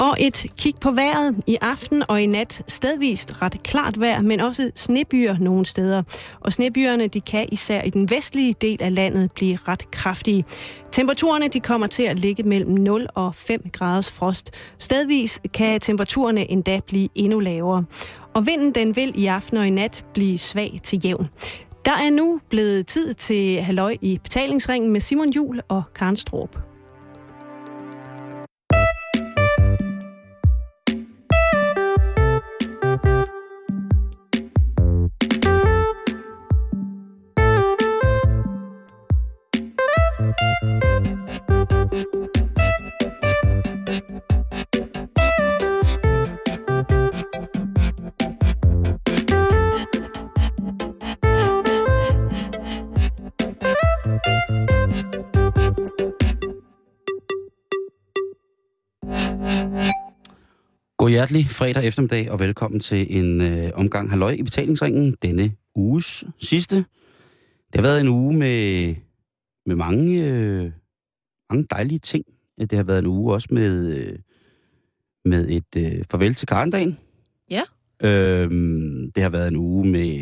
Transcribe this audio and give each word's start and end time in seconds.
Og 0.00 0.16
et 0.18 0.46
kig 0.58 0.74
på 0.80 0.90
vejret 0.90 1.36
i 1.46 1.56
aften 1.60 2.02
og 2.08 2.22
i 2.22 2.26
nat. 2.26 2.62
Stedvist 2.66 3.42
ret 3.42 3.62
klart 3.62 4.00
vejr, 4.00 4.20
men 4.20 4.40
også 4.40 4.70
snebyer 4.74 5.38
nogle 5.38 5.66
steder. 5.66 6.02
Og 6.40 6.52
snebyerne 6.52 7.06
de 7.06 7.20
kan 7.20 7.48
især 7.52 7.82
i 7.82 7.90
den 7.90 8.10
vestlige 8.10 8.54
del 8.60 8.82
af 8.82 8.94
landet 8.94 9.32
blive 9.32 9.58
ret 9.68 9.90
kraftige. 9.90 10.44
Temperaturerne 10.92 11.48
de 11.48 11.60
kommer 11.60 11.86
til 11.86 12.02
at 12.02 12.18
ligge 12.18 12.42
mellem 12.42 12.70
0 12.70 13.08
og 13.14 13.34
5 13.34 13.70
graders 13.72 14.10
frost. 14.10 14.50
Stedvis 14.78 15.40
kan 15.54 15.80
temperaturerne 15.80 16.50
endda 16.50 16.80
blive 16.86 17.08
endnu 17.14 17.40
lavere. 17.40 17.84
Og 18.34 18.46
vinden 18.46 18.74
den 18.74 18.96
vil 18.96 19.12
i 19.14 19.26
aften 19.26 19.56
og 19.56 19.66
i 19.66 19.70
nat 19.70 20.04
blive 20.14 20.38
svag 20.38 20.80
til 20.82 21.00
jævn. 21.04 21.28
Der 21.84 21.92
er 21.92 22.10
nu 22.10 22.40
blevet 22.50 22.86
tid 22.86 23.14
til 23.14 23.62
halløj 23.62 23.96
i 24.02 24.18
betalingsringen 24.22 24.92
med 24.92 25.00
Simon 25.00 25.30
Jul 25.30 25.60
og 25.68 25.82
Karen 25.94 26.16
Stroop. 26.16 26.69
Hjertelig 61.20 61.46
fredag 61.46 61.84
eftermiddag, 61.84 62.30
og 62.30 62.40
velkommen 62.40 62.80
til 62.80 63.16
en 63.18 63.40
øh, 63.40 63.70
omgang 63.74 64.10
halløj 64.10 64.30
i 64.30 64.42
betalingsringen. 64.42 65.16
Denne 65.22 65.52
uges 65.74 66.24
sidste. 66.38 66.76
Det 66.76 67.74
har 67.74 67.82
været 67.82 68.00
en 68.00 68.08
uge 68.08 68.36
med, 68.36 68.94
med 69.66 69.76
mange, 69.76 70.24
øh, 70.24 70.72
mange 71.50 71.66
dejlige 71.70 71.98
ting. 71.98 72.24
Det 72.60 72.72
har 72.72 72.82
været 72.82 72.98
en 72.98 73.06
uge 73.06 73.34
også 73.34 73.48
med, 73.50 73.96
øh, 73.96 74.18
med 75.24 75.48
et 75.48 75.76
øh, 75.76 76.04
farvel 76.10 76.34
til 76.34 76.48
Karendagen. 76.48 76.98
Ja. 77.50 77.62
Øhm, 78.02 79.12
det 79.12 79.22
har 79.22 79.30
været 79.30 79.48
en 79.48 79.56
uge 79.56 79.86
med, 79.86 80.16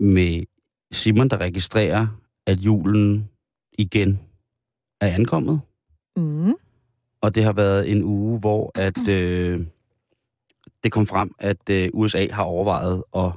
med 0.00 0.44
Simon, 0.92 1.28
der 1.28 1.40
registrerer, 1.40 2.06
at 2.46 2.58
julen 2.58 3.28
igen 3.78 4.20
er 5.00 5.08
ankommet. 5.08 5.60
Mm. 6.16 6.54
Og 7.24 7.34
det 7.34 7.44
har 7.44 7.52
været 7.52 7.90
en 7.90 8.02
uge, 8.02 8.38
hvor 8.38 8.72
at, 8.74 9.08
øh, 9.08 9.60
det 10.84 10.92
kom 10.92 11.06
frem, 11.06 11.34
at 11.38 11.70
øh, 11.70 11.88
USA 11.92 12.26
har 12.30 12.42
overvejet 12.42 13.02
at 13.16 13.30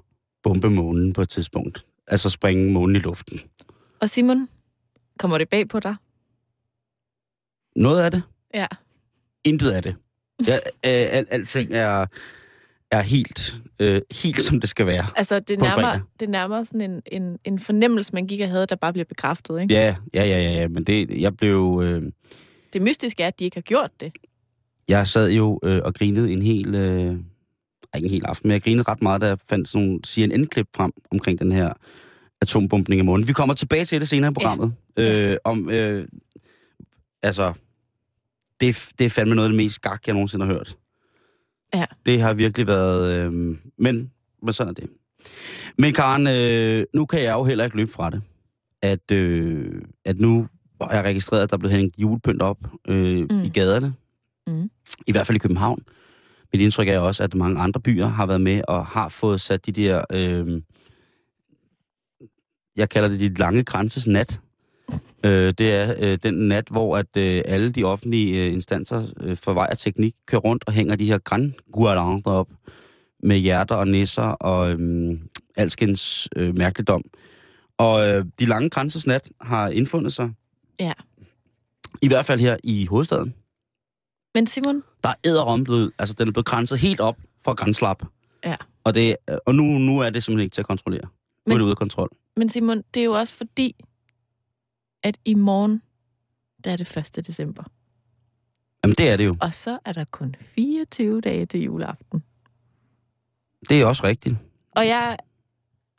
bombe 0.43 0.69
månen 0.69 1.13
på 1.13 1.21
et 1.21 1.29
tidspunkt. 1.29 1.85
Altså 2.07 2.29
springe 2.29 2.71
månen 2.71 2.95
i 2.95 2.99
luften. 2.99 3.39
Og 4.01 4.09
Simon, 4.09 4.49
kommer 5.19 5.37
det 5.37 5.49
bag 5.49 5.67
på 5.67 5.79
dig? 5.79 5.95
Noget 7.75 8.01
af 8.01 8.11
det. 8.11 8.23
Ja. 8.53 8.67
Intet 9.43 9.71
af 9.71 9.83
det. 9.83 9.95
Ja, 10.47 10.55
øh, 10.85 11.17
al, 11.17 11.25
alting 11.29 11.73
er, 11.73 12.05
er 12.91 13.01
helt, 13.01 13.55
øh, 13.79 14.01
helt 14.11 14.41
som 14.41 14.59
det 14.59 14.69
skal 14.69 14.85
være. 14.85 15.05
Altså, 15.15 15.39
det 15.39 15.59
nærmer, 15.59 15.99
det 16.19 16.29
nærmer 16.29 16.63
sådan 16.63 16.81
en, 16.81 17.01
en, 17.05 17.39
en 17.43 17.59
fornemmelse, 17.59 18.13
man 18.13 18.27
gik 18.27 18.41
og 18.41 18.49
havde, 18.49 18.65
der 18.65 18.75
bare 18.75 18.93
bliver 18.93 19.05
bekræftet, 19.05 19.61
ikke? 19.61 19.73
Ja, 19.73 19.95
ja, 20.13 20.23
ja, 20.23 20.41
ja, 20.41 20.51
ja. 20.51 20.67
Men 20.67 20.83
det, 20.83 21.21
jeg 21.21 21.37
blev... 21.37 21.81
Øh, 21.83 22.11
Det 22.77 22.83
mystiske 22.83 23.23
er, 23.23 23.27
at 23.27 23.39
de 23.39 23.45
ikke 23.45 23.57
har 23.57 23.61
gjort 23.61 23.91
det. 23.99 24.13
jeg 24.87 25.07
sad 25.07 25.31
jo 25.31 25.59
øh, 25.63 25.81
og 25.83 25.95
grinede 25.95 26.31
en 26.31 26.41
hel... 26.41 26.75
Øh, 26.75 27.15
ikke 27.95 28.05
en 28.05 28.09
hel 28.09 28.25
aften, 28.25 28.47
men 28.47 28.53
jeg 28.53 28.63
grinede 28.63 28.83
ret 28.87 29.01
meget, 29.01 29.21
da 29.21 29.27
jeg 29.27 29.37
fandt 29.49 29.67
sådan 29.67 29.87
nogle 29.87 29.99
CNN-klip 30.05 30.67
frem 30.75 30.91
omkring 31.11 31.39
den 31.39 31.51
her 31.51 31.73
atombombning 32.41 32.99
af 32.99 33.05
månen. 33.05 33.27
Vi 33.27 33.33
kommer 33.33 33.53
tilbage 33.55 33.85
til 33.85 33.99
det 34.01 34.09
senere 34.09 34.31
i 34.31 34.33
programmet. 34.33 34.73
Ja. 34.97 35.31
Øh, 35.31 35.37
om, 35.43 35.69
øh, 35.69 36.07
altså, 37.23 37.53
det, 38.61 38.91
det 38.99 39.05
er 39.05 39.09
fandme 39.09 39.35
noget 39.35 39.47
af 39.47 39.49
det 39.49 39.57
mest 39.57 39.81
gak, 39.81 40.07
jeg 40.07 40.13
nogensinde 40.13 40.45
har 40.45 40.53
hørt. 40.53 40.77
Ja. 41.73 41.85
Det 42.05 42.21
har 42.21 42.33
virkelig 42.33 42.67
været... 42.67 43.13
Øh, 43.13 43.33
men, 43.77 44.11
men 44.43 44.53
sådan 44.53 44.69
er 44.69 44.73
det. 44.73 44.89
Men 45.77 45.93
Karen, 45.93 46.27
øh, 46.27 46.85
nu 46.93 47.05
kan 47.05 47.23
jeg 47.23 47.33
jo 47.33 47.43
heller 47.43 47.63
ikke 47.63 47.77
løbe 47.77 47.91
fra 47.91 48.09
det. 48.09 48.21
At, 48.81 49.11
øh, 49.11 49.81
at 50.05 50.19
nu 50.19 50.47
har 50.81 50.93
jeg 50.93 51.03
registreret, 51.03 51.41
at 51.41 51.49
der 51.49 51.57
er 51.57 51.59
blevet 51.59 51.75
hængt 51.75 51.95
julepynt 51.97 52.41
op 52.41 52.57
øh, 52.87 53.27
mm. 53.31 53.43
I 53.43 53.49
gaderne. 53.49 53.93
Mm. 54.47 54.69
I 55.07 55.11
hvert 55.11 55.27
fald 55.27 55.35
i 55.35 55.39
København. 55.39 55.83
Mit 56.53 56.61
indtryk 56.61 56.87
er 56.87 56.99
også, 56.99 57.23
at 57.23 57.35
mange 57.35 57.61
andre 57.61 57.81
byer 57.81 58.07
har 58.07 58.25
været 58.25 58.41
med 58.41 58.61
og 58.67 58.85
har 58.85 59.09
fået 59.09 59.41
sat 59.41 59.65
de 59.65 59.71
der... 59.71 60.03
Øh, 60.13 60.61
jeg 62.75 62.89
kalder 62.89 63.09
det 63.09 63.19
de 63.19 63.33
lange 63.33 63.63
grænses 63.63 64.07
nat. 64.07 64.39
Øh, 65.23 65.53
det 65.57 65.73
er 65.73 65.93
øh, 65.99 66.17
den 66.23 66.33
nat, 66.33 66.67
hvor 66.71 66.97
at 66.97 67.17
øh, 67.17 67.41
alle 67.45 67.71
de 67.71 67.83
offentlige 67.83 68.45
øh, 68.45 68.53
instanser 68.53 69.07
øh, 69.21 69.37
for 69.37 69.53
vej 69.53 69.67
og 69.71 69.77
teknik 69.77 70.15
kører 70.25 70.41
rundt 70.41 70.63
og 70.67 70.73
hænger 70.73 70.95
de 70.95 71.05
her 71.05 71.17
grænguirlander 71.17 72.31
op 72.31 72.49
med 73.23 73.37
hjerter 73.37 73.75
og 73.75 73.87
nisser 73.87 74.23
og 74.23 74.71
øh, 74.71 75.19
alskens 75.55 76.29
øh, 76.35 76.57
mærkeligdom. 76.57 77.03
Og 77.77 78.07
øh, 78.07 78.25
de 78.39 78.45
lange 78.45 78.69
grænses 78.69 79.07
nat 79.07 79.29
har 79.41 79.69
indfundet 79.69 80.13
sig. 80.13 80.31
Ja. 80.79 80.93
I 82.01 82.07
hvert 82.07 82.25
fald 82.25 82.39
her 82.39 82.57
i 82.63 82.85
hovedstaden. 82.85 83.33
Men 84.35 84.47
Simon, 84.47 84.83
Der 85.03 85.09
er 85.09 85.15
æderom 85.23 85.63
blevet, 85.63 85.91
altså 85.99 86.13
den 86.13 86.27
er 86.27 86.31
blevet 86.31 86.45
grænset 86.45 86.79
helt 86.79 86.99
op 86.99 87.17
for 87.43 87.53
grænslap. 87.53 88.03
Ja. 88.43 88.55
Og, 88.83 88.95
det, 88.95 89.15
øh, 89.29 89.37
og 89.45 89.55
nu, 89.55 89.63
nu 89.63 89.99
er 89.99 90.09
det 90.09 90.23
simpelthen 90.23 90.43
ikke 90.43 90.53
til 90.53 90.61
at 90.61 90.67
kontrollere. 90.67 91.07
Nu 91.45 91.53
er 91.53 91.57
det 91.57 91.63
ude 91.63 91.71
af 91.71 91.77
kontrol. 91.77 92.09
men 92.37 92.49
Simon, 92.49 92.83
det 92.93 92.99
er 92.99 93.05
jo 93.05 93.11
også 93.13 93.33
fordi, 93.33 93.75
at 95.03 95.17
i 95.25 95.33
morgen, 95.33 95.81
der 96.63 96.71
er 96.71 96.77
det 96.77 96.97
1. 97.17 97.27
december. 97.27 97.63
Jamen 98.83 98.95
det 98.95 99.09
er 99.09 99.17
det 99.17 99.25
jo. 99.25 99.37
Og 99.41 99.53
så 99.53 99.79
er 99.85 99.93
der 99.93 100.05
kun 100.11 100.35
24 100.41 101.21
dage 101.21 101.45
til 101.45 101.61
juleaften. 101.61 102.23
Det 103.69 103.81
er 103.81 103.85
også 103.85 104.03
rigtigt. 104.03 104.35
Og 104.71 104.87
jeg, 104.87 105.17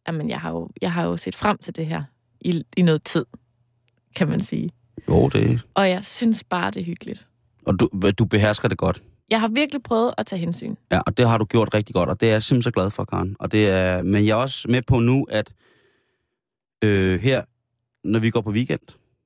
jamen, 0.07 0.31
jeg, 0.31 0.41
har 0.41 0.51
jo, 0.51 0.69
jeg 0.81 0.93
har 0.93 1.05
jo 1.05 1.17
set 1.17 1.37
frem 1.37 1.59
til 1.59 1.77
det 1.77 1.87
her 1.87 2.03
i, 2.41 2.65
i 2.77 2.83
noget 2.83 3.03
tid, 3.05 3.27
kan 4.19 4.29
man 4.29 4.41
sige. 4.41 4.71
Jo, 5.09 5.29
det 5.29 5.61
Og 5.75 5.89
jeg 5.91 6.05
synes 6.05 6.45
bare, 6.45 6.71
det 6.71 6.81
er 6.81 6.85
hyggeligt. 6.85 7.29
Og 7.67 7.81
du, 7.81 7.89
du 8.19 8.25
behersker 8.25 8.69
det 8.69 8.79
godt. 8.79 9.03
Jeg 9.31 9.41
har 9.41 9.49
virkelig 9.49 9.83
prøvet 9.83 10.15
at 10.19 10.27
tage 10.27 10.41
hensyn. 10.41 10.75
Ja, 10.93 11.01
og 11.07 11.17
det 11.19 11.29
har 11.29 11.39
du 11.39 11.45
gjort 11.45 11.75
rigtig 11.75 11.95
godt, 11.95 12.09
og 12.09 12.21
det 12.21 12.29
er 12.29 12.33
jeg 12.33 12.43
simpelthen 12.43 12.63
så 12.63 12.71
glad 12.71 12.91
for, 12.91 13.05
Karen. 13.05 13.37
Og 13.39 13.53
det 13.53 13.69
er, 13.69 14.03
men 14.03 14.27
jeg 14.27 14.31
er 14.33 14.37
også 14.43 14.69
med 14.69 14.83
på 14.83 14.99
nu, 14.99 15.27
at 15.31 15.53
øh, 16.85 17.21
her, 17.21 17.43
når 18.05 18.19
vi 18.19 18.31
går 18.31 18.41
på 18.41 18.51
weekend, 18.51 18.81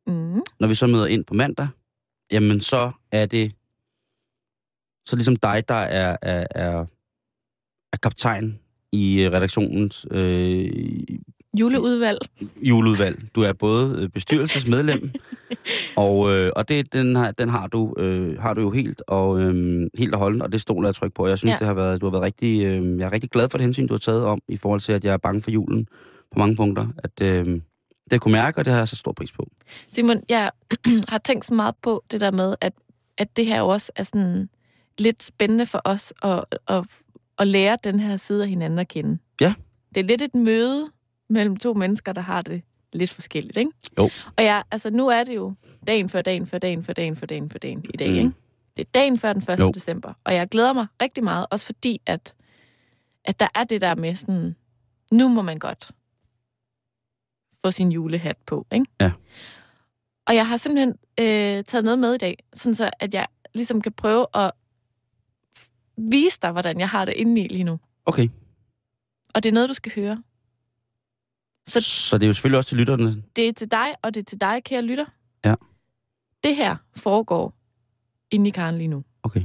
Mm. 0.07 0.41
når 0.61 0.69
vi 0.69 0.75
så 0.75 0.87
møder 0.87 1.07
ind 1.07 1.25
på 1.25 1.35
mandag, 1.35 1.69
jamen 2.33 2.61
så 2.61 2.91
er 3.13 3.27
det 3.27 3.53
så 5.07 5.17
ligesom 5.17 5.37
dig, 5.37 5.69
der 5.69 5.75
er, 5.75 6.17
er, 6.23 6.47
er, 6.51 6.87
er 7.93 7.97
kaptajn 8.03 8.59
i 8.93 9.29
redaktionens 9.29 10.07
øh, 10.11 10.71
Juleudvalg. 11.61 12.19
juleudvalg. 12.63 13.35
Du 13.35 13.41
er 13.43 13.53
både 13.53 14.03
øh, 14.03 14.09
bestyrelsesmedlem, 14.09 15.11
og, 15.97 16.33
øh, 16.33 16.53
og 16.57 16.69
det, 16.69 16.93
den, 16.93 17.17
har, 17.17 17.31
den 17.31 17.49
har, 17.49 17.67
du, 17.67 17.95
øh, 17.99 18.39
har 18.39 18.55
du 18.55 18.61
jo 18.61 18.71
helt 18.71 19.03
og, 19.07 19.41
øh, 19.41 19.87
helt 19.99 20.15
og 20.15 20.19
holden, 20.21 20.43
og 20.43 20.53
det 20.53 20.61
stoler 20.61 20.89
jeg 20.89 20.95
tryk 20.95 21.15
på. 21.15 21.27
Jeg 21.27 21.39
synes, 21.39 21.53
ja. 21.53 21.59
Det 21.59 21.67
har 21.67 21.75
været, 21.75 22.01
du 22.01 22.07
har 22.07 22.11
været 22.11 22.25
rigtig, 22.25 22.65
øh, 22.65 22.99
jeg 22.99 23.07
er 23.07 23.13
rigtig 23.13 23.31
glad 23.31 23.49
for 23.49 23.59
det 23.59 23.65
hensyn, 23.65 23.87
du 23.87 23.95
har 23.95 23.99
taget 23.99 24.25
om, 24.25 24.41
i 24.49 24.57
forhold 24.57 24.81
til, 24.81 24.93
at 24.93 25.05
jeg 25.05 25.13
er 25.13 25.17
bange 25.17 25.43
for 25.43 25.51
julen 25.51 25.87
på 26.33 26.39
mange 26.39 26.57
punkter. 26.57 26.87
At, 26.99 27.21
øh, 27.23 27.61
det 28.11 28.21
kunne 28.21 28.33
mærke, 28.33 28.59
og 28.59 28.65
det 28.65 28.73
har 28.73 28.81
jeg 28.81 28.89
så 28.89 28.97
stor 28.97 29.13
pris 29.13 29.33
på. 29.33 29.47
Simon, 29.91 30.23
jeg 30.29 30.51
har 31.09 31.19
tænkt 31.19 31.45
så 31.47 31.55
meget 31.55 31.75
på 31.83 32.05
det 32.11 32.21
der 32.21 32.31
med, 32.31 32.55
at, 32.61 32.73
at 33.19 33.37
det 33.37 33.47
her 33.47 33.63
også 33.63 33.93
er 33.97 34.03
sådan 34.03 34.49
lidt 34.99 35.23
spændende 35.23 35.67
for 35.67 35.81
os 35.85 36.13
at, 36.23 36.45
at, 36.69 36.85
at 37.39 37.49
lære 37.49 37.79
den 37.85 38.01
her 38.01 38.17
side 38.17 38.43
af 38.43 38.49
hinanden 38.49 38.79
at 38.79 38.89
kende. 38.89 39.19
Ja. 39.41 39.55
Det 39.95 40.01
er 40.01 40.05
lidt 40.05 40.23
et 40.23 40.35
møde 40.35 40.89
mellem 41.33 41.57
to 41.57 41.75
mennesker, 41.75 42.13
der 42.13 42.21
har 42.21 42.43
det 42.43 42.63
lidt 42.93 43.11
forskelligt, 43.11 43.57
ikke? 43.57 43.71
Jo. 43.99 44.11
Og 44.37 44.45
jeg, 44.45 44.63
altså 44.71 44.91
nu 44.91 45.09
er 45.09 45.25
det 45.25 45.37
jo 45.37 45.55
dagen 45.87 46.09
før 46.09 46.23
dagen 46.23 46.47
før 46.47 46.59
dagen 46.59 46.83
før 46.83 46.93
dagen 46.93 47.17
før 47.17 47.27
dagen 47.27 47.51
før 47.51 47.59
dagen 47.59 47.85
i 47.95 47.97
dag, 47.97 48.09
Mm. 48.11 48.17
ikke? 48.17 48.33
Det 48.77 48.83
er 48.87 48.91
dagen 48.95 49.19
før 49.19 49.33
den 49.33 49.43
1. 49.53 49.61
Jo. 49.61 49.71
december, 49.75 50.13
og 50.25 50.35
jeg 50.35 50.49
glæder 50.49 50.73
mig 50.73 50.87
rigtig 51.03 51.25
meget, 51.25 51.47
også 51.51 51.67
fordi, 51.67 52.01
at, 52.07 52.35
at 53.25 53.41
der 53.41 53.49
er 53.55 53.65
det 53.65 53.81
der 53.81 53.95
med 53.95 54.15
sådan, 54.15 54.57
nu 55.11 55.29
må 55.29 55.43
man 55.43 55.59
godt 55.59 55.93
få 57.65 57.71
sin 57.71 57.93
julehat 57.93 58.37
på, 58.47 58.67
ikke? 58.73 58.87
Ja. 59.01 59.13
Og 60.27 60.35
jeg 60.35 60.49
har 60.49 60.57
simpelthen 60.57 60.91
øh, 61.21 61.65
taget 61.65 61.85
noget 61.85 61.99
med 61.99 62.15
i 62.15 62.19
dag, 62.19 62.45
sådan 62.55 62.75
så 62.75 62.91
at 63.01 63.15
jeg 63.15 63.27
ligesom 63.55 63.81
kan 63.83 63.93
prøve 63.93 64.27
at 64.35 64.51
vise 65.97 66.39
dig, 66.43 66.53
hvordan 66.53 66.81
jeg 66.81 66.89
har 66.89 67.05
det 67.05 67.15
inde 67.15 67.41
i 67.43 67.49
lige 67.49 67.65
nu. 67.65 67.79
Okay, 68.07 68.29
Og 69.35 69.43
det 69.43 69.49
er 69.49 69.53
noget, 69.53 69.69
du 69.69 69.75
skal 69.75 69.93
høre. 69.95 70.23
Så, 71.67 71.81
så 71.81 72.19
det 72.19 72.23
er 72.23 72.27
jo 72.27 72.33
selvfølgelig 72.33 72.59
også 72.59 72.69
til 72.69 72.79
lytterne. 72.79 73.23
Det 73.37 73.49
er 73.49 73.53
til 73.53 73.71
dig, 73.71 73.87
og 74.03 74.15
det 74.15 74.21
er 74.21 74.25
til 74.25 74.41
dig, 74.41 74.65
kære 74.65 74.83
lytter. 74.83 75.05
Ja. 75.45 75.55
Det 76.45 76.57
her 76.57 76.77
foregår 76.97 77.55
inde 78.31 78.49
i 78.49 78.51
Karen 78.51 78.79
lige 78.79 78.89
nu. 78.89 79.05
Okay. 79.23 79.43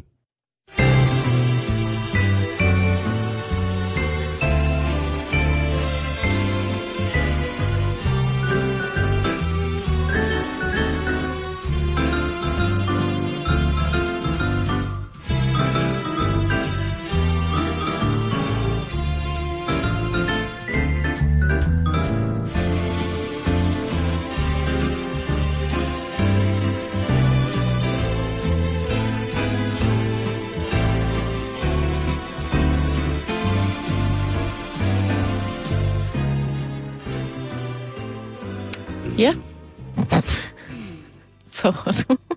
Var 41.72 42.06
du. 42.10 42.18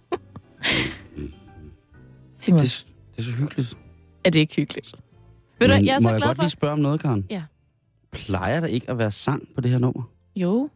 Simon, 2.36 2.60
Det, 2.60 2.86
det 3.16 3.18
er 3.18 3.22
så 3.22 3.32
hyggeligt. 3.32 3.76
er 4.24 4.30
det 4.30 4.38
ikke 4.38 4.54
hyggeligt? 4.56 4.94
Ved 5.58 5.68
du, 5.68 5.74
jeg 5.74 5.94
er 5.96 6.00
må 6.00 6.08
så 6.08 6.12
jeg 6.14 6.18
glad 6.18 6.28
godt 6.28 6.36
for... 6.36 6.42
lige 6.42 6.50
spørge 6.50 6.72
om 6.72 6.78
noget, 6.78 7.00
Karen? 7.00 7.26
Ja. 7.30 7.42
Plejer 8.12 8.60
der 8.60 8.66
ikke 8.66 8.90
at 8.90 8.98
være 8.98 9.10
sang 9.10 9.48
på 9.54 9.60
det 9.60 9.70
her 9.70 9.78
nummer? 9.78 10.02
Jo. 10.36 10.70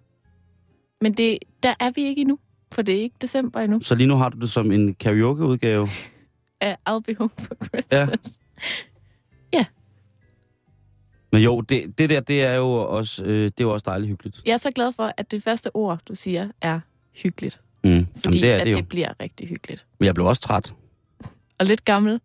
Men 1.00 1.12
det, 1.12 1.38
der 1.62 1.74
er 1.80 1.90
vi 1.90 2.02
ikke 2.02 2.20
endnu, 2.20 2.38
for 2.72 2.82
det 2.82 2.94
er 2.96 3.00
ikke 3.00 3.16
december 3.20 3.60
endnu. 3.60 3.80
Så 3.80 3.94
lige 3.94 4.06
nu 4.06 4.16
har 4.16 4.28
du 4.28 4.38
det 4.38 4.50
som 4.50 4.72
en 4.72 4.94
karaoke-udgave. 4.94 5.88
Af 6.60 6.76
I'll 6.88 7.00
Be 7.00 7.14
Home 7.18 7.30
for 7.38 7.54
Christmas. 7.64 8.18
Ja. 9.52 9.64
Men 11.32 11.42
jo, 11.42 11.60
det, 11.60 11.98
det 11.98 12.10
der, 12.10 12.20
det 12.20 12.42
er 12.42 12.54
jo 12.54 12.70
også, 12.72 13.24
øh, 13.24 13.44
det 13.44 13.60
er 13.60 13.64
jo 13.64 13.72
også 13.72 13.84
dejligt 13.86 14.08
hyggeligt. 14.10 14.42
Jeg 14.46 14.52
er 14.52 14.56
så 14.56 14.70
glad 14.70 14.92
for, 14.92 15.12
at 15.16 15.30
det 15.30 15.42
første 15.42 15.76
ord, 15.76 16.00
du 16.08 16.14
siger, 16.14 16.48
er 16.60 16.80
hyggeligt. 17.22 17.60
Mm. 17.84 18.06
Fordi 18.25 18.38
Jamen, 18.38 18.42
det 18.42 18.50
er 18.52 18.56
at 18.56 18.66
det 18.66 18.72
jo. 18.72 18.76
det 18.76 18.88
bliver 18.88 19.12
rigtig 19.20 19.48
hyggeligt. 19.48 19.86
Men 19.98 20.06
jeg 20.06 20.14
blev 20.14 20.26
også 20.26 20.42
træt. 20.42 20.75
Og 21.58 21.66
lidt 21.66 21.84
gammel. 21.84 22.20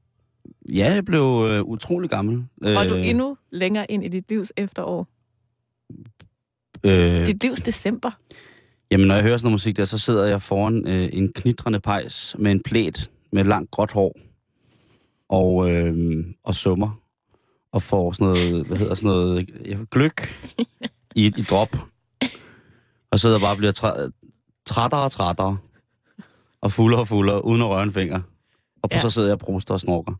Ja, 0.75 0.93
jeg 0.93 1.05
blev 1.05 1.47
øh, 1.51 1.61
utrolig 1.63 2.09
gammel. 2.09 2.45
Og 2.61 2.71
er 2.71 2.87
du 2.87 2.95
Øh, 2.95 3.07
endnu 3.07 3.37
længere 3.51 3.91
ind 3.91 4.03
i 4.03 4.07
dit 4.07 4.25
livs 4.29 4.53
efterår. 4.57 5.07
Øh, 6.83 7.25
Dit 7.25 7.43
livs 7.43 7.59
december. 7.59 8.11
Jamen, 8.91 9.07
når 9.07 9.15
jeg 9.15 9.23
hører 9.23 9.37
sådan 9.37 9.45
noget 9.45 9.53
musik 9.53 9.77
der, 9.77 9.85
så 9.85 9.97
sidder 9.97 10.25
jeg 10.27 10.41
foran 10.41 10.87
øh, 10.87 11.09
en 11.13 11.33
knitrende 11.33 11.79
pejs 11.79 12.35
med 12.39 12.51
en 12.51 12.63
plæt 12.63 13.09
med 13.31 13.43
langt 13.43 13.71
gråt 13.71 13.91
hår 13.91 14.17
og, 15.29 15.71
øh, 15.71 16.25
og 16.43 16.55
summer 16.55 16.99
og 17.71 17.81
får 17.83 18.11
sådan 18.11 18.27
noget, 18.27 18.65
hvad 18.65 18.77
hedder 18.77 18.93
sådan 18.95 19.09
noget, 19.09 19.49
gløk 19.91 20.21
i, 21.15 21.25
i 21.25 21.41
drop. 21.49 21.77
Og 23.11 23.19
sidder 23.19 23.39
bare 23.39 23.51
og 23.51 23.57
bliver 23.57 23.71
træ, 23.71 24.07
trættere 24.69 25.01
og 25.01 25.11
trættere 25.11 25.57
og 26.61 26.71
fuldere 26.71 27.01
og 27.01 27.07
fuldere, 27.07 27.45
uden 27.45 27.61
at 27.61 27.67
røre 27.67 27.83
en 27.83 27.91
finger. 27.93 28.21
Og 28.81 28.89
Ja. 28.91 28.95
ja. 28.95 29.01
så 29.01 29.09
sidder 29.09 29.27
jeg 29.27 29.33
og 29.33 29.39
bruster 29.39 29.73
og 29.73 29.79
snorker. 29.79 30.13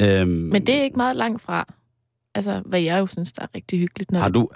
Øhm, 0.00 0.28
Men 0.30 0.66
det 0.66 0.74
er 0.74 0.82
ikke 0.82 0.96
meget 0.96 1.16
langt 1.16 1.42
fra, 1.42 1.74
altså, 2.34 2.62
hvad 2.66 2.80
jeg 2.80 2.98
jo 2.98 3.06
synes, 3.06 3.32
der 3.32 3.42
er 3.42 3.46
rigtig 3.54 3.78
hyggeligt. 3.78 4.10
Når 4.10 4.20
Har 4.20 4.28
du... 4.28 4.48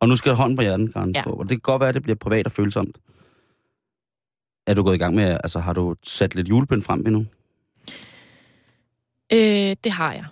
Og 0.00 0.08
nu 0.08 0.16
skal 0.16 0.30
jeg 0.30 0.36
hånden 0.36 0.56
på 0.56 0.62
hjernen, 0.62 0.92
Karen. 0.92 1.14
Ja. 1.14 1.26
Og 1.30 1.42
det 1.42 1.50
kan 1.50 1.60
godt 1.60 1.80
være, 1.80 1.88
at 1.88 1.94
det 1.94 2.02
bliver 2.02 2.16
privat 2.16 2.46
og 2.46 2.52
følsomt. 2.52 2.98
Er 4.66 4.74
du 4.74 4.82
gået 4.82 4.94
i 4.94 4.98
gang 4.98 5.14
med... 5.14 5.24
Altså, 5.24 5.58
har 5.58 5.72
du 5.72 5.94
sat 6.02 6.34
lidt 6.34 6.48
julepynt 6.48 6.84
frem 6.84 7.00
endnu? 7.06 7.26
Øh, 9.32 9.76
det 9.84 9.92
har 9.92 10.12
jeg. 10.12 10.24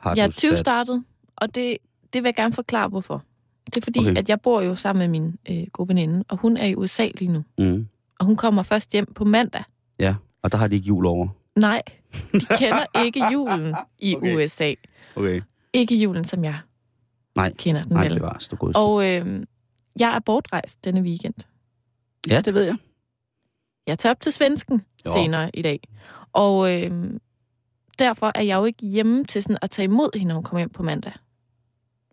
Har 0.00 0.14
Jeg 0.16 0.22
er 0.22 0.26
du 0.26 0.32
20 0.32 0.50
sat... 0.50 0.58
startet, 0.58 1.04
og 1.36 1.54
det, 1.54 1.78
det 2.12 2.22
vil 2.22 2.28
jeg 2.28 2.34
gerne 2.34 2.52
forklare, 2.52 2.88
hvorfor. 2.88 3.24
Det 3.66 3.76
er 3.76 3.80
fordi, 3.80 3.98
okay. 3.98 4.16
At 4.16 4.28
jeg 4.28 4.40
bor 4.40 4.60
jo 4.60 4.74
sammen 4.74 5.10
med 5.10 5.20
min 5.20 5.38
øh, 5.50 5.66
gode 5.72 5.88
veninde, 5.88 6.24
og 6.28 6.36
hun 6.36 6.56
er 6.56 6.66
i 6.66 6.74
USA 6.74 7.08
lige 7.18 7.32
nu. 7.32 7.44
Mm. 7.58 7.88
Og 8.20 8.26
hun 8.26 8.36
kommer 8.36 8.62
først 8.62 8.92
hjem 8.92 9.12
på 9.14 9.24
mandag. 9.24 9.62
Ja, 10.00 10.14
og 10.42 10.52
der 10.52 10.58
har 10.58 10.68
de 10.68 10.74
ikke 10.76 10.86
jul 10.88 11.06
over. 11.06 11.28
Nej, 11.56 11.82
de 12.32 12.40
kender 12.58 12.84
ikke 13.04 13.32
julen 13.32 13.74
i 13.98 14.16
okay. 14.16 14.36
USA. 14.36 14.74
Okay. 15.16 15.40
Ikke 15.72 15.96
julen, 15.96 16.24
som 16.24 16.44
jeg 16.44 16.58
Nej. 17.36 17.52
kender 17.58 17.82
den 17.82 17.92
Nej, 17.92 18.02
vel. 18.04 18.14
det 18.14 18.22
var 18.22 18.56
god 18.56 18.72
Og 18.76 19.10
øh, 19.10 19.42
jeg 19.98 20.14
er 20.16 20.20
bortrejst 20.20 20.84
denne 20.84 21.00
weekend. 21.00 21.34
Ja, 22.30 22.40
det 22.40 22.54
ved 22.54 22.62
jeg. 22.62 22.76
Jeg 23.86 23.98
tager 23.98 24.10
op 24.10 24.20
til 24.20 24.32
svensken 24.32 24.82
Jo. 25.06 25.12
senere 25.12 25.56
i 25.56 25.62
dag. 25.62 25.80
Og 26.32 26.82
øh, 26.82 27.10
derfor 27.98 28.32
er 28.34 28.42
jeg 28.42 28.56
jo 28.56 28.64
ikke 28.64 28.86
hjemme 28.86 29.24
til 29.24 29.42
sådan 29.42 29.58
at 29.62 29.70
tage 29.70 29.84
imod 29.84 30.10
hende, 30.18 30.28
når 30.28 30.34
hun 30.34 30.44
kommer 30.44 30.60
hjem 30.60 30.70
på 30.70 30.82
mandag. 30.82 31.12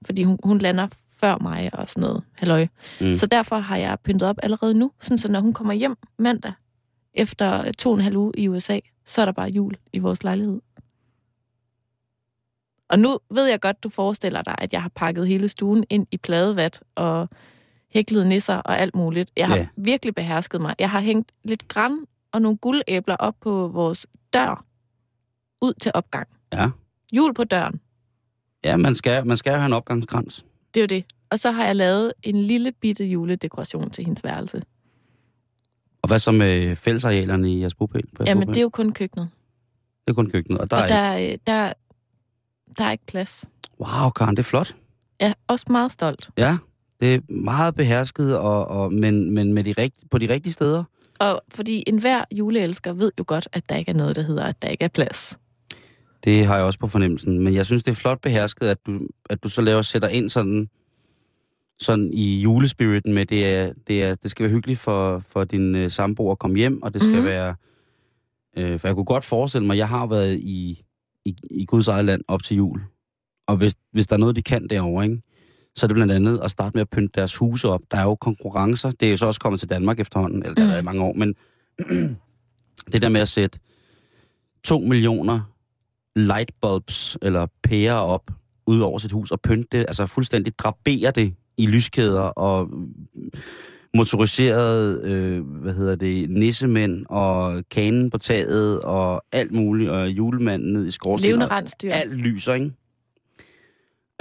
Fordi 0.05 0.23
hun, 0.23 0.39
hun 0.43 0.57
lander 0.57 0.87
før 1.09 1.37
mig 1.37 1.69
og 1.73 1.89
sådan 1.89 2.01
noget. 2.01 2.23
Halløj. 2.37 2.67
Mm. 3.01 3.15
Så 3.15 3.25
derfor 3.25 3.55
har 3.55 3.77
jeg 3.77 3.97
pyntet 4.03 4.27
op 4.29 4.35
allerede 4.43 4.73
nu. 4.73 4.91
Sådan 4.99 5.17
så 5.17 5.27
når 5.31 5.39
hun 5.39 5.53
kommer 5.53 5.73
hjem 5.73 5.95
mandag, 6.19 6.53
efter 7.13 7.71
to 7.71 7.89
og 7.89 7.95
en 7.95 8.01
halv 8.01 8.17
uge 8.17 8.31
i 8.37 8.47
USA, 8.47 8.79
så 9.05 9.21
er 9.21 9.25
der 9.25 9.31
bare 9.31 9.49
jul 9.49 9.73
i 9.93 9.99
vores 9.99 10.23
lejlighed. 10.23 10.61
Og 12.89 12.99
nu 12.99 13.19
ved 13.31 13.45
jeg 13.45 13.61
godt, 13.61 13.83
du 13.83 13.89
forestiller 13.89 14.41
dig, 14.41 14.55
at 14.57 14.73
jeg 14.73 14.81
har 14.81 14.89
pakket 14.95 15.27
hele 15.27 15.47
stuen 15.47 15.83
ind 15.89 16.07
i 16.11 16.17
pladevat 16.17 16.83
og 16.95 17.29
hæklede 17.89 18.29
nisser 18.29 18.55
og 18.55 18.79
alt 18.79 18.95
muligt. 18.95 19.31
Jeg 19.37 19.47
har 19.47 19.55
Ja. 19.57 19.67
virkelig 19.77 20.15
behersket 20.15 20.61
mig. 20.61 20.75
Jeg 20.79 20.89
har 20.89 20.99
hængt 20.99 21.31
lidt 21.43 21.67
græn 21.67 21.97
og 22.31 22.41
nogle 22.41 22.57
guldæbler 22.57 23.15
op 23.15 23.35
på 23.41 23.67
vores 23.67 24.07
dør 24.33 24.65
ud 25.61 25.73
til 25.73 25.91
opgang. 25.95 26.27
Ja. 26.53 26.69
Jul 27.13 27.33
på 27.33 27.43
døren. 27.43 27.79
Ja, 28.63 28.77
man 28.77 28.95
skal, 28.95 29.27
man 29.27 29.37
skal 29.37 29.53
have 29.53 29.65
en 29.65 29.73
opgangskrans. 29.73 30.45
Det 30.73 30.79
er 30.79 30.83
jo 30.83 30.87
det. 30.87 31.05
Og 31.29 31.39
så 31.39 31.51
har 31.51 31.65
jeg 31.65 31.75
lavet 31.75 32.13
en 32.23 32.35
lille 32.43 32.71
bitte 32.71 33.05
juledekoration 33.05 33.89
til 33.89 34.05
hendes 34.05 34.23
værelse. 34.23 34.61
Og 36.01 36.07
hvad 36.07 36.19
så 36.19 36.31
med 36.31 36.75
fællesarealerne 36.75 37.53
i 37.53 37.61
jeres 37.61 37.75
bopæl? 37.75 38.03
Jamen, 38.19 38.41
bopæl? 38.41 38.53
det 38.53 38.57
er 38.57 38.61
jo 38.61 38.69
kun 38.69 38.91
køkkenet. 38.91 39.29
det 40.07 40.11
er 40.11 40.15
kun 40.15 40.29
køkkenet, 40.29 40.61
og 40.61 40.71
der 40.71 40.77
og 40.77 40.83
er 40.83 40.87
der, 40.87 41.13
ikke... 41.13 41.39
der, 41.47 41.73
der 42.77 42.85
er 42.85 42.91
ikke 42.91 43.05
plads. 43.05 43.45
Wow, 43.79 44.09
Karen, 44.09 44.35
det 44.35 44.43
er 44.43 44.47
flot. 44.47 44.75
Jeg 45.19 45.29
er 45.29 45.33
også 45.47 45.65
meget 45.69 45.91
stolt. 45.91 46.29
Ja, 46.37 46.57
det 47.01 47.15
er 47.15 47.19
meget 47.29 47.75
behersket, 47.75 48.37
og, 48.37 48.67
og, 48.67 48.93
men, 48.93 49.31
men 49.31 49.53
med 49.53 49.63
de 49.63 49.73
rigt, 49.77 49.95
på 50.11 50.17
de 50.17 50.29
rigtige 50.29 50.53
steder. 50.53 50.83
Og 51.19 51.41
fordi 51.49 51.83
enhver 51.87 52.23
juleelsker 52.31 52.93
ved 52.93 53.11
jo 53.19 53.23
godt, 53.27 53.47
at 53.53 53.69
der 53.69 53.75
ikke 53.75 53.91
er 53.91 53.95
noget, 53.95 54.15
der 54.15 54.21
hedder, 54.21 54.43
at 54.43 54.61
der 54.61 54.67
ikke 54.67 54.85
er 54.85 54.89
plads. 54.89 55.37
Det 56.23 56.45
har 56.45 56.55
jeg 56.55 56.65
også 56.65 56.79
på 56.79 56.87
fornemmelsen. 56.87 57.39
Men 57.39 57.53
jeg 57.53 57.65
synes, 57.65 57.83
det 57.83 57.91
er 57.91 57.95
flot 57.95 58.21
behersket, 58.21 58.67
at 58.67 58.77
du, 58.85 58.99
at 59.29 59.43
du 59.43 59.49
så 59.49 59.61
laver 59.61 59.81
sætter 59.81 60.07
ind 60.07 60.29
sådan, 60.29 60.69
sådan 61.79 62.09
i 62.13 62.41
julespiriten 62.41 63.13
med, 63.13 63.25
det, 63.25 63.45
er, 63.45 63.73
det, 63.87 64.03
er, 64.03 64.15
det 64.15 64.31
skal 64.31 64.43
være 64.43 64.53
hyggeligt 64.53 64.79
for, 64.79 65.19
for 65.19 65.43
din 65.43 65.75
øh, 65.75 65.91
samboer 65.91 66.31
at 66.31 66.39
komme 66.39 66.57
hjem, 66.57 66.83
og 66.83 66.93
det 66.93 67.01
skal 67.01 67.19
mm. 67.19 67.25
være... 67.25 67.55
Øh, 68.57 68.79
for 68.79 68.87
jeg 68.87 68.95
kunne 68.95 69.05
godt 69.05 69.25
forestille 69.25 69.67
mig, 69.67 69.77
jeg 69.77 69.87
har 69.87 70.07
været 70.07 70.39
i, 70.39 70.83
i, 71.25 71.35
i 71.51 71.65
Guds 71.65 71.87
eget 71.87 72.05
land 72.05 72.21
op 72.27 72.43
til 72.43 72.57
jul. 72.57 72.81
Og 73.47 73.57
hvis, 73.57 73.75
hvis 73.91 74.07
der 74.07 74.15
er 74.15 74.19
noget, 74.19 74.35
de 74.35 74.41
kan 74.41 74.67
derovre, 74.67 75.03
ikke? 75.05 75.21
så 75.75 75.85
er 75.85 75.87
det 75.87 75.95
blandt 75.95 76.13
andet 76.13 76.39
at 76.43 76.51
starte 76.51 76.73
med 76.73 76.81
at 76.81 76.89
pynte 76.89 77.11
deres 77.15 77.35
huse 77.35 77.67
op. 77.67 77.81
Der 77.91 77.97
er 77.97 78.03
jo 78.03 78.15
konkurrencer. 78.15 78.91
Det 78.91 79.05
er 79.05 79.09
jo 79.09 79.17
så 79.17 79.25
også 79.25 79.39
kommet 79.39 79.59
til 79.59 79.69
Danmark 79.69 79.99
efterhånden, 79.99 80.43
eller 80.43 80.55
der 80.55 80.65
Mm. 80.65 80.71
er 80.71 80.77
i 80.77 80.81
mange 80.81 81.03
år, 81.03 81.13
men 81.13 81.35
det 82.91 83.01
der 83.01 83.09
med 83.09 83.21
at 83.21 83.27
sætte 83.27 83.59
2 84.63 84.79
millioner 84.79 85.50
lightbulbs 86.15 87.17
eller 87.21 87.47
pærer 87.63 87.93
op 87.93 88.31
ud 88.67 88.79
over 88.79 88.99
sit 88.99 89.11
hus 89.11 89.31
og 89.31 89.41
pynte 89.41 89.67
det, 89.71 89.79
altså 89.79 90.05
fuldstændig 90.05 90.59
drapere 90.59 91.11
det 91.11 91.33
i 91.57 91.67
lyskæder 91.67 92.21
og 92.21 92.69
motoriserede, 93.93 95.01
øh, 95.03 95.45
hvad 95.45 95.73
hedder 95.73 95.95
det, 95.95 96.29
nissemænd 96.29 97.05
og 97.09 97.63
kanen 97.71 98.09
på 98.09 98.17
taget 98.17 98.81
og 98.81 99.23
alt 99.31 99.51
muligt, 99.51 99.89
og 99.89 100.09
julemanden 100.09 100.73
ned 100.73 100.87
i 100.87 100.91
skorstenen. 100.91 101.29
Levende 101.29 101.47
rensdyr. 101.55 101.91
Alt 101.91 102.13
lyser, 102.13 102.53
ikke? 102.53 102.71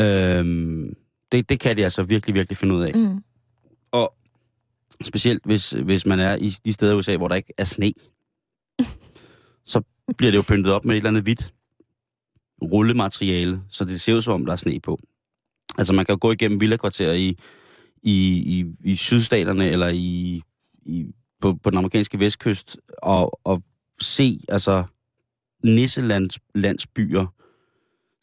Øhm, 0.00 0.94
det, 1.32 1.48
det 1.48 1.60
kan 1.60 1.76
de 1.76 1.84
altså 1.84 2.02
virkelig, 2.02 2.34
virkelig 2.34 2.56
finde 2.56 2.74
ud 2.74 2.82
af. 2.82 2.94
Mm. 2.94 3.22
Og 3.92 4.14
specielt 5.02 5.44
hvis, 5.44 5.70
hvis 5.70 6.06
man 6.06 6.20
er 6.20 6.36
i 6.36 6.54
de 6.64 6.72
steder 6.72 6.92
i 6.92 6.96
USA, 6.96 7.16
hvor 7.16 7.28
der 7.28 7.34
ikke 7.34 7.52
er 7.58 7.64
sne, 7.64 7.92
så 9.72 9.82
bliver 10.16 10.30
det 10.30 10.38
jo 10.38 10.44
pyntet 10.48 10.72
op 10.72 10.84
med 10.84 10.94
et 10.94 10.96
eller 10.96 11.10
andet 11.10 11.22
hvidt 11.22 11.54
rullemateriale, 12.62 13.60
så 13.68 13.84
det 13.84 14.00
ser 14.00 14.14
ud 14.14 14.22
som 14.22 14.34
om, 14.34 14.46
der 14.46 14.52
er 14.52 14.56
sne 14.56 14.80
på. 14.80 14.98
Altså 15.78 15.92
man 15.92 16.04
kan 16.06 16.18
gå 16.18 16.32
igennem 16.32 16.60
villakvarterer 16.60 17.12
i, 17.12 17.36
i, 18.02 18.16
i, 18.58 18.64
i 18.84 18.96
sydstaterne 18.96 19.68
eller 19.70 19.88
i, 19.88 20.42
i, 20.86 21.06
på, 21.40 21.54
på 21.54 21.70
den 21.70 21.78
amerikanske 21.78 22.18
vestkyst 22.18 22.76
og, 23.02 23.40
og 23.44 23.62
se 24.00 24.40
altså 24.48 24.84
nisselandsbyer. 25.64 27.26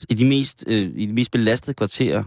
I 0.10 0.13
de, 0.13 0.25
mest, 0.25 0.63
øh, 0.67 0.91
I 0.96 1.06
de 1.06 1.13
mest 1.13 1.32
belastede 1.32 1.74
kvarterer, 1.75 2.24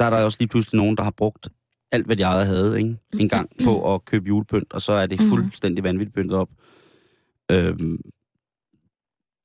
der 0.00 0.06
er 0.06 0.10
der 0.10 0.24
også 0.24 0.36
lige 0.40 0.48
pludselig 0.48 0.78
nogen, 0.78 0.96
der 0.96 1.02
har 1.02 1.10
brugt 1.10 1.48
alt, 1.92 2.06
hvad 2.06 2.16
de 2.16 2.22
ejet 2.22 2.46
havde, 2.46 2.78
ikke? 2.78 2.96
en 3.20 3.28
gang 3.28 3.50
på 3.64 3.94
at 3.94 4.04
købe 4.04 4.26
julepynt, 4.28 4.72
og 4.72 4.82
så 4.82 4.92
er 4.92 5.06
det 5.06 5.20
Mhm. 5.20 5.28
fuldstændig 5.28 5.84
vanvittigt 5.84 6.14
pyntet 6.14 6.36
op. 6.36 6.48
øhm, 7.50 8.00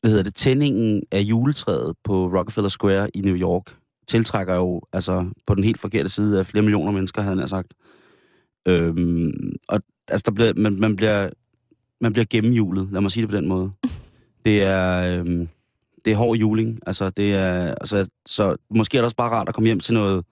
hvad 0.01 0.11
hedder 0.11 0.23
det, 0.23 0.35
tændingen 0.35 1.03
af 1.11 1.19
juletræet 1.21 1.95
på 2.03 2.27
Rockefeller 2.27 2.69
Square 2.69 3.09
i 3.17 3.21
New 3.21 3.35
York 3.35 3.75
tiltrækker 4.07 4.55
jo 4.55 4.81
altså 4.93 5.29
på 5.47 5.55
den 5.55 5.63
helt 5.63 5.79
forkerte 5.79 6.09
side 6.09 6.39
af 6.39 6.45
flere 6.45 6.61
millioner 6.63 6.91
mennesker, 6.91 7.21
havde 7.21 7.37
han 7.39 7.47
sagt. 7.47 7.73
Øhm, 8.67 9.55
og 9.67 9.81
altså, 10.07 10.23
der 10.25 10.31
bliver, 10.31 10.53
man, 10.55 10.79
man, 10.79 10.95
bliver, 10.95 11.29
man 12.01 12.13
bliver 12.13 12.25
gennemjulet, 12.29 12.87
lad 12.91 13.01
mig 13.01 13.11
sige 13.11 13.21
det 13.21 13.29
på 13.29 13.35
den 13.37 13.47
måde. 13.47 13.71
Det 14.45 14.63
er, 14.63 15.19
øhm, 15.19 15.47
det 16.05 16.13
er 16.13 16.17
hård 16.17 16.37
juling. 16.37 16.79
Altså, 16.85 17.09
det 17.09 17.33
er, 17.35 17.75
altså, 17.81 18.09
så 18.25 18.55
måske 18.69 18.97
er 18.97 19.01
det 19.01 19.05
også 19.05 19.15
bare 19.15 19.29
rart 19.29 19.49
at 19.49 19.55
komme 19.55 19.65
hjem 19.67 19.79
til 19.79 19.93
noget, 19.93 20.25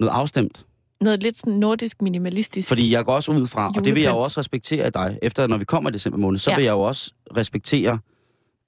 noget 0.00 0.12
afstemt. 0.12 0.66
Noget 1.00 1.22
lidt 1.22 1.38
sådan 1.38 1.52
nordisk 1.52 2.02
minimalistisk. 2.02 2.68
Fordi 2.68 2.92
jeg 2.92 3.04
går 3.04 3.12
også 3.14 3.32
ud 3.32 3.46
fra, 3.46 3.72
og 3.76 3.84
det 3.84 3.94
vil 3.94 4.02
jeg 4.02 4.10
jo 4.10 4.18
også 4.18 4.40
respektere 4.40 4.86
i 4.86 4.90
dig, 4.90 5.18
efter 5.22 5.46
når 5.46 5.56
vi 5.56 5.64
kommer 5.64 5.90
i 5.90 5.92
december 5.92 6.18
måned, 6.18 6.38
så 6.38 6.50
Ja. 6.50 6.56
vil 6.56 6.64
jeg 6.64 6.72
jo 6.72 6.80
også 6.80 7.12
respektere 7.36 7.98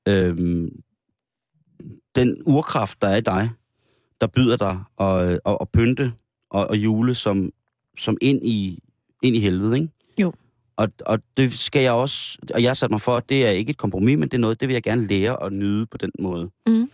øhm, 0.08 0.82
den 2.14 2.42
urkraft, 2.46 3.02
der 3.02 3.08
er 3.08 3.16
i 3.16 3.20
dig, 3.20 3.50
der 4.20 4.26
byder 4.26 4.56
dig 4.56 4.80
at, 5.00 5.40
at, 5.46 5.58
at 5.60 5.68
pynte 5.72 6.12
og, 6.50 6.66
og 6.66 6.76
jule 6.76 7.14
som, 7.14 7.50
som 7.98 8.16
ind, 8.20 8.46
i, 8.46 8.78
ind 9.22 9.36
i 9.36 9.40
helvede, 9.40 9.76
ikke? 9.76 9.88
Jo. 10.20 10.32
Og, 10.76 10.88
og 11.06 11.18
det 11.36 11.52
skal 11.52 11.82
jeg 11.82 11.92
også, 11.92 12.38
og 12.54 12.62
jeg 12.62 12.70
har 12.70 12.74
sat 12.74 12.90
mig 12.90 13.00
for, 13.00 13.16
at 13.16 13.28
det 13.28 13.46
er 13.46 13.50
ikke 13.50 13.70
et 13.70 13.76
kompromis, 13.76 14.16
men 14.18 14.28
det 14.28 14.34
er 14.34 14.40
noget, 14.40 14.60
det 14.60 14.68
vil 14.68 14.72
jeg 14.74 14.82
gerne 14.82 15.06
lære 15.06 15.36
og 15.36 15.52
nyde 15.52 15.86
på 15.86 15.96
den 15.96 16.10
måde. 16.18 16.50
Mhm. 16.66 16.90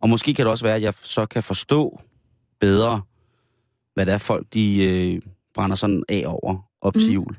Og 0.00 0.08
måske 0.08 0.34
kan 0.34 0.44
det 0.44 0.50
også 0.50 0.64
være, 0.64 0.76
at 0.76 0.82
jeg 0.82 0.94
så 1.02 1.26
kan 1.26 1.42
forstå 1.42 2.00
bedre, 2.60 3.02
hvad 3.94 4.06
det 4.06 4.14
er 4.14 4.18
folk, 4.18 4.46
de 4.54 4.84
øh, 4.84 5.22
brænder 5.54 5.76
sådan 5.76 6.04
af 6.08 6.24
over 6.26 6.70
op 6.80 6.94
til 6.94 7.06
Mhm. 7.06 7.14
jul. 7.14 7.36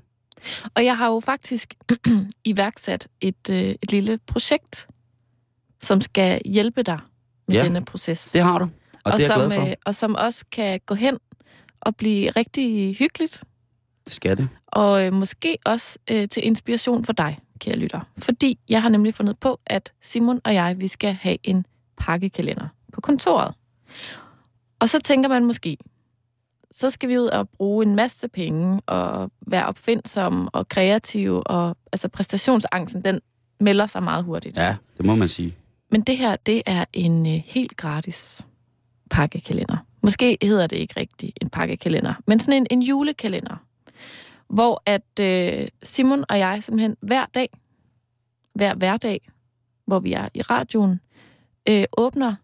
Og 0.75 0.85
jeg 0.85 0.97
har 0.97 1.07
jo 1.07 1.19
faktisk 1.19 1.73
iværksat 2.45 3.07
et, 3.21 3.49
øh, 3.49 3.57
et 3.81 3.91
lille 3.91 4.19
projekt, 4.27 4.87
som 5.81 6.01
skal 6.01 6.41
hjælpe 6.45 6.83
dig 6.83 6.99
med 7.47 7.57
Ja, 7.57 7.63
denne 7.63 7.85
proces. 7.85 8.31
Det 8.31 8.41
har 8.41 8.59
du, 8.59 8.65
og, 8.65 8.71
og 9.05 9.11
det 9.13 9.15
er 9.15 9.19
jeg 9.19 9.27
som, 9.27 9.39
glad 9.49 9.51
for. 9.59 9.67
øh, 9.67 9.73
og 9.85 9.95
som 9.95 10.15
også 10.15 10.45
kan 10.51 10.79
gå 10.85 10.95
hen 10.95 11.17
og 11.81 11.95
blive 11.95 12.29
rigtig 12.29 12.95
hyggeligt, 12.95 13.43
Det 14.05 14.13
skal 14.13 14.37
det. 14.37 14.47
og 14.67 15.05
øh, 15.05 15.13
måske 15.13 15.57
også 15.65 15.99
øh, 16.11 16.29
til 16.29 16.45
inspiration 16.45 17.05
for 17.05 17.13
dig, 17.13 17.39
kære 17.59 17.75
lytter. 17.75 17.99
Fordi 18.17 18.59
jeg 18.69 18.81
har 18.81 18.89
nemlig 18.89 19.13
fundet 19.13 19.39
på, 19.39 19.59
at 19.65 19.91
Simon 20.01 20.39
og 20.43 20.53
jeg, 20.53 20.75
vi 20.79 20.87
skal 20.87 21.13
have 21.13 21.37
en 21.43 21.65
pakkekalender 21.97 22.67
på 22.93 23.01
kontoret. 23.01 23.53
Og 24.79 24.89
så 24.89 24.99
tænker 24.99 25.29
man 25.29 25.45
måske, 25.45 25.77
så 26.71 26.89
skal 26.89 27.09
vi 27.09 27.17
ud 27.19 27.25
og 27.27 27.49
bruge 27.49 27.85
en 27.85 27.95
masse 27.95 28.27
penge 28.27 28.81
og 28.85 29.31
være 29.47 29.65
opfindsomme 29.65 30.49
og 30.53 30.69
kreative, 30.69 31.47
og 31.47 31.77
altså 31.91 32.07
præstationsangsten, 32.07 33.03
den 33.03 33.19
melder 33.59 33.85
sig 33.85 34.03
meget 34.03 34.23
hurtigt. 34.23 34.57
Ja, 34.57 34.75
det 34.97 35.05
må 35.05 35.15
man 35.15 35.27
sige. 35.27 35.55
Men 35.91 36.01
det 36.01 36.17
her, 36.17 36.35
det 36.35 36.61
er 36.65 36.85
en 36.93 37.25
øh, 37.25 37.41
helt 37.45 37.77
gratis 37.77 38.47
pakkekalender. 39.11 39.77
Måske 40.01 40.37
hedder 40.41 40.67
det 40.67 40.75
ikke 40.75 40.93
rigtigt 40.99 41.37
en 41.41 41.49
pakkekalender, 41.49 42.13
men 42.27 42.39
sådan 42.39 42.61
en, 42.61 42.67
en 42.71 42.81
julekalender, 42.81 43.55
hvor 44.47 44.81
at 44.85 45.19
øh, 45.19 45.67
Simon 45.83 46.25
og 46.29 46.39
jeg 46.39 46.63
simpelthen 46.63 46.97
hver 47.01 47.25
dag, 47.25 47.49
hver 48.53 48.75
hverdag, 48.75 49.29
hvor 49.85 49.99
vi 49.99 50.13
er 50.13 50.27
i 50.33 50.41
radioen, 50.41 50.99
øh, 51.69 51.85
åbner 51.97 52.35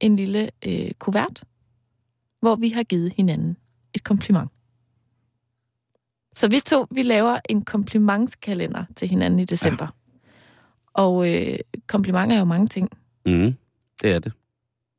en 0.00 0.16
lille 0.16 0.50
øh, 0.66 0.90
kuvert, 0.98 1.44
hvor 2.40 2.56
vi 2.56 2.68
har 2.68 2.82
givet 2.82 3.12
hinanden 3.16 3.56
et 3.94 4.04
kompliment. 4.04 4.50
Så 6.34 6.48
vi 6.48 6.60
to, 6.60 6.86
vi 6.90 7.02
laver 7.02 7.38
en 7.48 7.64
komplimentskalender 7.64 8.84
til 8.96 9.08
hinanden 9.08 9.40
i 9.40 9.44
december. 9.44 9.84
Ja. 9.84 10.01
Og 10.94 11.32
øh, 11.32 11.58
komplimenter 11.86 12.36
er 12.36 12.38
jo 12.38 12.44
mange 12.44 12.66
ting. 12.66 12.88
Mm, 13.26 13.54
det 14.02 14.12
er 14.12 14.18
det. 14.18 14.32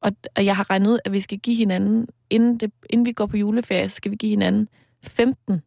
Og, 0.01 0.11
og 0.35 0.45
jeg 0.45 0.55
har 0.55 0.69
regnet 0.69 0.89
ud, 0.89 0.99
at 1.05 1.11
vi 1.11 1.19
skal 1.19 1.39
give 1.39 1.55
hinanden, 1.55 2.07
inden, 2.29 2.57
det, 2.57 2.71
inden 2.89 3.05
vi 3.05 3.11
går 3.11 3.25
på 3.25 3.37
juleferie, 3.37 3.89
så 3.89 3.95
skal 3.95 4.11
vi 4.11 4.15
give 4.15 4.29
hinanden 4.29 4.69
15 5.03 5.61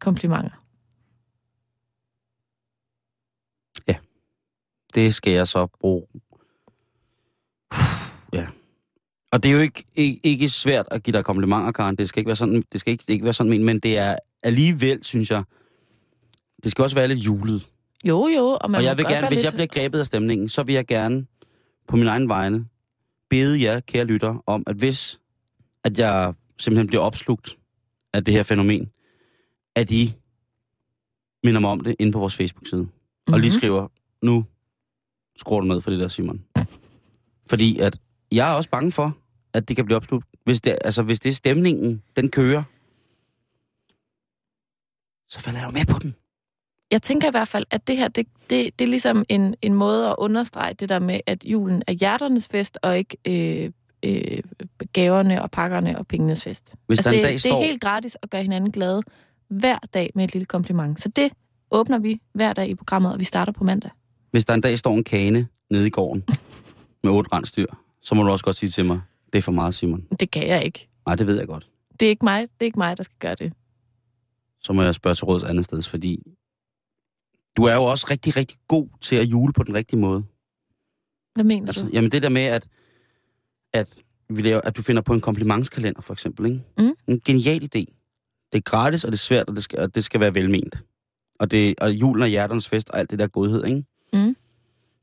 komplimenter. 0.00 0.64
Det 4.94 5.14
skal 5.14 5.32
jeg 5.32 5.48
så 5.48 5.66
bruge. 5.80 6.06
Ja. 8.32 8.46
Og 9.32 9.42
det 9.42 9.48
er 9.48 9.52
jo 9.52 9.58
ikke, 9.58 9.84
ikke, 9.94 10.20
ikke 10.22 10.48
svært 10.48 10.88
at 10.90 11.02
give 11.02 11.12
dig 11.12 11.24
komplimenter, 11.24 11.72
Karen. 11.72 11.96
Det 11.96 12.08
skal 12.08 12.20
ikke 12.20 12.28
være 12.28 12.36
sådan, 12.36 12.62
det 12.72 12.80
skal 12.80 12.90
ikke, 12.90 13.04
ikke 13.08 13.24
være 13.24 13.32
sådan 13.32 13.50
men, 13.50 13.64
men 13.64 13.80
det 13.80 13.98
er 13.98 14.16
alligevel, 14.42 15.04
synes 15.04 15.30
jeg, 15.30 15.44
det 16.64 16.70
skal 16.70 16.82
også 16.82 16.96
være 16.96 17.08
lidt 17.08 17.18
julet. 17.18 17.68
Jo, 18.04 18.28
jo, 18.36 18.58
og 18.60 18.70
man 18.70 18.78
og 18.78 18.84
jeg 18.84 18.96
vil 18.98 19.06
gerne, 19.06 19.26
hvis 19.28 19.36
lidt... 19.36 19.44
jeg 19.44 19.52
bliver 19.52 19.66
grebet 19.66 19.98
af 19.98 20.06
stemningen, 20.06 20.48
så 20.48 20.62
vil 20.62 20.74
jeg 20.74 20.86
gerne 20.86 21.26
på 21.88 21.96
min 21.96 22.06
egen 22.06 22.28
vegne 22.28 22.66
bede 23.30 23.62
jer, 23.62 23.80
kære 23.80 24.04
lytter, 24.04 24.42
om, 24.46 24.62
at 24.66 24.76
hvis 24.76 25.20
at 25.84 25.98
jeg 25.98 26.34
simpelthen 26.58 26.86
bliver 26.86 27.02
opslugt 27.02 27.58
af 28.12 28.24
det 28.24 28.34
her 28.34 28.42
fænomen, 28.42 28.90
at 29.74 29.90
I 29.90 30.14
minder 31.44 31.60
mig 31.60 31.70
om 31.70 31.80
det 31.80 31.96
inde 31.98 32.12
på 32.12 32.18
vores 32.18 32.36
Facebook-side. 32.36 32.82
Mm-hmm. 32.82 33.34
Og 33.34 33.40
lige 33.40 33.50
Mhm. 33.50 33.58
skriver, 33.60 33.88
nu 34.22 34.44
skruer 35.36 35.60
du 35.60 35.66
ned 35.66 35.80
for 35.80 35.90
det 35.90 36.00
der, 36.00 36.08
Simon. 36.08 36.44
Fordi 37.46 37.78
at 37.78 37.98
jeg 38.32 38.50
er 38.50 38.54
også 38.54 38.70
bange 38.70 38.92
for, 38.92 39.18
at 39.52 39.68
det 39.68 39.76
kan 39.76 39.84
blive 39.84 39.96
opslugt. 39.96 40.26
Hvis 40.44 40.60
det, 40.60 40.78
altså, 40.84 41.02
hvis 41.02 41.20
det 41.20 41.30
er 41.30 41.34
stemningen, 41.34 42.02
den 42.16 42.30
kører, 42.30 42.62
så 45.28 45.40
falder 45.40 45.58
jeg 45.60 45.66
jo 45.66 45.72
med 45.72 45.86
på 45.86 45.98
den. 45.98 46.14
Jeg 46.90 47.02
tænker 47.02 47.28
i 47.28 47.30
hvert 47.30 47.48
fald, 47.48 47.64
at 47.70 47.88
det 47.88 47.96
her, 47.96 48.08
det, 48.08 48.26
det, 48.50 48.78
det 48.78 48.84
er 48.84 48.88
ligesom 48.88 49.24
en, 49.28 49.54
en 49.62 49.74
måde 49.74 50.08
at 50.08 50.14
understrege 50.18 50.74
det 50.74 50.88
der 50.88 50.98
med, 50.98 51.20
at 51.26 51.44
julen 51.44 51.82
er 51.86 51.92
hjerternes 51.92 52.48
fest, 52.48 52.78
og 52.82 52.98
ikke 52.98 53.16
øh, 53.24 53.70
øh, 54.04 54.42
gaverne 54.92 55.42
og 55.42 55.50
pakkerne 55.50 55.98
og 55.98 56.06
pengenes 56.06 56.42
fest. 56.42 56.74
Hvis 56.86 56.98
altså, 56.98 57.10
der 57.10 57.16
en 57.16 57.22
det, 57.24 57.32
det 57.32 57.40
står... 57.40 57.60
er 57.60 57.66
helt 57.66 57.80
gratis 57.80 58.16
at 58.22 58.30
gøre 58.30 58.42
hinanden 58.42 58.70
glade 58.70 59.02
hver 59.48 59.78
dag 59.94 60.10
med 60.14 60.24
et 60.24 60.32
lille 60.32 60.46
kompliment. 60.46 61.02
Så 61.02 61.08
det 61.08 61.32
åbner 61.70 61.98
vi 61.98 62.20
hver 62.32 62.52
dag 62.52 62.68
i 62.68 62.74
programmet, 62.74 63.12
og 63.12 63.20
vi 63.20 63.24
starter 63.24 63.52
på 63.52 63.64
mandag. 63.64 63.90
Hvis 64.30 64.44
der 64.44 64.54
en 64.54 64.60
dag 64.60 64.78
står 64.78 64.94
en 64.94 65.04
kane 65.04 65.48
nede 65.70 65.86
i 65.86 65.90
gården 65.90 66.24
med 67.02 67.12
otte 67.12 67.32
rensdyr, 67.32 67.66
så 68.02 68.14
må 68.14 68.22
du 68.22 68.30
også 68.30 68.44
godt 68.44 68.56
sige 68.56 68.70
til 68.70 68.84
mig, 68.84 69.00
det 69.32 69.38
er 69.38 69.42
for 69.42 69.52
meget, 69.52 69.74
Simon. 69.74 70.06
Det 70.20 70.30
kan 70.30 70.48
jeg 70.48 70.64
ikke. 70.64 70.88
Nej, 71.06 71.14
det 71.14 71.26
ved 71.26 71.38
jeg 71.38 71.46
godt. 71.46 71.68
Det 72.00 72.06
er 72.06 72.10
ikke 72.10 72.24
mig, 72.24 72.40
det 72.40 72.48
er 72.60 72.64
ikke 72.64 72.78
mig 72.78 72.96
der 72.96 73.02
skal 73.02 73.16
gøre 73.18 73.34
det. 73.34 73.52
Så 74.60 74.72
må 74.72 74.82
jeg 74.82 74.94
spørge 74.94 75.14
til 75.14 75.24
råds 75.24 75.42
andet 75.42 75.64
sted, 75.64 75.82
fordi 75.82 76.22
du 77.56 77.64
er 77.64 77.74
jo 77.74 77.84
også 77.84 78.06
rigtig, 78.10 78.36
rigtig 78.36 78.58
god 78.68 78.88
til 79.00 79.16
at 79.16 79.24
jule 79.24 79.52
på 79.52 79.62
den 79.62 79.74
rigtige 79.74 80.00
måde. 80.00 80.24
Hvad 81.34 81.44
mener 81.44 81.66
Altså, 81.66 81.84
du? 81.84 81.90
jamen 81.92 82.10
det 82.12 82.22
der 82.22 82.28
med, 82.28 82.42
at, 82.42 82.68
at, 83.72 83.88
vi 84.28 84.42
laver, 84.42 84.60
at 84.60 84.76
du 84.76 84.82
finder 84.82 85.02
på 85.02 85.14
en 85.14 85.20
komplimentskalender, 85.20 86.00
for 86.00 86.12
eksempel. 86.12 86.46
Ikke? 86.46 86.62
Mm. 86.78 86.94
En 87.06 87.20
genial 87.20 87.62
idé. 87.62 87.84
Det 88.52 88.58
er 88.58 88.60
gratis, 88.60 89.04
og 89.04 89.12
det 89.12 89.16
er 89.18 89.22
svært, 89.22 89.48
og 89.48 89.54
det 89.56 89.64
skal, 89.64 89.78
og 89.78 89.94
det 89.94 90.04
skal 90.04 90.20
være 90.20 90.34
velment. 90.34 90.78
Og, 91.40 91.50
det, 91.50 91.74
og 91.80 91.92
julen 91.92 92.22
og 92.22 92.28
hjerternes 92.28 92.68
fest 92.68 92.90
og 92.90 92.98
alt 92.98 93.10
det 93.10 93.18
der 93.18 93.26
godhed, 93.26 93.64
ikke? 93.64 93.84
Mm. 94.12 94.36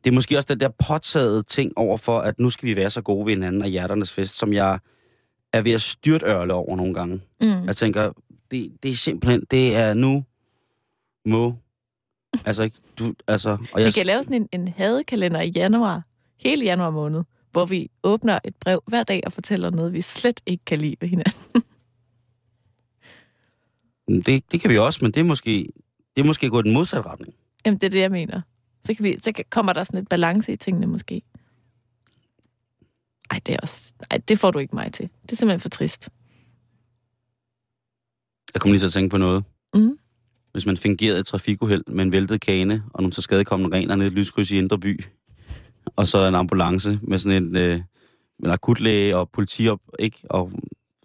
Det 0.03 0.10
er 0.10 0.12
måske 0.12 0.38
også 0.38 0.48
den 0.53 0.60
der 0.60 0.70
påtagede 0.88 1.43
ting 1.43 1.77
over 1.77 1.98
for, 1.98 2.20
at 2.20 2.39
nu 2.39 2.50
skal 2.50 2.70
vi 2.70 2.75
være 2.75 2.89
så 2.89 3.01
gode 3.01 3.25
ved 3.25 3.34
hinanden 3.34 3.62
og 3.62 3.67
hjerternes 3.67 4.12
fest, 4.12 4.38
som 4.38 4.53
jeg 4.53 4.79
er 5.53 5.62
ved 5.62 5.72
at 5.72 5.81
styrtørle 5.81 6.53
over 6.53 6.75
nogle 6.75 6.93
gange. 6.93 7.22
Mm. 7.41 7.48
Jeg 7.65 7.75
tænker, 7.75 8.12
det, 8.51 8.72
det 8.84 8.91
er 8.91 8.96
simpelthen, 8.96 9.43
det 9.51 9.75
er 9.75 9.93
nu, 9.93 10.24
må, 11.25 11.55
altså 12.46 12.64
ikke, 12.64 12.78
du, 13.00 13.14
altså, 13.28 13.50
og 13.50 13.60
Vi 13.76 13.82
jeg, 13.82 13.94
kan 13.94 14.06
lave 14.06 14.24
sådan 14.24 14.42
en, 14.42 14.62
en 14.62 14.68
hadekalender 14.68 15.42
i 15.42 15.50
januar, 15.50 16.04
hele 16.38 16.66
januar 16.66 16.90
måned, 16.90 17.24
hvor 17.52 17.66
vi 17.66 17.90
åbner 18.04 18.40
et 18.44 18.56
brev 18.56 18.84
hver 18.88 19.04
dag 19.04 19.22
og 19.26 19.34
fortæller 19.34 19.70
noget, 19.70 19.94
vi 19.94 20.02
slet 20.02 20.42
ikke 20.46 20.66
kan 20.66 20.78
lide 20.78 20.96
ved 21.02 21.08
hinanden. 21.08 21.64
det, 24.26 24.52
det 24.52 24.62
kan 24.62 24.70
vi 24.70 24.78
også, 24.78 25.00
men 25.02 25.12
det 25.12 25.20
er 25.20 25.24
måske, 25.24 25.68
det 26.16 26.22
er 26.22 26.26
måske 26.26 26.50
gået 26.50 26.66
den 26.66 26.74
modsatte 26.74 27.10
retning. 27.10 27.34
Jamen, 27.66 27.78
det 27.78 27.88
er 27.88 27.92
det, 27.92 28.00
jeg 28.00 28.12
mener. 28.12 28.42
Så, 28.86 28.94
kan 28.94 29.04
vi, 29.04 29.20
så 29.20 29.44
kommer 29.50 29.74
der 29.74 29.84
sådan 29.84 30.00
et 30.00 30.08
balance 30.08 30.54
i 30.54 30.56
tingene 30.56 30.88
måske. 30.88 31.22
Ej, 33.32 33.40
det 33.46 33.54
er 33.54 33.60
også... 33.62 33.94
Ej, 34.12 34.18
det 34.18 34.40
får 34.40 34.52
du 34.52 34.60
ikke 34.60 34.76
mig 34.76 34.94
til. 34.94 35.10
Det 35.24 35.32
er 35.32 35.36
simpelthen 35.36 35.60
for 35.60 35.70
trist. 35.70 36.10
Jeg 38.54 38.62
kom 38.62 38.72
lige 38.72 38.80
til 38.80 38.86
at 38.86 38.92
tænke 38.92 39.10
på 39.10 39.18
noget. 39.18 39.44
Mm. 39.74 39.98
Hvis 40.51 40.65
man 40.65 40.77
fingerede 40.77 41.20
et 41.20 41.25
trafikuheld 41.25 41.84
med 41.88 42.03
en 42.03 42.12
væltet 42.12 42.41
kane, 42.41 42.84
og 42.93 43.01
nogle 43.01 43.13
så 43.13 43.22
skadekommende 43.22 43.77
rener 43.77 43.96
ned 43.96 44.05
i 44.05 44.08
et 44.08 44.13
lyskryds 44.13 44.51
i 44.51 44.58
Indre 44.58 44.79
By, 44.79 45.03
og 45.96 46.08
så 46.08 46.27
en 46.27 46.36
ambulance 46.36 47.00
med 47.03 47.20
sådan 47.20 47.43
en, 47.43 47.58
øh, 47.58 47.81
en 48.43 48.51
akutlæge 48.51 49.17
og 49.17 49.29
politi 49.29 49.67
op, 49.67 49.79
ikke? 50.00 50.17
Og 50.29 50.51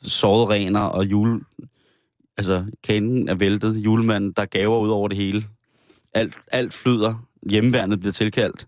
sårede 0.03 0.49
rener 0.49 0.81
og 0.81 1.05
jule... 1.05 1.41
Altså, 2.39 2.65
kanen 2.85 3.29
er 3.29 3.35
væltet, 3.35 3.77
julemanden, 3.77 4.33
der 4.33 4.45
gaver 4.45 4.79
ud 4.79 4.89
over 4.89 5.09
det 5.09 5.17
hele. 5.17 5.45
Alt, 6.15 6.35
alt 6.53 6.73
flyder, 6.73 7.27
hjemmeværnet 7.51 8.01
bliver 8.01 8.13
tilkaldt, 8.13 8.67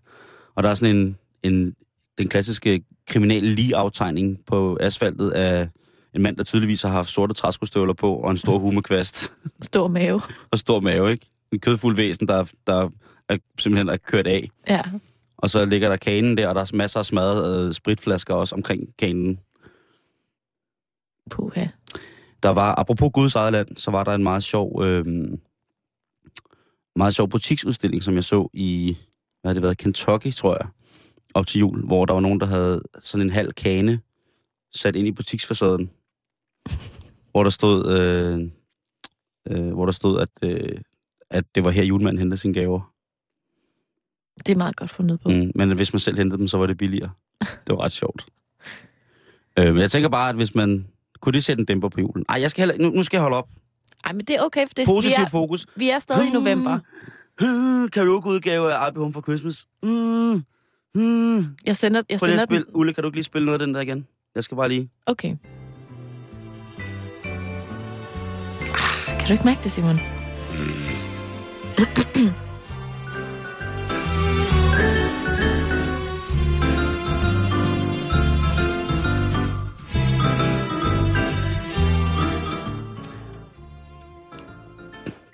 og 0.55 0.63
der 0.63 0.69
er 0.69 0.75
sådan 0.75 0.95
en, 0.95 1.17
en 1.43 1.75
den 2.17 2.27
klassiske 2.27 2.83
kriminelle 3.07 3.49
lige-aftegning 3.49 4.45
på 4.45 4.77
asfaltet 4.81 5.29
af 5.29 5.69
en 6.15 6.21
mand, 6.21 6.37
der 6.37 6.43
tydeligvis 6.43 6.81
har 6.81 6.89
haft 6.89 7.09
sorte 7.09 7.33
træskostøvler 7.33 7.93
på 7.93 8.13
og 8.13 8.31
en 8.31 8.37
stor 8.37 8.57
humekvast 8.65 9.33
Stor 9.61 9.87
mave. 9.87 10.21
og 10.51 10.59
stor 10.59 10.79
mave, 10.79 11.11
ikke? 11.11 11.29
en 11.51 11.59
kødfuld 11.59 11.95
væsen, 11.95 12.27
der, 12.27 12.51
der 12.67 12.89
er 13.29 13.37
simpelthen 13.59 13.89
er 13.89 13.97
kørt 13.97 14.27
af. 14.27 14.49
Ja. 14.69 14.81
Og 15.37 15.49
så 15.49 15.65
ligger 15.65 15.89
der 15.89 15.97
kanen 15.97 16.37
der, 16.37 16.47
og 16.47 16.55
der 16.55 16.61
er 16.61 16.71
masser 16.73 16.99
af 16.99 17.05
smadrede 17.05 17.67
øh, 17.67 17.73
spritflasker 17.73 18.33
også 18.33 18.55
omkring 18.55 18.97
kanen. 18.97 19.39
Puha. 21.31 21.65
Der 22.43 22.49
var, 22.49 22.75
apropos 22.79 23.09
Guds 23.13 23.35
eget 23.35 23.53
land, 23.53 23.77
så 23.77 23.91
var 23.91 24.03
der 24.03 24.13
en 24.13 24.23
meget 24.23 24.43
sjov, 24.43 24.83
øh, 24.83 25.05
meget 26.95 27.15
sjov 27.15 27.29
butiksudstilling, 27.29 28.03
som 28.03 28.15
jeg 28.15 28.23
så 28.23 28.49
i, 28.53 28.97
hvad 29.41 29.49
har 29.49 29.53
det 29.53 29.63
været, 29.63 29.77
Kentucky, 29.77 30.33
tror 30.33 30.57
jeg, 30.61 30.67
op 31.33 31.47
til 31.47 31.59
jul, 31.59 31.85
hvor 31.85 32.05
der 32.05 32.13
var 32.13 32.19
nogen, 32.19 32.39
der 32.39 32.45
havde 32.45 32.81
sådan 32.99 33.25
en 33.27 33.33
halv 33.33 33.53
kane 33.53 33.99
sat 34.73 34.95
ind 34.95 35.07
i 35.07 35.11
butiksfacaden, 35.11 35.89
hvor 37.31 37.43
der 37.43 37.49
stod, 37.49 37.99
øh, 37.99 38.49
øh, 39.49 39.73
hvor 39.73 39.85
der 39.85 39.91
stod 39.91 40.19
at, 40.21 40.29
øh, 40.41 40.77
at 41.29 41.45
det 41.55 41.63
var 41.63 41.69
her 41.69 41.83
julemanden 41.83 42.19
hentede 42.19 42.41
sine 42.41 42.53
gaver. 42.53 42.93
Det 44.45 44.49
er 44.49 44.57
meget 44.57 44.75
godt 44.75 44.89
fundet 44.89 45.19
på. 45.21 45.29
Mm, 45.29 45.51
men 45.55 45.71
hvis 45.71 45.93
man 45.93 45.99
selv 45.99 46.17
hentede 46.17 46.39
dem, 46.39 46.47
så 46.47 46.57
var 46.57 46.65
det 46.67 46.77
billigere. 46.77 47.09
Det 47.67 47.75
var 47.75 47.79
ret 47.83 47.91
sjovt. 47.91 48.25
Øh, 49.59 49.73
men 49.73 49.77
jeg 49.81 49.91
tænker 49.91 50.09
bare, 50.09 50.29
at 50.29 50.35
hvis 50.35 50.55
man... 50.55 50.87
Kunne 51.21 51.33
det 51.33 51.43
sætte 51.43 51.59
en 51.61 51.65
dæmper 51.65 51.89
på 51.89 51.99
julen? 51.99 52.25
Ej, 52.29 52.41
jeg 52.41 52.51
skal 52.51 52.61
heller, 52.67 52.89
nu, 52.89 52.95
nu 52.95 53.03
skal 53.03 53.17
jeg 53.17 53.21
holde 53.21 53.37
op. 53.37 53.49
Ej, 54.05 54.13
men 54.13 54.25
det 54.25 54.35
er 54.35 54.41
okay, 54.41 54.67
for 54.67 54.73
det, 54.73 54.85
Positivt 54.87 55.19
vi, 55.19 55.23
er, 55.23 55.27
fokus. 55.29 55.67
vi 55.75 55.89
er 55.89 55.99
stadig 55.99 56.27
i 56.27 56.31
november. 56.31 56.79
Karaoke-udgave 57.93 58.73
af 58.73 58.87
I'll 58.87 58.91
Be 58.91 58.99
Home 58.99 59.13
for 59.13 59.21
Christmas. 59.21 59.67
Mm, 59.83 60.43
mm. 60.95 61.45
Jeg 61.65 61.75
sender, 61.75 62.01
jeg 62.09 62.19
Prøv 62.19 62.27
lige 62.27 62.33
sender 62.33 62.33
at 62.33 62.39
spille. 62.41 62.65
den. 62.65 62.73
Ulle, 62.75 62.93
kan 62.93 63.03
du 63.03 63.07
ikke 63.07 63.17
lige 63.17 63.23
spille 63.23 63.45
noget 63.45 63.61
af 63.61 63.67
den 63.67 63.75
der 63.75 63.81
igen? 63.81 64.07
Jeg 64.35 64.43
skal 64.43 64.57
bare 64.57 64.69
lige... 64.69 64.89
Okay. 65.05 65.35
Du 69.29 69.33
ikke 69.33 69.45
mærke 69.45 69.63
det, 69.63 69.71
Simon? 69.71 69.99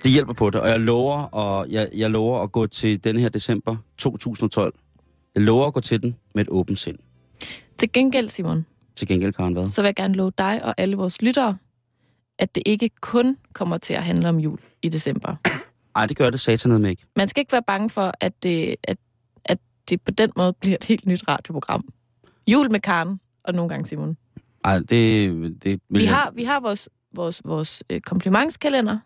Det 0.03 0.11
hjælper 0.11 0.33
på 0.33 0.49
det, 0.49 0.61
og 0.61 0.69
jeg 0.69 0.79
lover, 0.79 1.17
og 1.17 1.69
jeg, 1.69 1.89
jeg 1.95 2.09
lover 2.09 2.43
at 2.43 2.51
gå 2.51 2.67
til 2.67 3.03
den 3.03 3.19
her 3.19 3.29
december 3.29 3.75
2012. 3.97 4.73
Jeg 5.35 5.43
lover 5.43 5.67
at 5.67 5.73
gå 5.73 5.79
til 5.79 6.01
den 6.01 6.15
med 6.35 6.43
et 6.43 6.49
åbent 6.49 6.79
sind. 6.79 6.97
Til 7.77 7.91
gengæld, 7.91 8.27
Simon, 8.27 8.65
Til 8.95 9.07
gengæld, 9.07 9.33
Karen, 9.33 9.53
hvad? 9.53 9.67
så 9.67 9.81
vil 9.81 9.87
jeg 9.87 9.95
gerne 9.95 10.13
love 10.13 10.31
dig 10.37 10.65
og 10.65 10.73
alle 10.77 10.95
vores 10.95 11.21
lyttere, 11.21 11.57
at 12.39 12.55
det 12.55 12.63
ikke 12.65 12.89
kun 13.01 13.37
kommer 13.53 13.77
til 13.77 13.93
at 13.93 14.03
handle 14.03 14.29
om 14.29 14.39
jul 14.39 14.59
i 14.81 14.89
december. 14.89 15.35
Ej, 15.95 16.05
det 16.05 16.17
gør 16.17 16.29
det 16.29 16.39
satanet 16.39 16.81
med 16.81 16.89
ikke. 16.89 17.05
Man 17.15 17.27
skal 17.27 17.41
ikke 17.41 17.51
være 17.51 17.63
bange 17.63 17.89
for, 17.89 18.11
at 18.19 18.43
det, 18.43 18.75
at, 18.83 18.97
at 19.45 19.57
det 19.89 20.01
på 20.01 20.11
den 20.11 20.31
måde 20.35 20.53
bliver 20.53 20.75
et 20.75 20.83
helt 20.83 21.05
nyt 21.05 21.27
radioprogram. 21.27 21.83
Jul 22.47 22.71
med 22.71 22.79
Karen, 22.79 23.19
og 23.43 23.53
nogle 23.53 23.69
gange 23.69 23.85
Simon. 23.85 24.17
Ej, 24.63 24.79
det, 24.79 24.89
det 25.63 25.81
vil 25.89 26.01
Vi 26.01 26.05
har, 26.05 26.31
vi 26.31 26.43
har 26.43 26.59
vores, 26.59 26.89
vores, 27.15 27.41
vores 27.45 27.83
øh, 27.89 28.01
komplimentskalender, 28.01 28.97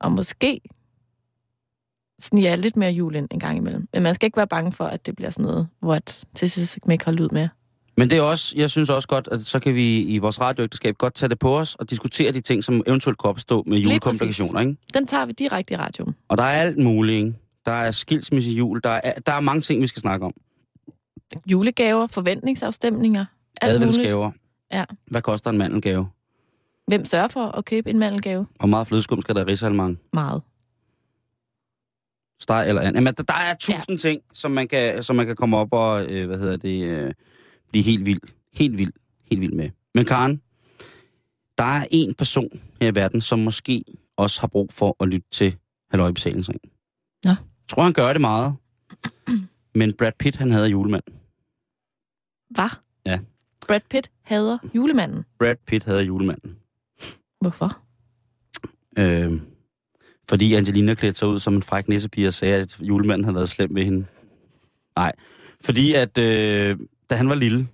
og 0.00 0.12
måske 0.12 0.60
sniger 2.20 2.56
lidt 2.56 2.76
mere 2.76 2.90
jul 2.90 3.14
ind 3.14 3.28
en 3.30 3.40
gang 3.40 3.56
imellem. 3.56 3.88
Men 3.92 4.02
man 4.02 4.14
skal 4.14 4.26
ikke 4.26 4.36
være 4.36 4.46
bange 4.46 4.72
for, 4.72 4.84
at 4.84 5.06
det 5.06 5.16
bliver 5.16 5.30
sådan 5.30 5.44
noget, 5.44 5.68
hvor 5.80 5.94
at 5.94 6.24
til 6.34 6.50
sidst 6.50 6.78
ikke 6.92 7.04
holde 7.04 7.22
ud 7.22 7.28
med. 7.28 7.48
Men 7.96 8.10
det 8.10 8.18
er 8.18 8.22
også, 8.22 8.54
jeg 8.56 8.70
synes 8.70 8.90
også 8.90 9.08
godt, 9.08 9.28
at 9.32 9.40
så 9.40 9.58
kan 9.58 9.74
vi 9.74 10.02
i 10.02 10.18
vores 10.18 10.40
radioægteskab 10.40 10.98
godt 10.98 11.14
tage 11.14 11.28
det 11.28 11.38
på 11.38 11.58
os 11.58 11.74
og 11.74 11.90
diskutere 11.90 12.32
de 12.32 12.40
ting, 12.40 12.64
som 12.64 12.82
eventuelt 12.86 13.18
kan 13.18 13.30
opstå 13.30 13.64
med 13.66 13.78
julekomplikationer, 13.78 14.60
ikke? 14.60 14.76
Den 14.94 15.06
tager 15.06 15.26
vi 15.26 15.32
direkte 15.32 15.74
i 15.74 15.76
radioen. 15.76 16.14
Og 16.28 16.38
der 16.38 16.44
er 16.44 16.62
alt 16.62 16.78
muligt, 16.78 17.16
ikke? 17.16 17.34
Der 17.66 17.72
er 17.72 17.90
skilsmisse 17.90 18.50
jul, 18.50 18.80
der 18.84 19.00
er, 19.04 19.12
der 19.20 19.32
er 19.32 19.40
mange 19.40 19.60
ting, 19.60 19.82
vi 19.82 19.86
skal 19.86 20.00
snakke 20.00 20.26
om. 20.26 20.32
Julegaver, 21.46 22.06
forventningsafstemninger, 22.06 23.24
alt 23.60 23.80
muligt. 23.80 23.82
Adventsgaver. 23.82 24.30
Ja. 24.72 24.84
Hvad 25.06 25.22
koster 25.22 25.50
en 25.50 25.58
mandelgave? 25.58 26.08
Hvem 26.86 27.04
sørger 27.04 27.28
for 27.28 27.40
at 27.40 27.64
købe 27.64 27.90
en 27.90 27.98
mandelgave? 27.98 28.46
Hvor 28.58 28.66
meget 28.66 28.86
flødeskum 28.86 29.22
skal 29.22 29.34
der 29.34 29.40
i 29.40 29.44
risalmang? 29.44 29.98
Meget. 30.12 30.42
Steg 32.40 32.68
eller 32.68 32.82
andet. 32.82 32.94
Jamen, 32.94 33.14
der, 33.14 33.22
der 33.22 33.34
er 33.34 33.54
tusind 33.54 34.02
ja. 34.04 34.08
ting, 34.08 34.22
som 34.34 34.50
man, 34.50 34.68
kan, 34.68 35.02
som 35.02 35.16
man 35.16 35.26
kan 35.26 35.36
komme 35.36 35.56
op 35.56 35.72
og, 35.72 36.04
øh, 36.04 36.26
hvad 36.26 36.38
hedder 36.38 36.56
det, 36.56 36.84
øh, 36.84 37.12
blive 37.70 37.84
helt 37.84 38.06
vild, 38.06 38.20
helt 38.52 38.78
vild, 38.78 38.92
helt 39.30 39.40
vild 39.40 39.52
med. 39.52 39.70
Men 39.94 40.04
Karen, 40.04 40.42
der 41.58 41.64
er 41.64 41.86
en 41.90 42.14
person 42.14 42.60
her 42.80 42.92
i 42.92 42.94
verden, 42.94 43.20
som 43.20 43.38
måske 43.38 43.84
også 44.16 44.40
har 44.40 44.48
brug 44.48 44.72
for 44.72 44.96
at 45.00 45.08
lytte 45.08 45.26
til 45.30 45.56
Halløj 45.90 46.12
Betalingsring. 46.12 46.60
Nå. 47.24 47.30
Jeg 47.30 47.36
tror, 47.68 47.82
han 47.82 47.92
gør 47.92 48.12
det 48.12 48.20
meget. 48.20 48.56
Men 49.74 49.92
Brad 49.92 50.12
Pitt, 50.18 50.36
han 50.36 50.50
havde 50.50 50.68
julemand. 50.68 51.02
Hvad? 52.50 52.68
Ja. 53.06 53.18
Brad 53.68 53.80
Pitt 53.90 54.10
hader 54.22 54.58
julemanden. 54.74 55.24
Brad 55.38 55.56
Pitt 55.66 55.84
havde 55.84 56.02
julemanden. 56.02 56.56
Hvorfor? 57.40 57.78
Øh, 58.98 59.40
fordi 60.28 60.54
Angelina 60.54 60.94
klædte 60.94 61.18
sig 61.18 61.28
ud 61.28 61.38
som 61.38 61.54
en 61.54 61.62
fræk 61.62 61.88
nissepige 61.88 62.26
og 62.26 62.32
sagde, 62.32 62.56
at 62.56 62.80
julemanden 62.80 63.24
havde 63.24 63.34
været 63.34 63.48
slem 63.48 63.74
ved 63.74 63.84
hende. 63.84 64.06
Nej, 64.96 65.12
fordi 65.60 65.94
at 65.94 66.18
øh, 66.18 66.78
da 67.10 67.14
han 67.14 67.28
var 67.28 67.34
lille, 67.34 67.68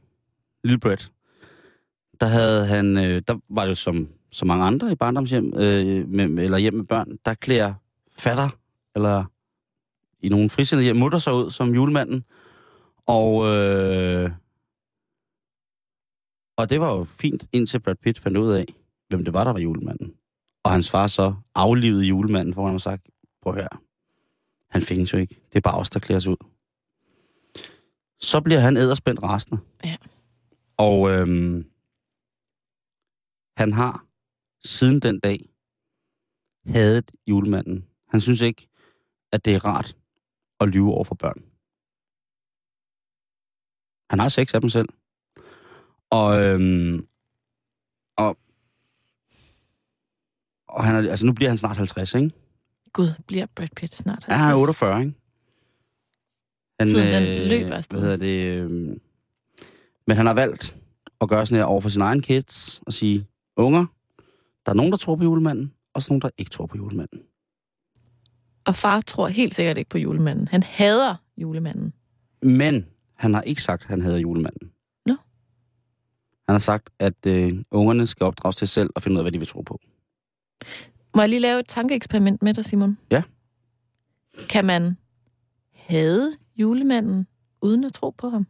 lille 0.64 0.79
Brett, 0.79 1.12
der 2.20 2.27
havde 2.27 2.66
han, 2.66 2.96
øh, 2.96 3.22
der 3.29 3.38
var 3.49 3.62
det 3.62 3.70
jo 3.70 3.75
som 3.75 4.09
så 4.31 4.44
mange 4.44 4.64
andre 4.64 4.92
i 4.92 4.94
barndomshjem, 4.94 5.53
øh, 5.57 6.09
med, 6.09 6.25
eller 6.25 6.59
hjem 6.59 6.75
med 6.75 6.85
børn, 6.85 7.18
der 7.25 7.35
klæder 7.35 7.75
fatter, 8.18 8.49
eller 8.94 9.25
i 10.20 10.29
nogle 10.29 10.51
frisindede 10.51 10.85
hjem, 10.85 10.96
mutter 10.96 11.18
sig 11.18 11.35
ud 11.35 11.51
som 11.51 11.75
julemanden. 11.75 12.25
Og, 13.07 13.46
øh, 13.46 14.31
og 16.57 16.70
det 16.70 16.81
var 16.81 16.96
jo 16.96 17.05
fint, 17.05 17.46
indtil 17.53 17.81
Brad 17.81 17.94
Pitt 17.94 18.18
fandt 18.18 18.37
ud 18.37 18.53
af, 18.53 18.64
hvem 19.09 19.25
det 19.25 19.35
var, 19.35 19.44
der 19.44 19.53
var 19.53 19.59
julemanden. 19.59 20.14
Og 20.64 20.70
hans 20.70 20.90
far 20.90 21.07
så 21.07 21.35
aflivede 21.55 22.05
julemanden, 22.05 22.55
for 22.55 22.62
han 22.64 22.72
har 22.72 22.79
sagt, 22.79 23.09
prøv 23.42 23.55
her, 23.55 23.68
han 24.70 24.83
findes 24.83 25.12
jo 25.12 25.18
ikke. 25.18 25.40
Det 25.53 25.57
er 25.57 25.61
bare 25.61 25.79
os, 25.79 25.90
der 25.90 26.01
klæder 26.01 26.16
os 26.16 26.27
ud. 26.27 26.37
Så 28.21 28.41
bliver 28.41 28.61
han 28.61 28.77
æderspændt 28.77 29.23
rasende. 29.23 29.61
Ja. 29.85 29.97
Og 30.77 31.11
øhm, 31.11 31.71
han 33.57 33.73
har 33.73 34.07
siden 34.65 35.01
den 35.01 35.21
dag 35.21 35.49
hadet 36.67 37.11
julemanden. 37.27 37.87
Han 38.09 38.21
synes 38.21 38.41
ikke, 38.41 38.69
at 39.33 39.45
det 39.45 39.55
er 39.55 39.65
rart 39.65 39.97
at 40.61 40.69
lyve 40.69 40.93
over 40.93 41.05
for 41.05 41.15
børn. 41.15 41.43
Han 44.11 44.19
har 44.19 44.29
seks 44.29 44.55
af 44.55 44.61
dem 44.61 44.71
selv. 44.71 44.89
Og, 46.11 46.43
øhm, 46.43 47.07
og, 48.17 48.39
og 50.69 50.85
han 50.85 50.95
er, 50.95 51.11
altså 51.11 51.27
nu 51.27 51.33
bliver 51.33 51.49
han 51.49 51.59
snart 51.59 51.77
50, 51.77 52.15
ikke? 52.15 52.31
Gud, 52.93 53.09
bliver 53.27 53.47
Brad 53.47 53.69
Pitt 53.77 53.95
snart 53.95 54.25
Ja, 54.29 54.35
han 54.35 54.45
er 54.45 54.49
50? 54.49 54.61
48, 54.61 55.01
ikke? 55.01 55.15
Han, 56.81 56.89
Tiden, 56.89 57.23
den 57.23 57.49
løber 57.49 57.75
afsted. 57.75 57.99
Hvad 57.99 58.11
hedder 58.11 58.27
det? 58.27 58.45
Øh, 58.45 58.71
men 60.07 60.17
han 60.17 60.27
har 60.27 60.35
valgt 60.35 60.77
at 61.21 61.29
gøre 61.29 61.47
sådan 61.47 61.59
her 61.59 61.65
over 61.65 61.81
for 61.81 61.89
sine 61.89 62.05
egne 62.05 62.23
kids 62.23 62.81
og 62.87 62.93
sige, 62.93 63.27
unger, 63.57 63.87
der 64.67 64.73
er 64.73 64.77
nogen, 64.77 64.93
der 64.93 64.99
tror 64.99 65.17
på 65.17 65.23
julemanden, 65.23 65.73
og 65.95 66.03
så 66.03 66.12
nogen, 66.12 66.23
der 66.23 66.31
ikke 66.39 66.51
tror 66.51 66.67
på 66.67 66.77
julemanden. 66.77 67.21
Og 68.67 68.75
far 68.75 69.01
tror 69.01 69.29
helt 69.29 69.55
sikkert 69.55 69.79
ikke 69.79 69.91
på 69.91 69.99
julemanden. 69.99 70.49
Han 70.49 70.62
hader 70.62 71.15
julemanden. 71.37 71.93
Men 72.43 72.87
han 73.15 73.35
har 73.35 73.43
ikke 73.43 73.62
sagt, 73.62 73.83
at 73.83 73.89
han 73.89 74.03
hader 74.03 74.19
julemanden. 74.19 74.71
Nå. 75.07 75.12
Han 76.49 76.55
har 76.55 76.59
sagt, 76.59 76.91
at 76.99 77.27
øh, 77.27 77.62
ungerne 77.71 78.07
skal 78.07 78.25
opdrages 78.25 78.57
til 78.57 78.69
selv 78.69 78.91
og 78.95 79.03
finde 79.03 79.15
ud 79.15 79.19
af, 79.19 79.25
hvad 79.25 79.33
de 79.33 79.39
vil 79.39 79.49
tro 79.49 79.61
på. 79.61 79.81
Må 81.15 81.23
jeg 81.23 81.29
lige 81.29 81.41
lave 81.41 81.61
et 81.61 81.69
tankeeksperiment 81.69 82.43
med 82.43 82.55
dig, 82.55 82.65
Simon? 82.65 82.99
Ja. 83.11 83.23
Kan 84.49 84.65
man 84.65 84.97
hade 85.75 86.37
julemanden 86.57 87.27
uden 87.62 87.85
at 87.85 87.92
tro 87.92 88.11
på 88.11 88.29
ham? 88.29 88.47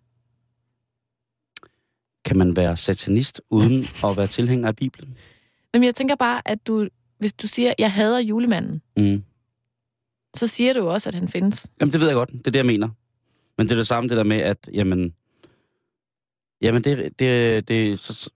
Kan 2.25 2.39
man 2.39 2.57
være 2.57 2.77
satanist 2.77 3.41
uden 3.51 3.79
at 4.11 4.17
være 4.17 4.27
tilhænger 4.27 4.69
af 4.69 4.77
Bibelen? 4.77 5.17
Men 5.73 5.85
jeg 5.85 5.95
tænker 5.95 6.15
bare, 6.15 6.43
at 6.49 6.67
du, 6.67 6.89
hvis 7.19 7.33
du 7.33 7.47
siger, 7.47 7.75
jeg 7.79 7.93
hader 7.93 8.19
julemanden, 8.19 8.83
Mm. 8.97 9.23
så 10.37 10.47
siger 10.47 10.73
du 10.73 10.89
også, 10.89 11.09
at 11.11 11.15
han 11.15 11.29
findes. 11.29 11.67
Jamen, 11.81 11.93
det 11.93 12.01
ved 12.01 12.07
jeg 12.09 12.15
godt. 12.15 12.31
Det 12.33 12.47
er 12.47 12.51
det, 12.51 12.57
jeg 12.59 12.67
mener. 12.67 12.89
Men 13.59 13.67
det 13.67 13.73
er 13.73 13.77
det 13.77 13.87
samme, 13.87 14.09
det 14.09 14.17
der 14.17 14.25
med, 14.25 14.37
at, 14.37 14.69
jamen... 14.73 15.15
Jamen, 16.63 16.85
det... 16.85 17.19
det, 17.19 17.69
det 17.69 17.99
så, 17.99 18.31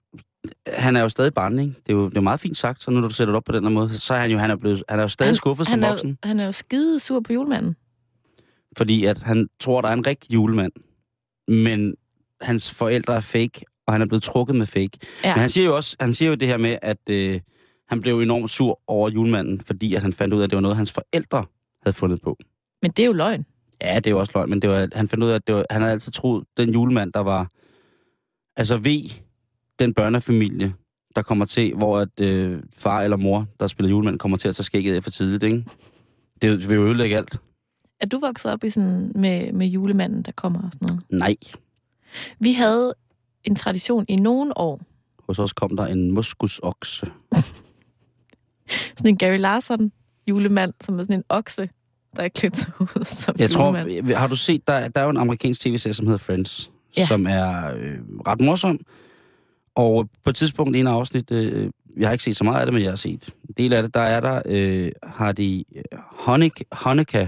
han 0.67 0.95
er 0.95 1.01
jo 1.01 1.09
stadig 1.09 1.33
barn, 1.33 1.59
ikke? 1.59 1.73
Det 1.85 1.91
er 1.91 1.93
jo, 1.93 2.09
det 2.09 2.17
er 2.17 2.21
meget 2.21 2.39
fint 2.39 2.57
sagt, 2.57 2.83
så 2.83 2.91
nu 2.91 2.99
når 2.99 3.07
du 3.07 3.13
sætter 3.13 3.31
det 3.31 3.37
op 3.37 3.43
på 3.43 3.51
den 3.51 3.63
her 3.63 3.69
måde, 3.69 3.97
så 3.97 4.13
er 4.13 4.19
han 4.19 4.31
jo, 4.31 4.37
han 4.37 4.51
er 4.51 4.55
blevet, 4.55 4.83
han 4.89 4.99
er 4.99 5.03
jo 5.03 5.07
stadig 5.07 5.29
Han- 5.29 5.35
skuffet 5.35 5.67
som 5.67 5.71
han 5.71 5.83
er, 5.83 5.89
voksen. 5.89 6.17
han 6.23 6.39
er 6.39 6.45
jo 6.45 6.51
skide 6.51 6.99
sur 6.99 7.19
på 7.19 7.33
julemanden. 7.33 7.75
Fordi 8.77 9.05
at 9.05 9.17
han 9.21 9.47
tror, 9.59 9.81
der 9.81 9.89
er 9.89 9.93
en 9.93 10.07
rigtig 10.07 10.33
julemand. 10.33 10.71
Men 11.47 11.95
hans 12.41 12.73
forældre 12.73 13.15
er 13.15 13.21
fake, 13.21 13.61
og 13.87 13.93
han 13.93 14.01
er 14.01 14.05
blevet 14.05 14.23
trukket 14.23 14.55
med 14.55 14.65
fake. 14.65 14.91
Ja. 15.23 15.33
Men 15.33 15.39
han 15.39 15.49
siger 15.49 15.65
jo 15.65 15.75
også, 15.75 15.95
han 15.99 16.13
siger 16.13 16.29
jo 16.29 16.35
det 16.35 16.47
her 16.47 16.57
med, 16.57 16.77
at 16.81 16.97
øh, 17.09 17.39
Han 17.89 18.01
blev 18.01 18.19
enormt 18.19 18.51
sur 18.51 18.81
over 18.87 19.09
julemanden, 19.09 19.61
fordi 19.61 19.95
at 19.95 20.01
han 20.01 20.13
fandt 20.13 20.33
ud 20.33 20.39
af, 20.39 20.43
at 20.43 20.49
det 20.49 20.55
var 20.55 20.61
noget, 20.61 20.77
hans 20.77 20.91
forældre 20.91 21.45
havde 21.83 21.95
fundet 21.97 22.21
på. 22.21 22.37
Men 22.81 22.91
det 22.91 23.03
er 23.03 23.07
jo 23.07 23.13
løgn. 23.13 23.45
Ja, 23.81 23.95
det 23.95 24.07
er 24.07 24.11
jo 24.11 24.19
også 24.19 24.31
løgn, 24.35 24.49
men 24.49 24.61
det 24.61 24.69
var, 24.69 24.87
han 24.93 25.07
fandt 25.07 25.23
ud 25.23 25.29
af, 25.29 25.35
at 25.35 25.47
det 25.47 25.55
var, 25.55 25.65
han 25.69 25.81
havde 25.81 25.91
altid 25.91 26.11
troet, 26.11 26.43
den 26.57 26.69
julemand, 26.69 27.13
der 27.13 27.19
var... 27.19 27.47
Altså 28.57 28.77
V, 28.77 28.87
den 29.79 29.93
børnefamilie, 29.93 30.73
der 31.15 31.21
kommer 31.21 31.45
til, 31.45 31.73
hvor 31.75 31.99
at 31.99 32.19
øh, 32.21 32.63
far 32.77 33.01
eller 33.01 33.17
mor, 33.17 33.45
der 33.59 33.67
spiller 33.67 33.89
julemand, 33.89 34.19
kommer 34.19 34.37
til 34.37 34.47
at 34.47 34.55
tage 34.55 34.63
skægget 34.63 34.95
af 34.95 35.03
for 35.03 35.11
tidligt, 35.11 35.43
ikke? 35.43 35.65
Det 36.41 36.69
vil 36.69 36.75
jo 36.75 36.85
ødelægge 36.85 37.17
alt. 37.17 37.37
Er 38.01 38.05
du 38.05 38.19
vokset 38.19 38.51
op 38.51 38.63
i 38.63 38.69
sådan 38.69 39.11
med, 39.15 39.53
med 39.53 39.67
julemanden, 39.67 40.21
der 40.21 40.31
kommer 40.31 40.61
og 40.61 40.69
sådan 40.73 40.87
noget? 40.89 41.03
Nej. 41.09 41.35
Vi 42.39 42.53
havde 42.53 42.93
en 43.43 43.55
tradition 43.55 44.05
i 44.07 44.15
nogle 44.15 44.57
år. 44.57 44.81
Hos 45.27 45.39
os 45.39 45.53
kom 45.53 45.75
der 45.77 45.85
en 45.85 46.11
moskusokse. 46.11 47.11
Sådan 48.97 49.09
en 49.09 49.17
Gary 49.17 49.37
Larson 49.37 49.91
julemand, 50.27 50.73
som 50.81 50.99
er 50.99 51.03
sådan 51.03 51.15
en 51.15 51.23
okse, 51.29 51.69
der 52.15 52.23
er 52.23 52.27
klædt 52.27 52.57
sig 52.57 52.71
ud 52.79 53.05
som 53.05 53.35
Jeg 53.39 53.53
julemand. 53.55 54.05
tror, 54.07 54.15
har 54.17 54.27
du 54.27 54.35
set, 54.35 54.67
der, 54.67 54.87
der 54.87 55.01
er 55.01 55.03
jo 55.03 55.09
en 55.09 55.17
amerikansk 55.17 55.61
tv-serie, 55.61 55.93
som 55.93 56.05
hedder 56.05 56.17
Friends, 56.17 56.71
Ja. 56.97 57.05
som 57.05 57.25
er 57.27 57.73
øh, 57.75 57.97
ret 58.27 58.41
morsom. 58.41 58.79
Og 59.75 60.09
på 60.23 60.29
et 60.29 60.35
tidspunkt 60.35 60.75
i 60.75 60.79
en 60.79 60.87
afsnit, 60.87 61.31
øh, 61.31 61.69
jeg 61.97 62.07
har 62.07 62.11
ikke 62.11 62.23
set 62.23 62.37
så 62.37 62.43
meget 62.43 62.59
af 62.59 62.65
det, 62.65 62.73
men 62.73 62.83
jeg 62.83 62.91
har 62.91 62.95
set 62.97 63.29
en 63.49 63.53
del 63.57 63.73
af 63.73 63.83
det, 63.83 63.93
der 63.93 63.99
er 64.01 64.19
der, 64.19 64.41
øh, 64.45 64.91
har 65.03 65.31
de 65.31 65.63
øh, 65.75 65.83
Honik, 66.01 66.61
Hanukkah, 66.71 67.27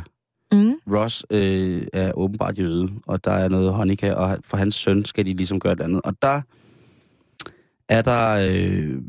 Mm. 0.54 0.74
Ross 0.94 1.26
øh, 1.30 1.88
er 1.94 2.12
åbenbart 2.18 2.60
jøde, 2.60 2.90
og 3.08 3.26
der 3.26 3.32
er 3.32 3.48
noget 3.48 3.76
Hanukkah, 3.76 4.18
og 4.18 4.38
for 4.44 4.58
hans 4.58 4.76
søn 4.76 5.06
skal 5.06 5.26
de 5.26 5.34
ligesom 5.34 5.60
gøre 5.60 5.76
det 5.76 5.82
andet. 5.82 6.02
Og 6.04 6.14
der 6.22 6.42
er 7.90 8.02
der 8.02 8.50
øh, 8.50 9.02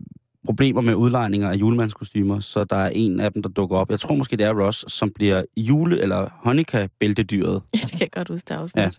problemer 0.44 0.80
med 0.80 0.94
udlejninger 0.94 1.50
af 1.50 1.54
julemandskostymer, 1.54 2.40
så 2.40 2.64
der 2.64 2.76
er 2.76 2.88
en 2.88 3.20
af 3.20 3.32
dem, 3.32 3.42
der 3.42 3.48
dukker 3.48 3.76
op. 3.76 3.90
Jeg 3.90 4.00
tror 4.00 4.14
måske, 4.14 4.36
det 4.36 4.46
er 4.46 4.64
Ross, 4.64 4.92
som 4.92 5.10
bliver 5.10 5.42
jule- 5.56 6.00
eller 6.00 6.28
Hanukkah-bæltedyret. 6.44 7.62
Ja, 7.74 7.78
det 7.82 7.90
kan 7.90 8.00
jeg 8.00 8.10
godt 8.10 8.28
huske, 8.28 8.54
afsnit. 8.54 8.82
Ja. 8.82 8.90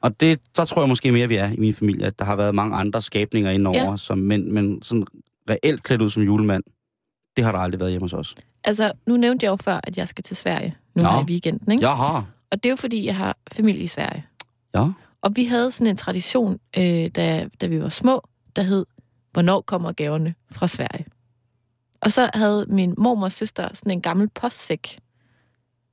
Og 0.00 0.20
det, 0.20 0.40
der 0.56 0.64
tror 0.64 0.82
jeg 0.82 0.88
måske 0.88 1.12
mere, 1.12 1.28
vi 1.28 1.36
er 1.36 1.52
i 1.52 1.56
min 1.56 1.74
familie, 1.74 2.06
at 2.06 2.18
der 2.18 2.24
har 2.24 2.36
været 2.36 2.54
mange 2.54 2.76
andre 2.76 3.02
skabninger 3.02 3.50
indover, 3.50 3.90
ja. 3.90 3.96
som, 3.96 4.18
men, 4.18 4.54
men 4.54 4.82
sådan 4.82 5.06
reelt 5.50 5.82
klædt 5.82 6.02
ud 6.02 6.10
som 6.10 6.22
julemand, 6.22 6.62
det 7.36 7.44
har 7.44 7.52
der 7.52 7.58
aldrig 7.58 7.80
været 7.80 7.90
hjemme 7.90 8.04
hos 8.04 8.12
os. 8.12 8.34
Altså, 8.64 8.92
nu 9.06 9.16
nævnte 9.16 9.44
jeg 9.44 9.50
jo 9.50 9.56
før, 9.56 9.80
at 9.84 9.98
jeg 9.98 10.08
skal 10.08 10.24
til 10.24 10.36
Sverige 10.36 10.76
nu 10.98 11.04
Nå. 11.04 11.10
her 11.10 11.20
i 11.20 11.24
weekenden, 11.24 11.72
ikke? 11.72 11.88
Jaha. 11.88 12.20
Og 12.50 12.62
det 12.62 12.66
er 12.66 12.70
jo 12.70 12.76
fordi, 12.76 13.06
jeg 13.06 13.16
har 13.16 13.36
familie 13.52 13.82
i 13.82 13.86
Sverige. 13.86 14.26
Ja. 14.74 14.86
Og 15.22 15.36
vi 15.36 15.44
havde 15.44 15.72
sådan 15.72 15.86
en 15.86 15.96
tradition, 15.96 16.58
øh, 16.76 17.06
da, 17.06 17.48
da 17.60 17.66
vi 17.66 17.82
var 17.82 17.88
små, 17.88 18.28
der 18.56 18.62
hed, 18.62 18.86
hvornår 19.32 19.60
kommer 19.60 19.92
gaverne 19.92 20.34
fra 20.50 20.66
Sverige? 20.68 21.06
Og 22.00 22.12
så 22.12 22.30
havde 22.34 22.66
min 22.68 22.94
mormors 22.98 23.34
søster 23.34 23.68
sådan 23.74 23.92
en 23.92 24.00
gammel 24.00 24.28
postsæk, 24.28 24.98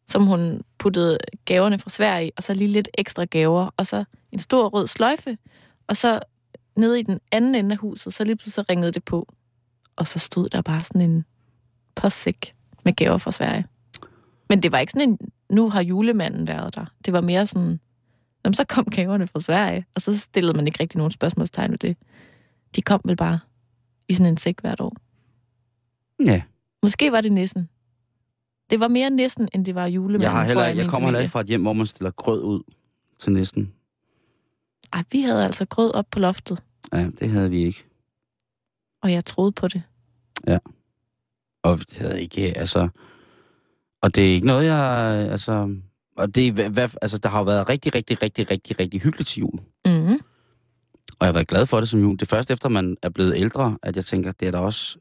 som 0.07 0.25
hun 0.25 0.61
puttede 0.77 1.17
gaverne 1.45 1.79
fra 1.79 1.89
Sverige 1.89 2.31
og 2.37 2.43
så 2.43 2.53
lige 2.53 2.67
lidt 2.67 2.89
ekstra 2.97 3.25
gaver, 3.25 3.69
og 3.77 3.87
så 3.87 4.03
en 4.31 4.39
stor 4.39 4.69
rød 4.69 4.87
sløjfe, 4.87 5.37
og 5.87 5.97
så 5.97 6.19
nede 6.77 6.99
i 6.99 7.03
den 7.03 7.19
anden 7.31 7.55
ende 7.55 7.71
af 7.71 7.77
huset, 7.77 8.13
så 8.13 8.23
lige 8.23 8.35
pludselig 8.35 8.69
ringede 8.69 8.91
det 8.91 9.03
på, 9.03 9.33
og 9.95 10.07
så 10.07 10.19
stod 10.19 10.49
der 10.49 10.61
bare 10.61 10.81
sådan 10.81 11.01
en 11.01 11.25
postsæk 11.95 12.55
med 12.85 12.93
gaver 12.93 13.17
fra 13.17 13.31
Sverige. 13.31 13.65
Men 14.49 14.63
det 14.63 14.71
var 14.71 14.79
ikke 14.79 14.91
sådan 14.91 15.09
en, 15.09 15.17
nu 15.49 15.69
har 15.69 15.81
julemanden 15.81 16.47
været 16.47 16.75
der. 16.75 16.85
Det 17.05 17.13
var 17.13 17.21
mere 17.21 17.47
sådan, 17.47 17.79
Nå, 18.43 18.49
men 18.49 18.53
så 18.53 18.65
kom 18.69 18.85
gaverne 18.85 19.27
fra 19.27 19.39
Sverige, 19.39 19.85
og 19.95 20.01
så 20.01 20.17
stillede 20.17 20.57
man 20.57 20.67
ikke 20.67 20.79
rigtig 20.79 20.97
nogen 20.97 21.11
spørgsmålstegn 21.11 21.71
ved 21.71 21.77
det. 21.77 21.97
De 22.75 22.81
kom 22.81 23.01
vel 23.05 23.15
bare 23.15 23.39
i 24.07 24.13
sådan 24.13 24.31
en 24.31 24.37
sæk 24.37 24.61
hvert 24.61 24.81
år. 24.81 24.95
Ja. 26.27 26.41
Måske 26.83 27.11
var 27.11 27.21
det 27.21 27.31
nissen. 27.31 27.69
Det 28.69 28.79
var 28.79 28.87
mere 28.87 29.09
nissen, 29.09 29.49
end 29.53 29.65
det 29.65 29.75
var 29.75 29.85
julemanden, 29.85 30.21
Jeg, 30.21 30.31
har 30.31 30.37
tror 30.39 30.47
heller, 30.47 30.63
jeg, 30.63 30.75
i 30.75 30.77
jeg 30.77 30.85
min 30.85 30.89
kommer 30.89 31.07
heller 31.07 31.19
ikke 31.19 31.31
fra 31.31 31.41
et 31.41 31.47
hjem, 31.47 31.61
hvor 31.61 31.73
man 31.73 31.85
stiller 31.85 32.11
grød 32.11 32.43
ud 32.43 32.63
til 33.19 33.31
næsten. 33.31 33.73
Ej, 34.93 35.03
vi 35.11 35.21
havde 35.21 35.43
altså 35.45 35.65
grød 35.65 35.93
op 35.93 36.05
på 36.11 36.19
loftet, 36.19 36.63
Ja, 36.93 37.09
det 37.19 37.29
havde 37.29 37.49
vi 37.49 37.63
ikke. 37.63 37.85
og 39.01 39.11
jeg 39.11 39.25
troede 39.25 39.51
på 39.51 39.67
det. 39.67 39.83
Og 41.63 41.79
det 41.79 41.97
havde 41.97 42.21
ikke, 42.21 42.57
altså... 42.57 42.89
Og 44.05 44.15
det 44.15 44.29
er 44.29 44.33
ikke 44.33 44.47
noget, 44.47 44.65
jeg... 44.65 44.79
Altså, 45.31 45.75
og 46.17 46.35
det, 46.35 46.53
hvad, 46.53 46.89
altså, 47.01 47.17
der 47.17 47.29
har 47.29 47.39
jo 47.39 47.43
været 47.43 47.69
rigtig, 47.69 47.95
rigtig, 47.95 48.21
rigtig, 48.21 48.51
rigtig, 48.51 48.79
rigtig 48.79 49.01
hyggeligt 49.01 49.29
til 49.29 49.39
jul. 49.39 49.59
Mm. 49.85 50.13
Og 51.09 51.21
jeg 51.21 51.27
har 51.27 51.33
været 51.33 51.47
glad 51.47 51.65
for 51.65 51.79
det 51.79 51.89
som 51.89 51.99
jul. 51.99 52.13
Det 52.13 52.21
er 52.21 52.35
først 52.35 52.51
efter, 52.51 52.69
man 52.69 52.97
er 53.03 53.09
blevet 53.09 53.33
ældre, 53.37 53.77
at 53.83 53.95
jeg 53.95 54.05
tænker, 54.05 54.31
det 54.31 54.47
er 54.47 54.51
da 54.51 54.57
også... 54.57 54.97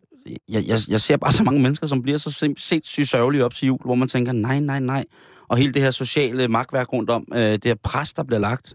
Jeg, 0.49 0.65
jeg, 0.67 0.79
jeg 0.89 1.01
ser 1.01 1.17
bare 1.17 1.33
så 1.41 1.45
mange 1.45 1.63
mennesker, 1.63 1.87
som 1.87 2.03
bliver 2.03 2.19
så 2.19 2.53
sindssygt 2.57 3.09
sørgelige 3.09 3.45
op 3.45 3.55
til 3.55 3.67
jul, 3.67 3.79
hvor 3.85 3.95
man 3.95 4.09
tænker, 4.09 4.33
nej, 4.33 4.61
nej, 4.61 4.81
nej. 4.81 5.05
Og 5.49 5.57
hele 5.57 5.73
det 5.73 5.83
her 5.83 5.91
sociale 5.91 6.49
magtværk 6.49 6.93
rundt 6.93 7.11
om, 7.11 7.29
øh, 7.35 7.39
det 7.39 7.65
her 7.65 7.75
pres, 7.75 8.13
der 8.13 8.23
bliver 8.23 8.41
lagt 8.41 8.75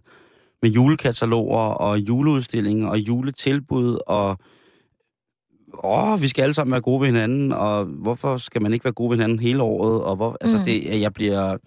med 0.62 0.70
julekataloger 0.72 1.60
og 1.60 2.00
juleudstillinger 2.00 2.88
og 2.88 3.00
juletilbud 3.00 3.98
og... 4.08 4.38
Åh, 5.84 6.22
vi 6.22 6.28
skal 6.28 6.42
alle 6.44 6.54
sammen 6.54 6.72
være 6.72 6.82
gode 6.82 7.02
ved 7.02 7.08
hinanden, 7.08 7.52
og 7.52 7.86
hvorfor 7.86 8.38
skal 8.38 8.62
man 8.62 8.74
ikke 8.74 8.86
være 8.86 8.94
gode 8.94 9.10
ved 9.10 9.18
hinanden 9.18 9.40
hele 9.40 9.64
året? 9.64 10.04
Og 10.04 10.16
hvor, 10.16 10.38
altså, 10.42 10.58
Mm. 10.58 10.64
det, 10.64 11.02
jeg 11.02 11.14
bliver... 11.14 11.58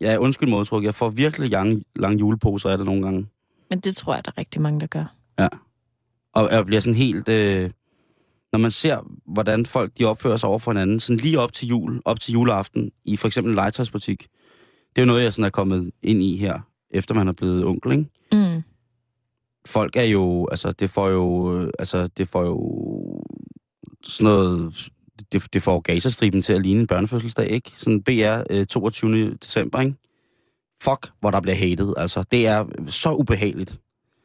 Jeg 0.00 0.14
er 0.14 0.18
undskyld 0.18 0.48
modtruk, 0.48 0.84
jeg 0.84 0.94
får 0.94 1.10
virkelig 1.10 1.50
lange, 1.50 1.82
lange 1.96 2.18
juleposer 2.18 2.70
af 2.70 2.78
det 2.78 2.86
nogle 2.86 3.02
gange. 3.02 3.26
Men 3.70 3.80
det 3.80 3.96
tror 3.96 4.14
jeg, 4.14 4.24
der 4.24 4.30
er 4.36 4.38
rigtig 4.38 4.60
mange, 4.62 4.80
der 4.80 4.86
gør. 4.86 5.14
Og 6.34 6.48
jeg 6.52 6.66
bliver 6.66 6.80
sådan 6.80 6.94
helt... 6.94 7.28
Øh, 7.28 7.70
når 8.52 8.58
man 8.58 8.70
ser, 8.70 8.98
hvordan 9.26 9.66
folk 9.66 9.92
de 9.98 10.04
opfører 10.04 10.36
sig 10.36 10.48
over 10.48 10.58
for 10.58 10.70
hinanden, 10.70 11.00
sådan 11.00 11.16
lige 11.16 11.40
op 11.40 11.52
til 11.52 11.68
jul, 11.68 12.02
op 12.04 12.20
til 12.20 12.32
juleaften, 12.32 12.90
i 13.04 13.16
for 13.16 13.26
eksempel 13.28 13.50
en 13.50 13.54
legetøjsbutik. 13.56 14.22
Det 14.96 14.98
er 14.98 15.02
jo 15.02 15.06
noget, 15.06 15.22
jeg 15.22 15.32
sådan 15.32 15.44
er 15.44 15.50
kommet 15.50 15.90
ind 16.02 16.22
i 16.22 16.36
her, 16.36 16.60
efter 16.90 17.14
man 17.14 17.28
er 17.28 17.32
blevet 17.32 17.64
onkel, 17.64 17.92
ikke? 17.92 18.04
Mm. 18.32 18.62
Folk 19.66 19.96
er 19.96 20.02
jo, 20.02 20.48
altså 20.50 20.72
det 20.72 20.90
får 20.90 21.08
jo, 21.08 21.56
øh, 21.58 21.70
altså 21.78 22.06
det 22.06 22.28
får 22.28 22.44
jo 22.44 22.56
sådan 24.02 24.24
noget, 24.24 24.88
det, 25.32 25.54
det 25.54 25.62
får 25.62 25.80
Gazastriben 25.80 26.42
til 26.42 26.52
at 26.52 26.62
ligne 26.62 26.80
en 26.80 26.86
børnefødselsdag, 26.86 27.50
ikke? 27.50 27.70
Sådan 27.74 28.02
BR 28.02 28.42
øh, 28.50 28.66
22. 28.66 29.34
december, 29.34 29.80
ikke? 29.80 29.94
Fuck, 30.82 31.10
hvor 31.20 31.30
der 31.30 31.40
bliver 31.40 31.56
hated, 31.56 31.94
altså. 31.96 32.22
Det 32.30 32.46
er 32.46 32.64
så 32.86 33.12
ubehageligt. 33.12 33.80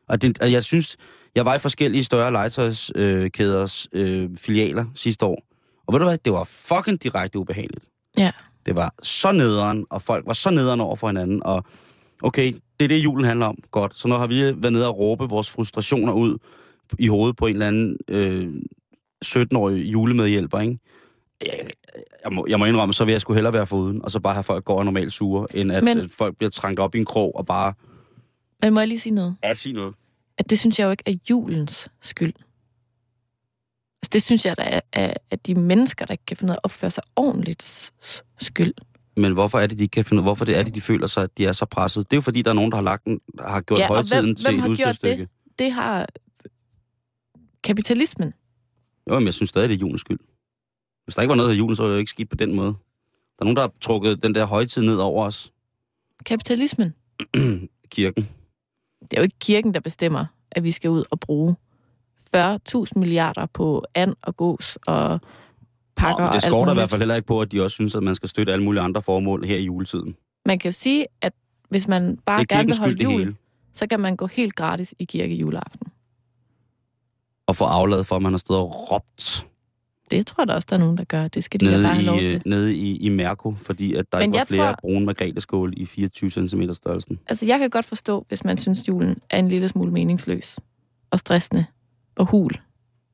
Og, 0.08 0.22
det, 0.22 0.40
og 0.42 0.52
jeg 0.52 0.64
synes, 0.64 0.98
jeg 1.36 1.46
var 1.46 1.56
i 1.56 1.60
forskellige 1.60 2.04
større 2.04 2.32
legetøjskæders 2.32 3.88
øh, 3.94 4.30
filialer 4.38 4.86
sidste 4.96 5.26
år. 5.26 5.44
Og 5.88 5.94
ved 5.94 6.00
du 6.00 6.06
hvad, 6.06 6.18
det 6.18 6.34
var 6.34 6.44
fucking 6.44 7.04
direkte 7.04 7.40
ubehageligt. 7.40 7.90
Ja. 8.18 8.32
Det 8.66 8.76
var 8.76 8.94
så 9.04 9.32
nederen, 9.32 9.86
og 9.90 10.02
folk 10.02 10.28
var 10.28 10.34
så 10.34 10.52
nederen 10.52 10.82
over 10.82 10.96
for 10.96 11.08
hinanden, 11.08 11.42
og 11.46 11.66
okay, 12.24 12.54
det 12.80 12.86
er 12.86 12.88
det, 12.88 13.04
julen 13.04 13.26
handler 13.26 13.46
om. 13.46 13.58
Godt. 13.72 13.98
Så 13.98 14.08
nu 14.08 14.16
har 14.16 14.28
vi 14.28 14.42
været 14.42 14.74
nede 14.74 14.88
og 14.88 15.00
råbe 15.00 15.30
vores 15.30 15.50
frustrationer 15.50 16.14
ud 16.14 16.38
i 17.00 17.08
hovedet 17.08 17.36
på 17.36 17.48
en 17.48 17.54
eller 17.56 17.68
anden 17.68 17.98
øh, 18.08 18.54
17-årig 19.26 19.84
julemedhjælper, 19.92 20.60
ikke? 20.60 20.80
Jeg, 21.46 21.60
jeg, 22.26 22.32
må, 22.34 22.46
jeg 22.50 22.60
må 22.60 22.66
indrømme, 22.66 22.94
så 22.94 23.06
vil 23.06 23.12
jeg 23.12 23.22
sgu 23.22 23.34
hellere 23.34 23.54
være 23.54 23.68
foruden, 23.68 24.02
og 24.04 24.12
så 24.12 24.20
bare 24.20 24.34
have 24.34 24.44
folk 24.44 24.66
gå 24.66 24.74
og 24.74 24.86
normalt 24.86 25.14
sure, 25.14 25.48
end 25.56 25.72
at 25.72 25.84
Men- 25.84 25.98
Men... 25.98 26.10
folk 26.10 26.38
bliver 26.38 26.50
trængt 26.50 26.80
op 26.80 26.96
i 26.96 26.98
en 26.98 27.06
krog 27.06 27.36
og 27.36 27.46
bare... 27.46 27.74
Men 28.62 28.74
må 28.74 28.80
jeg 28.80 28.88
lige 28.88 29.00
sige 29.00 29.14
noget? 29.16 29.36
Ja, 29.44 29.54
sig 29.54 29.74
noget. 29.74 29.96
At 30.38 30.50
det 30.50 30.60
synes 30.60 30.80
jeg 30.80 30.86
jo 30.86 30.92
ikke 30.92 31.04
er 31.06 31.16
julens 31.30 31.88
skyld. 32.02 32.34
Altså, 34.02 34.10
det 34.14 34.22
synes 34.24 34.46
jeg, 34.46 34.58
der 34.58 34.64
er, 34.64 34.80
er, 34.94 35.14
er 35.32 35.36
de 35.36 35.56
mennesker, 35.56 36.06
der 36.06 36.12
ikke 36.12 36.26
kan 36.26 36.38
finde 36.38 36.52
ud 36.52 36.54
af 36.56 36.58
at 36.58 36.60
opføre 36.64 36.90
sig 36.92 37.04
ordentligt 37.16 37.94
skyld. 38.40 38.74
Men 39.18 39.34
hvorfor 39.34 39.60
er 39.60 39.68
det, 39.68 39.78
de 39.78 39.84
ikke 39.84 39.92
kan 39.92 40.06
finde 40.06 40.22
ud 40.22 40.26
Hvorfor 40.26 40.46
det 40.46 40.58
er 40.58 40.64
det, 40.64 40.76
de 40.76 40.82
føler 40.82 41.08
sig, 41.08 41.24
at 41.24 41.38
de 41.38 41.46
er 41.46 41.52
så 41.52 41.66
presset? 41.66 42.12
Det 42.12 42.16
er 42.16 42.18
jo 42.18 42.22
fordi, 42.22 42.42
der 42.42 42.50
er 42.50 42.56
nogen, 42.56 42.72
der 42.72 42.78
har, 42.78 42.84
lagt 42.84 43.06
en, 43.06 43.20
har 43.40 43.62
gjort 43.62 43.80
Ja, 43.80 43.88
højtiden 43.88 44.26
hvem- 44.26 44.36
til 44.36 44.50
hvem 44.50 44.60
et 44.64 44.68
udstødstykke. 44.70 45.28
Det 45.60 45.72
har 45.72 46.08
kapitalismen. 47.64 48.34
Jo, 49.10 49.20
men 49.20 49.26
jeg 49.26 49.34
synes 49.34 49.50
stadig, 49.50 49.70
det 49.70 49.76
er 49.76 49.80
julens 49.80 50.02
skyld. 50.02 50.20
Hvis 51.06 51.16
der 51.16 51.22
ikke 51.22 51.30
var 51.30 51.36
noget 51.36 51.50
af 51.50 51.54
julen, 51.54 51.76
så 51.76 51.84
var 51.84 51.90
det 51.90 51.96
jo 51.96 52.00
ikke 52.00 52.10
skidt 52.10 52.30
på 52.30 52.36
den 52.36 52.56
måde. 52.56 52.68
Der 53.38 53.40
er 53.40 53.46
nogen, 53.46 53.56
der 53.56 53.62
har 53.62 53.72
trukket 53.82 54.24
den 54.24 54.36
der 54.36 54.46
højtid 54.46 54.82
ned 54.82 54.96
over 54.96 55.26
os. 55.26 55.54
Kapitalismen. 56.26 56.94
Kirken. 57.90 58.30
Det 59.02 59.14
er 59.14 59.18
jo 59.18 59.24
ikke 59.24 59.40
kirken, 59.40 59.74
der 59.74 59.80
bestemmer, 59.80 60.26
at 60.52 60.64
vi 60.64 60.72
skal 60.72 60.90
ud 60.90 61.04
og 61.12 61.20
bruge 61.20 61.56
40.000 62.36 62.92
milliarder 62.96 63.46
på 63.46 63.86
and 63.96 64.14
og 64.22 64.38
gås 64.38 64.78
og 64.88 65.22
pakker 65.96 66.26
Nå, 66.26 66.34
det 66.34 66.42
skorter 66.42 66.72
i 66.72 66.76
hvert 66.76 66.90
fald 66.90 67.02
heller 67.02 67.16
ikke 67.16 67.26
på, 67.26 67.42
at 67.42 67.52
de 67.52 67.64
også 67.64 67.76
synes, 67.76 67.96
at 67.96 68.04
man 68.04 68.16
skal 68.16 68.30
støtte 68.30 68.54
alle 68.54 68.66
mulige 68.66 68.82
andre 68.82 69.02
formål 69.02 69.46
her 69.46 69.58
i 69.58 69.64
juletiden. 69.64 70.16
Man 70.46 70.60
kan 70.60 70.70
jo 70.70 70.74
sige, 70.74 71.06
at 71.22 71.34
hvis 71.70 71.88
man 71.88 72.18
bare 72.26 72.42
er 72.42 72.46
gerne 72.46 72.66
vil 72.66 72.78
holde 72.78 73.04
jul, 73.04 73.36
så 73.74 73.88
kan 73.88 74.00
man 74.00 74.16
gå 74.16 74.28
helt 74.28 74.56
gratis 74.56 74.96
i 75.00 75.06
kirke 75.06 75.36
juleaften. 75.36 75.88
Og 77.54 77.58
få 77.58 77.64
afladet 77.66 78.06
for, 78.06 78.16
at 78.16 78.22
man 78.22 78.34
har 78.34 78.38
stået 78.38 78.60
og 78.60 78.92
råbt 78.92 79.48
Det 80.12 80.28
tror 80.28 80.42
jeg 80.44 80.48
da 80.48 80.54
også, 80.54 80.66
der 80.70 80.76
er 80.76 80.80
nogen, 80.80 80.98
der 80.98 81.04
gør. 81.04 81.28
Det 81.28 81.44
skal 81.44 81.60
de 81.60 81.66
da 81.66 81.72
bare 81.82 81.94
have 81.94 82.06
lov 82.06 82.16
nede, 82.16 82.26
i, 82.26 82.28
til. 82.30 82.36
øh, 82.36 82.42
nede 82.46 82.76
i, 82.76 82.98
i 82.98 83.10
Mærko, 83.10 83.56
fordi 83.62 83.94
at 83.94 84.06
der 84.12 84.18
Men 84.20 84.30
ikke 84.30 84.38
var 84.38 84.46
flere 84.46 84.68
tror- 84.68 84.76
brune 84.82 85.06
margreteskål 85.06 85.74
i 85.78 85.86
24 85.86 86.30
cm 86.30 86.62
størrelsen. 86.72 87.20
Altså, 87.28 87.46
jeg 87.46 87.60
kan 87.60 87.70
godt 87.70 87.86
forstå, 87.86 88.26
hvis 88.28 88.44
man 88.44 88.58
synes, 88.58 88.88
julen 88.88 89.18
er 89.30 89.40
en 89.40 89.48
lille 89.48 89.68
smule 89.70 89.92
meningsløs 89.92 90.60
og 91.12 91.20
stressende 91.20 91.66
og 92.16 92.26
hul. 92.32 92.52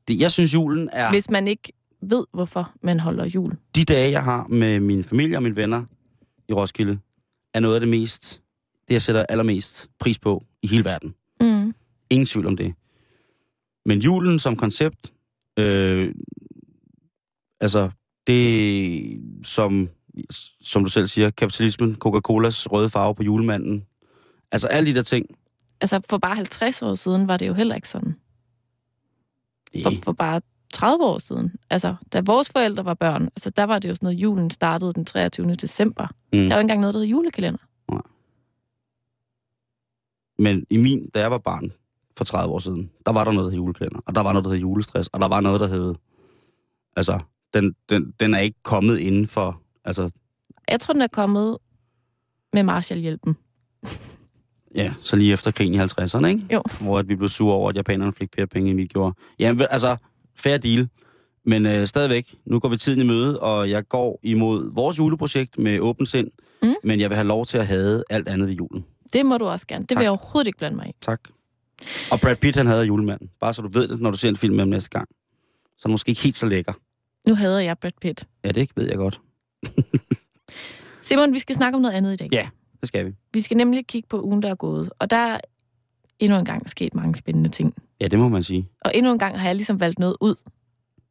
Det, 0.08 0.20
jeg 0.20 0.30
synes, 0.30 0.54
julen 0.54 0.88
er... 0.92 1.10
Hvis 1.10 1.30
man 1.30 1.48
ikke 1.48 1.72
ved, 2.02 2.24
hvorfor 2.32 2.72
man 2.82 3.00
holder 3.00 3.26
jul. 3.26 3.52
De 3.76 3.84
dage, 3.84 4.10
jeg 4.10 4.24
har 4.24 4.46
med 4.48 4.80
min 4.80 5.04
familie 5.04 5.36
og 5.38 5.42
mine 5.42 5.56
venner 5.56 5.84
i 6.48 6.52
Roskilde, 6.52 6.98
er 7.54 7.60
noget 7.60 7.74
af 7.74 7.80
det 7.80 7.88
mest, 7.88 8.40
det 8.88 8.94
jeg 8.94 9.02
sætter 9.02 9.26
allermest 9.28 9.88
pris 9.98 10.18
på 10.18 10.44
i 10.62 10.66
hele 10.66 10.84
verden. 10.84 11.14
Mm. 11.40 11.74
Ingen 12.10 12.26
tvivl 12.26 12.46
om 12.46 12.56
det. 12.56 12.74
Men 13.86 13.98
julen 13.98 14.38
som 14.38 14.56
koncept, 14.56 15.12
øh, 15.56 16.14
altså 17.60 17.90
det 18.26 19.20
som, 19.44 19.88
som 20.60 20.84
du 20.84 20.90
selv 20.90 21.06
siger, 21.06 21.30
kapitalismen, 21.30 21.96
Coca-Colas 22.04 22.66
røde 22.72 22.90
farve 22.90 23.14
på 23.14 23.22
julemanden, 23.22 23.86
altså 24.52 24.66
alle 24.66 24.90
de 24.90 24.94
der 24.94 25.02
ting. 25.02 25.26
Altså, 25.80 26.00
for 26.10 26.18
bare 26.18 26.36
50 26.36 26.82
år 26.82 26.94
siden 26.94 27.28
var 27.28 27.36
det 27.36 27.48
jo 27.48 27.54
heller 27.54 27.74
ikke 27.74 27.88
sådan. 27.88 28.16
For, 29.82 29.92
for 30.02 30.12
bare 30.12 30.40
30 30.72 31.04
år 31.04 31.18
siden. 31.18 31.54
Altså, 31.70 31.94
da 32.12 32.20
vores 32.20 32.50
forældre 32.50 32.84
var 32.84 32.94
børn, 32.94 33.22
altså, 33.22 33.50
der 33.50 33.64
var 33.64 33.78
det 33.78 33.88
jo 33.88 33.94
sådan 33.94 34.06
noget, 34.06 34.18
julen 34.18 34.50
startede 34.50 34.92
den 34.92 35.04
23. 35.04 35.54
december. 35.54 36.06
Mm. 36.32 36.38
Der 36.38 36.48
var 36.48 36.54
ikke 36.54 36.60
engang 36.60 36.80
noget, 36.80 36.94
der 36.94 37.00
hed 37.00 37.06
julekalender. 37.06 37.58
Men 40.38 40.66
i 40.70 40.76
min, 40.76 41.08
da 41.08 41.20
jeg 41.20 41.30
var 41.30 41.38
barn 41.38 41.72
for 42.16 42.24
30 42.24 42.54
år 42.54 42.58
siden, 42.58 42.90
der 43.06 43.12
var 43.12 43.24
der 43.24 43.32
noget, 43.32 43.44
der 43.44 43.50
hed 43.50 43.56
julekalender, 43.56 44.00
og 44.06 44.14
der 44.14 44.20
var 44.20 44.32
noget, 44.32 44.44
der 44.44 44.50
hed 44.50 44.58
julestress, 44.58 45.08
og 45.12 45.20
der 45.20 45.28
var 45.28 45.40
noget, 45.40 45.60
der 45.60 45.66
hed... 45.68 45.94
Altså, 46.96 47.18
den, 47.54 47.74
den, 47.90 48.12
den 48.20 48.34
er 48.34 48.38
ikke 48.38 48.62
kommet 48.62 48.98
inden 48.98 49.26
for... 49.26 49.60
Altså, 49.84 50.10
Jeg 50.68 50.80
tror, 50.80 50.92
den 50.92 51.02
er 51.02 51.06
kommet 51.06 51.58
med 52.52 52.62
Marshallhjælpen. 52.62 53.36
ja, 54.74 54.94
så 55.02 55.16
lige 55.16 55.32
efter 55.32 55.50
krigen 55.50 55.74
i 55.74 55.78
50'erne, 55.78 56.26
ikke? 56.26 56.46
Jo. 56.52 56.62
Hvor 56.80 56.98
at 56.98 57.08
vi 57.08 57.16
blev 57.16 57.28
sure 57.28 57.54
over, 57.54 57.70
at 57.70 57.76
japanerne 57.76 58.12
fik 58.12 58.28
flere 58.34 58.46
penge, 58.46 58.70
end 58.70 58.78
vi 58.80 58.86
gjorde. 58.86 59.14
Ja, 59.38 59.54
altså, 59.70 59.96
fair 60.36 60.56
deal. 60.58 60.88
Men 61.44 61.66
øh, 61.66 61.86
stadigvæk, 61.86 62.34
nu 62.44 62.58
går 62.60 62.68
vi 62.68 62.76
tiden 62.76 63.00
i 63.00 63.04
møde, 63.04 63.40
og 63.40 63.70
jeg 63.70 63.88
går 63.88 64.20
imod 64.22 64.74
vores 64.74 64.98
juleprojekt 64.98 65.58
med 65.58 65.80
åbent 65.80 66.08
sind, 66.08 66.30
Mm. 66.62 66.74
men 66.84 67.00
jeg 67.00 67.10
vil 67.10 67.16
have 67.16 67.26
lov 67.28 67.46
til 67.46 67.58
at 67.58 67.66
have 67.66 68.02
alt 68.10 68.28
andet 68.28 68.48
ved 68.48 68.54
julen. 68.54 68.84
Det 69.12 69.26
må 69.26 69.38
du 69.38 69.44
også 69.44 69.66
gerne. 69.66 69.82
Det 69.82 69.88
Tak. 69.88 69.98
vil 69.98 70.02
jeg 70.04 70.10
overhovedet 70.10 70.46
ikke 70.46 70.58
blande 70.58 70.76
mig 70.76 70.88
i. 70.88 70.92
Tak. 71.00 71.20
Og 72.10 72.20
Brad 72.20 72.36
Pitt, 72.36 72.56
han 72.56 72.66
havde 72.66 72.84
julemanden. 72.84 73.30
Bare 73.40 73.54
så 73.54 73.62
du 73.62 73.68
ved 73.68 73.88
det, 73.88 74.00
når 74.00 74.10
du 74.10 74.16
ser 74.18 74.28
en 74.28 74.36
film 74.36 74.54
med 74.54 74.60
ham 74.60 74.68
næste 74.68 74.90
gang. 74.90 75.08
Så 75.78 75.88
måske 75.88 76.08
ikke 76.08 76.20
helt 76.22 76.36
så 76.36 76.46
lækker. 76.46 76.72
Nu 77.28 77.34
hader 77.34 77.60
jeg 77.60 77.78
Brad 77.78 77.92
Pitt. 78.00 78.28
Ja, 78.44 78.50
det 78.52 78.70
ved 78.76 78.86
jeg 78.88 78.96
godt. 78.96 79.20
Simon, 81.02 81.34
vi 81.34 81.38
skal 81.38 81.56
snakke 81.56 81.76
om 81.76 81.82
noget 81.82 81.94
andet 81.94 82.12
i 82.12 82.16
dag. 82.16 82.28
Ja. 82.32 82.48
Det 82.80 82.88
skal 82.88 83.06
vi. 83.06 83.12
Vi 83.32 83.40
skal 83.40 83.56
nemlig 83.56 83.86
kigge 83.86 84.08
på 84.08 84.22
ugen, 84.22 84.42
der 84.42 84.50
er 84.50 84.54
gået. 84.54 84.90
Og 84.98 85.10
der 85.10 85.16
er 85.16 85.40
endnu 86.18 86.38
en 86.38 86.44
gang 86.44 86.68
sket 86.68 86.94
mange 86.94 87.14
spændende 87.14 87.48
ting. 87.48 87.74
Ja, 88.00 88.08
det 88.08 88.18
må 88.18 88.28
man 88.28 88.42
sige. 88.42 88.68
Og 88.80 88.92
endnu 88.94 89.12
en 89.12 89.18
gang 89.18 89.40
har 89.40 89.46
jeg 89.48 89.56
ligesom 89.56 89.80
valgt 89.80 89.98
noget 89.98 90.16
ud, 90.20 90.34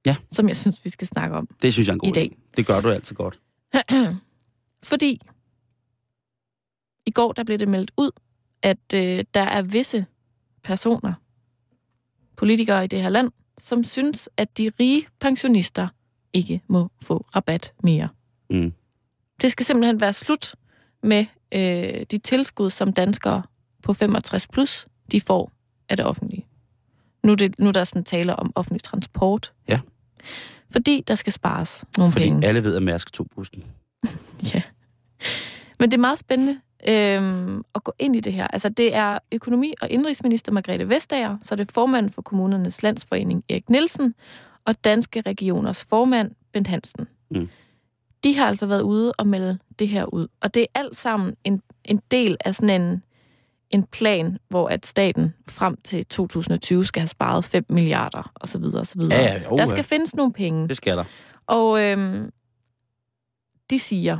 Ja. 0.05 0.15
som 0.31 0.47
jeg 0.47 0.57
synes, 0.57 0.85
vi 0.85 0.89
skal 0.89 1.07
snakke 1.07 1.35
om. 1.35 1.47
Det 1.61 1.73
synes 1.73 1.87
jeg 1.87 1.91
er 1.91 1.95
en 1.95 1.99
god 1.99 2.09
I 2.09 2.11
dag. 2.11 2.31
idé. 2.37 2.51
Det 2.57 2.65
gør 2.65 2.81
du 2.81 2.89
altid 2.89 3.15
godt. 3.15 3.39
Fordi 4.83 5.21
i 7.05 7.11
går 7.11 7.31
der 7.31 7.43
blev 7.43 7.57
det 7.57 7.67
meldt 7.67 7.91
ud, 7.97 8.11
at 8.63 8.93
øh, 8.95 9.23
der 9.33 9.41
er 9.41 9.61
visse 9.61 10.05
personer, 10.63 11.13
politikere 12.37 12.83
i 12.83 12.87
det 12.87 13.01
her 13.01 13.09
land, 13.09 13.31
som 13.57 13.83
synes, 13.83 14.29
at 14.37 14.57
de 14.57 14.71
rige 14.79 15.07
pensionister 15.19 15.87
ikke 16.33 16.61
må 16.67 16.89
få 17.01 17.25
rabat 17.35 17.73
mere. 17.83 18.09
Mm. 18.49 18.73
Det 19.41 19.51
skal 19.51 19.65
simpelthen 19.65 20.01
være 20.01 20.13
slut 20.13 20.55
med 21.03 21.25
øh, 21.51 22.05
de 22.11 22.17
tilskud, 22.17 22.69
som 22.69 22.93
danskere 22.93 23.43
på 23.83 23.93
65 23.93 24.47
plus, 24.47 24.87
de 25.11 25.21
får 25.21 25.51
af 25.89 25.97
det 25.97 26.05
offentlige. 26.05 26.45
Nu 27.23 27.31
er, 27.31 27.35
det, 27.35 27.59
nu 27.59 27.67
er 27.67 27.71
der 27.71 27.83
sådan 27.83 28.03
tale 28.03 28.35
om 28.35 28.51
offentlig 28.55 28.83
transport. 28.83 29.53
Ja. 29.67 29.79
Fordi 30.71 31.03
der 31.07 31.15
skal 31.15 31.33
spares 31.33 31.85
nogle 31.97 32.11
Fordi 32.11 32.25
penge. 32.25 32.47
alle 32.47 32.63
ved, 32.63 32.75
at 32.75 32.83
Mærsk 32.83 33.13
tog 33.13 33.27
bussen. 33.35 33.63
Ja. 34.53 34.61
Men 35.79 35.91
det 35.91 35.97
er 35.97 36.01
meget 36.01 36.19
spændende 36.19 36.59
øhm, 36.87 37.63
at 37.75 37.83
gå 37.83 37.93
ind 37.99 38.15
i 38.15 38.19
det 38.19 38.33
her. 38.33 38.47
Altså, 38.47 38.69
det 38.69 38.95
er 38.95 39.19
økonomi- 39.31 39.73
og 39.81 39.89
indrigsminister 39.89 40.51
Margrethe 40.51 40.89
Vestager, 40.89 41.37
så 41.43 41.55
det 41.55 41.69
er 41.69 41.73
formanden 41.73 42.11
for 42.11 42.21
kommunernes 42.21 42.83
landsforening 42.83 43.43
Erik 43.49 43.69
Nielsen, 43.69 44.15
og 44.65 44.83
Danske 44.83 45.21
Regioners 45.21 45.85
formand 45.85 46.31
Bent 46.53 46.67
Hansen. 46.67 47.07
Mm. 47.31 47.49
De 48.23 48.35
har 48.35 48.47
altså 48.47 48.65
været 48.65 48.81
ude 48.81 49.13
og 49.17 49.27
melde 49.27 49.59
det 49.79 49.87
her 49.87 50.05
ud. 50.05 50.27
Og 50.41 50.53
det 50.53 50.61
er 50.61 50.79
alt 50.79 50.95
sammen 50.95 51.35
en, 51.43 51.61
en 51.85 52.01
del 52.11 52.37
af 52.45 52.55
sådan 52.55 52.81
en, 52.81 53.03
en 53.69 53.83
plan, 53.83 54.37
hvor 54.49 54.67
at 54.67 54.85
staten 54.85 55.33
frem 55.49 55.77
til 55.83 56.05
2020 56.05 56.85
skal 56.85 56.99
have 56.99 57.07
sparet 57.07 57.45
5 57.45 57.65
milliarder 57.69 58.31
osv. 58.35 58.63
osv. 58.63 59.01
Ja, 59.01 59.21
ja, 59.21 59.41
jo, 59.43 59.55
der 59.55 59.63
ja. 59.63 59.65
skal 59.65 59.83
findes 59.83 60.15
nogle 60.15 60.33
penge. 60.33 60.67
Det 60.67 60.77
skal 60.77 60.97
der. 60.97 61.03
Og 61.47 61.83
øhm, 61.83 62.31
de 63.69 63.79
siger, 63.79 64.17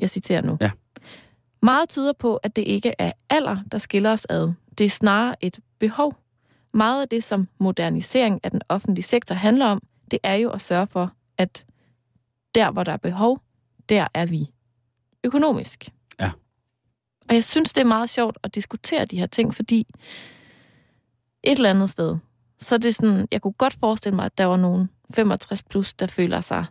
jeg 0.00 0.10
citerer 0.10 0.42
nu, 0.42 0.58
Ja. 0.60 0.70
Meget 1.62 1.88
tyder 1.88 2.12
på, 2.12 2.36
at 2.36 2.56
det 2.56 2.62
ikke 2.62 2.92
er 2.98 3.12
alder, 3.30 3.56
der 3.72 3.78
skiller 3.78 4.12
os 4.12 4.26
ad. 4.30 4.52
Det 4.78 4.84
er 4.84 4.90
snarere 4.90 5.44
et 5.44 5.60
behov. 5.78 6.16
Meget 6.74 7.02
af 7.02 7.08
det, 7.08 7.24
som 7.24 7.48
modernisering 7.58 8.40
af 8.42 8.50
den 8.50 8.60
offentlige 8.68 9.04
sektor 9.04 9.34
handler 9.34 9.66
om, 9.66 9.82
det 10.10 10.18
er 10.22 10.34
jo 10.34 10.50
at 10.50 10.60
sørge 10.60 10.86
for, 10.86 11.12
at 11.38 11.66
der, 12.54 12.70
hvor 12.70 12.84
der 12.84 12.92
er 12.92 12.96
behov, 12.96 13.40
der 13.88 14.08
er 14.14 14.26
vi. 14.26 14.50
Økonomisk. 15.24 15.88
Ja. 16.20 16.30
Og 17.28 17.34
jeg 17.34 17.44
synes, 17.44 17.72
det 17.72 17.80
er 17.80 17.84
meget 17.84 18.10
sjovt 18.10 18.38
at 18.42 18.54
diskutere 18.54 19.04
de 19.04 19.18
her 19.18 19.26
ting, 19.26 19.54
fordi 19.54 19.86
et 21.42 21.56
eller 21.56 21.70
andet 21.70 21.90
sted, 21.90 22.16
så 22.58 22.74
er 22.74 22.78
det 22.78 22.94
sådan, 22.94 23.28
jeg 23.32 23.42
kunne 23.42 23.52
godt 23.52 23.76
forestille 23.80 24.16
mig, 24.16 24.24
at 24.24 24.38
der 24.38 24.44
var 24.44 24.56
nogen 24.56 24.90
65 25.14 25.62
plus, 25.62 25.94
der 25.94 26.06
føler 26.06 26.40
sig 26.40 26.64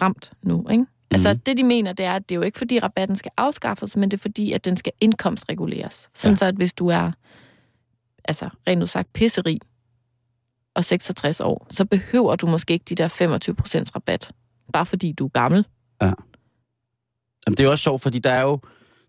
ramt 0.00 0.32
nu, 0.42 0.66
ikke? 0.70 0.86
Altså, 1.12 1.32
Mhm. 1.32 1.40
det 1.40 1.58
de 1.58 1.64
mener, 1.64 1.92
det 1.92 2.06
er, 2.06 2.12
at 2.14 2.28
det 2.28 2.34
er 2.34 2.36
jo 2.36 2.42
ikke 2.42 2.58
fordi 2.58 2.78
rabatten 2.78 3.16
skal 3.16 3.30
afskaffes, 3.36 3.96
men 3.96 4.10
det 4.10 4.16
er 4.16 4.20
fordi, 4.20 4.52
at 4.52 4.64
den 4.64 4.76
skal 4.76 4.92
indkomstreguleres. 5.00 6.08
Sådan 6.14 6.32
Ja. 6.32 6.36
så, 6.36 6.44
at 6.46 6.54
hvis 6.54 6.72
du 6.72 6.86
er, 6.88 7.10
altså 8.24 8.48
rent 8.68 8.88
sagt, 8.88 9.12
pisseri 9.12 9.58
og 10.74 10.84
66 10.84 11.40
år, 11.40 11.66
så 11.70 11.84
behøver 11.84 12.36
du 12.36 12.46
måske 12.46 12.72
ikke 12.72 12.84
de 12.88 12.94
der 12.94 13.08
25 13.08 13.54
procents 13.54 13.94
rabat, 13.94 14.32
bare 14.72 14.86
fordi 14.86 15.12
du 15.12 15.24
er 15.24 15.28
gammel. 15.28 15.66
Jamen, 16.02 16.14
det 17.56 17.60
er 17.60 17.64
jo 17.64 17.70
også 17.70 17.82
sjovt, 17.82 18.02
fordi 18.02 18.18
der 18.18 18.30
er 18.32 18.42
jo, 18.42 18.58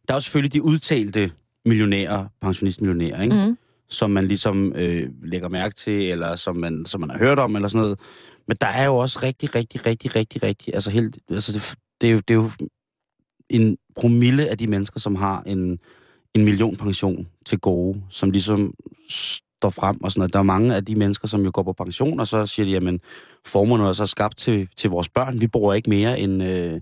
der 0.07 0.13
er 0.13 0.15
jo 0.15 0.19
selvfølgelig 0.19 0.53
de 0.53 0.61
udtalte 0.63 1.31
millionærer, 1.65 2.25
pensionistmillionærer, 2.41 3.21
ikke? 3.21 3.35
Mm. 3.47 3.57
som 3.89 4.09
man 4.11 4.27
ligesom 4.27 4.73
øh, 4.75 5.09
lægger 5.23 5.49
mærke 5.49 5.75
til, 5.75 6.01
eller 6.11 6.35
som 6.35 6.55
man, 6.55 6.85
som 6.85 7.01
man 7.01 7.09
har 7.09 7.17
hørt 7.17 7.39
om, 7.39 7.55
eller 7.55 7.67
sådan 7.67 7.81
noget. 7.81 7.99
Men 8.47 8.57
der 8.61 8.67
er 8.67 8.85
jo 8.85 8.95
også 8.97 9.19
rigtig, 9.23 9.55
rigtig, 9.55 9.85
rigtig, 9.85 10.15
rigtig, 10.15 10.43
rigtig, 10.43 10.73
altså, 10.73 10.89
helt, 10.91 11.17
altså 11.29 11.51
det, 11.53 11.75
det, 12.03 12.09
er 12.09 12.13
jo, 12.13 12.19
det 12.19 12.33
er 12.33 12.37
jo 12.37 12.49
en 13.49 13.77
promille 13.95 14.47
af 14.49 14.57
de 14.57 14.67
mennesker, 14.67 14.99
som 14.99 15.15
har 15.15 15.43
en, 15.45 15.79
en 16.33 16.45
million 16.45 16.75
pension 16.75 17.27
til 17.45 17.59
gode, 17.59 18.01
som 18.09 18.31
ligesom 18.31 18.73
står 19.09 19.69
frem 19.69 20.03
og 20.03 20.11
sådan 20.11 20.19
noget. 20.19 20.33
Der 20.33 20.39
er 20.39 20.43
mange 20.43 20.75
af 20.75 20.85
de 20.85 20.95
mennesker, 20.95 21.27
som 21.27 21.43
jo 21.43 21.51
går 21.53 21.63
på 21.63 21.73
pension, 21.73 22.19
og 22.19 22.27
så 22.27 22.45
siger 22.45 22.65
de, 22.65 22.71
jamen, 22.71 22.99
formerne 23.45 23.87
er 23.87 23.93
så 23.93 24.05
skabt 24.05 24.37
til, 24.37 24.69
til 24.77 24.89
vores 24.89 25.09
børn. 25.09 25.41
Vi 25.41 25.47
bruger 25.47 25.73
ikke 25.73 25.89
mere 25.89 26.19
end, 26.19 26.43
øh, 26.43 26.81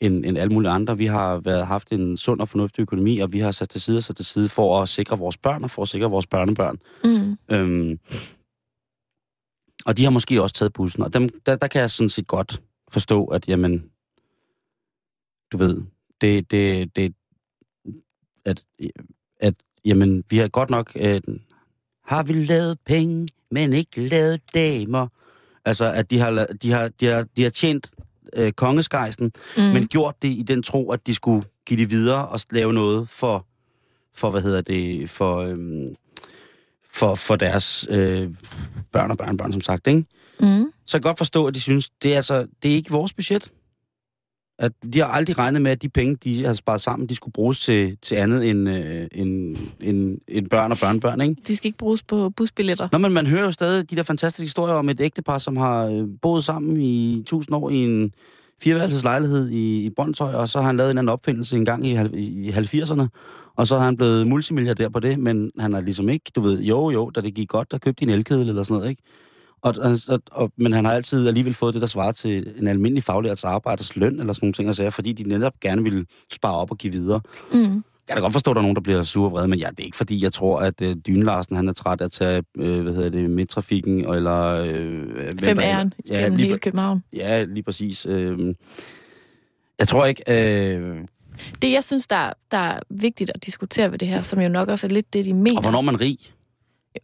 end, 0.00 0.24
end 0.24 0.38
alle 0.38 0.52
mulige 0.52 0.70
andre. 0.70 0.98
Vi 0.98 1.06
har 1.06 1.38
været, 1.38 1.66
haft 1.66 1.92
en 1.92 2.16
sund 2.16 2.40
og 2.40 2.48
fornuftig 2.48 2.82
økonomi, 2.82 3.18
og 3.18 3.32
vi 3.32 3.38
har 3.38 3.50
sat 3.50 3.68
til 3.68 3.80
side 3.80 3.96
og 3.96 4.02
sat 4.02 4.16
til 4.16 4.26
side 4.26 4.48
for 4.48 4.82
at 4.82 4.88
sikre 4.88 5.18
vores 5.18 5.36
børn 5.36 5.64
og 5.64 5.70
for 5.70 5.82
at 5.82 5.88
sikre 5.88 6.10
vores 6.10 6.26
børnebørn. 6.26 6.78
Mm. 7.04 7.36
Øhm, 7.50 7.98
og 9.86 9.96
de 9.96 10.04
har 10.04 10.10
måske 10.10 10.42
også 10.42 10.54
taget 10.54 10.72
bussen, 10.72 11.02
og 11.02 11.14
dem, 11.14 11.28
der, 11.46 11.56
der 11.56 11.66
kan 11.66 11.80
jeg 11.80 11.90
sådan 11.90 12.08
set 12.08 12.26
godt 12.26 12.62
forstå, 12.90 13.24
at 13.24 13.48
jamen, 13.48 13.84
du 15.52 15.56
ved, 15.56 15.76
det, 16.20 16.50
det, 16.50 16.96
det 16.96 17.14
at, 18.44 18.64
at 19.40 19.54
jamen, 19.84 20.24
vi 20.30 20.38
har 20.38 20.48
godt 20.48 20.70
nok, 20.70 20.92
øh, 20.96 21.20
har 22.06 22.22
vi 22.22 22.32
lavet 22.32 22.78
penge, 22.86 23.28
men 23.50 23.72
ikke 23.72 24.08
lavet 24.08 24.40
damer. 24.54 25.06
Altså, 25.64 25.92
at 25.92 26.10
de 26.10 26.18
har, 26.18 26.46
de 26.62 26.70
har, 26.70 26.88
de 26.88 27.06
har, 27.06 27.26
de 27.36 27.42
har 27.42 27.50
tjent 27.50 27.90
øh, 28.32 28.52
kongeskejsen, 28.52 29.32
mm. 29.56 29.62
men 29.62 29.88
gjort 29.88 30.22
det 30.22 30.28
i 30.28 30.42
den 30.42 30.62
tro, 30.62 30.90
at 30.90 31.06
de 31.06 31.14
skulle 31.14 31.44
give 31.66 31.80
det 31.80 31.90
videre 31.90 32.28
og 32.28 32.40
lave 32.50 32.72
noget 32.72 33.08
for, 33.08 33.46
for 34.14 34.30
hvad 34.30 34.42
hedder 34.42 34.60
det, 34.60 35.10
for, 35.10 35.36
øhm, 35.36 35.94
for, 36.90 37.14
for 37.14 37.36
deres 37.36 37.86
øh, 37.90 38.30
børn 38.92 39.10
og 39.10 39.16
børnebørn, 39.16 39.52
som 39.52 39.60
sagt, 39.60 39.86
ikke? 39.86 40.04
Mm. 40.40 40.72
Så 40.86 40.96
jeg 40.96 41.02
kan 41.02 41.08
godt 41.08 41.18
forstå, 41.18 41.46
at 41.46 41.54
de 41.54 41.60
synes, 41.60 41.90
det 42.02 42.12
er 42.12 42.16
altså, 42.16 42.46
det 42.62 42.70
er 42.70 42.74
ikke 42.74 42.90
vores 42.90 43.12
budget. 43.12 43.52
At 44.58 44.72
de 44.92 44.98
har 44.98 45.06
aldrig 45.06 45.38
regnet 45.38 45.62
med, 45.62 45.70
at 45.70 45.82
de 45.82 45.88
penge, 45.88 46.16
de 46.24 46.44
har 46.44 46.52
sparet 46.52 46.80
sammen, 46.80 47.08
de 47.08 47.14
skulle 47.14 47.32
bruges 47.32 47.60
til, 47.60 47.96
til 48.02 48.14
andet 48.14 48.50
end, 48.50 48.68
øh, 48.68 49.06
end, 49.12 49.56
end, 49.80 50.18
end 50.28 50.48
børn 50.50 50.72
og 50.72 50.78
børnebørn, 50.82 51.20
ikke? 51.20 51.36
De 51.46 51.56
skal 51.56 51.68
ikke 51.68 51.78
bruges 51.78 52.02
på 52.02 52.30
busbilletter. 52.30 52.88
Nå, 52.92 52.98
men 52.98 53.12
man 53.12 53.26
hører 53.26 53.44
jo 53.44 53.50
stadig 53.50 53.90
de 53.90 53.96
der 53.96 54.02
fantastiske 54.02 54.44
historier 54.44 54.74
om 54.74 54.88
et 54.88 55.00
ægtepar, 55.00 55.38
som 55.38 55.56
har 55.56 55.86
øh, 55.86 56.04
boet 56.22 56.44
sammen 56.44 56.80
i 56.80 57.22
tusind 57.26 57.56
år 57.56 57.70
i 57.70 57.76
en 57.76 58.12
fireværelseslejlighed 58.62 59.48
i, 59.48 59.86
i 59.86 59.90
Brøndshøj, 59.90 60.34
og 60.34 60.48
så 60.48 60.58
har 60.58 60.66
han 60.66 60.76
lavet 60.76 60.90
en 60.90 60.98
anden 60.98 61.08
opfindelse 61.08 61.56
en 61.56 61.64
gang 61.64 61.86
i, 61.86 61.94
halv- 61.94 62.14
i 62.14 62.50
70'erne, 62.50 63.06
og 63.56 63.66
så 63.66 63.78
har 63.78 63.84
han 63.84 63.96
blevet 63.96 64.26
multimilliardær 64.26 64.88
på 64.88 65.00
det, 65.00 65.18
men 65.18 65.50
han 65.58 65.74
er 65.74 65.80
ligesom 65.80 66.08
ikke, 66.08 66.30
du 66.34 66.40
ved, 66.40 66.60
jo 66.60 66.90
jo, 66.90 67.10
da 67.10 67.20
det 67.20 67.34
gik 67.34 67.48
godt, 67.48 67.70
der 67.70 67.78
købte 67.78 68.06
de 68.06 68.10
en 68.10 68.18
elkedel 68.18 68.48
eller 68.48 68.62
sådan 68.62 68.76
noget, 68.76 68.90
ikke? 68.90 69.02
Og, 69.62 69.74
og, 70.08 70.20
og, 70.30 70.52
men 70.56 70.72
han 70.72 70.84
har 70.84 70.92
altid 70.92 71.28
alligevel 71.28 71.54
fået 71.54 71.74
det, 71.74 71.80
der 71.80 71.86
svarer 71.86 72.12
til 72.12 72.52
en 72.58 72.68
almindelig 72.68 73.04
faglærts 73.04 73.44
arbejders 73.44 73.96
løn, 73.96 74.20
eller 74.20 74.32
sådan 74.32 74.44
nogle 74.46 74.52
ting, 74.52 74.68
altså, 74.68 74.90
fordi 74.90 75.12
de 75.12 75.28
netop 75.28 75.60
gerne 75.60 75.82
vil 75.82 76.06
spare 76.32 76.56
op 76.56 76.70
og 76.70 76.78
give 76.78 76.92
videre. 76.92 77.20
Mm. 77.52 77.84
Jeg 78.08 78.16
kan 78.16 78.22
godt 78.22 78.32
forstå, 78.32 78.50
at 78.50 78.54
der 78.54 78.60
er 78.60 78.62
nogen, 78.62 78.74
der 78.76 78.80
bliver 78.82 79.02
sure 79.02 79.26
og 79.26 79.32
vrede, 79.32 79.48
men 79.48 79.58
ja, 79.58 79.68
det 79.70 79.80
er 79.80 79.84
ikke 79.84 79.96
fordi, 79.96 80.22
jeg 80.24 80.32
tror, 80.32 80.60
at 80.60 80.82
øh, 80.82 80.96
Dyne 81.06 81.24
Larsen, 81.24 81.56
han 81.56 81.68
er 81.68 81.72
træt 81.72 82.00
af 82.00 82.04
at 82.04 82.12
tage, 82.12 82.42
øh, 82.58 82.82
hvad 82.82 82.94
hedder 82.94 83.10
det, 83.10 83.30
midtrafikken, 83.30 84.14
eller... 84.14 84.40
Øh, 84.40 85.32
Fem 85.40 85.58
æren 85.58 85.94
ja, 86.08 86.16
gennem 86.16 86.36
lige, 86.36 86.46
hele 86.46 86.58
København. 86.58 87.04
Ja, 87.12 87.44
lige 87.44 87.62
præcis. 87.62 88.06
Øh, 88.06 88.54
jeg 89.78 89.88
tror 89.88 90.06
ikke... 90.06 90.22
Øh, 90.28 90.98
Det, 91.62 91.72
jeg 91.72 91.84
synes, 91.84 92.06
der, 92.06 92.32
der 92.50 92.58
er 92.58 92.80
vigtigt 92.90 93.30
at 93.34 93.46
diskutere 93.46 93.90
ved 93.90 93.98
det 93.98 94.08
her, 94.08 94.22
som 94.22 94.40
jo 94.40 94.48
nok 94.48 94.68
også 94.68 94.86
er 94.86 94.90
lidt 94.90 95.12
det, 95.12 95.24
de 95.24 95.34
mener, 95.34 95.56
og 95.56 95.62
hvornår 95.62 95.80
man 95.80 96.00
rig? 96.00 96.18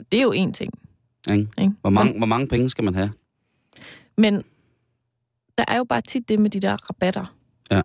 jo, 0.01 0.05
det 0.13 0.19
er 0.19 0.23
jo 0.23 0.33
en 0.33 0.53
ting. 0.53 0.73
Ikke? 1.31 1.49
Ikke? 1.59 1.73
Hvor, 1.81 1.91
mange, 1.91 2.19
hvor 2.19 2.27
mange 2.27 2.49
penge 2.49 2.69
skal 2.71 2.85
man 2.85 2.95
have? 2.95 3.11
Men 4.19 4.35
der 5.59 5.65
er 5.69 5.77
jo 5.77 5.85
bare 5.85 6.01
tit 6.01 6.29
det 6.29 6.39
med 6.39 6.51
de 6.51 6.61
der 6.61 6.77
rabatter. 6.91 7.35
Ja. 7.71 7.81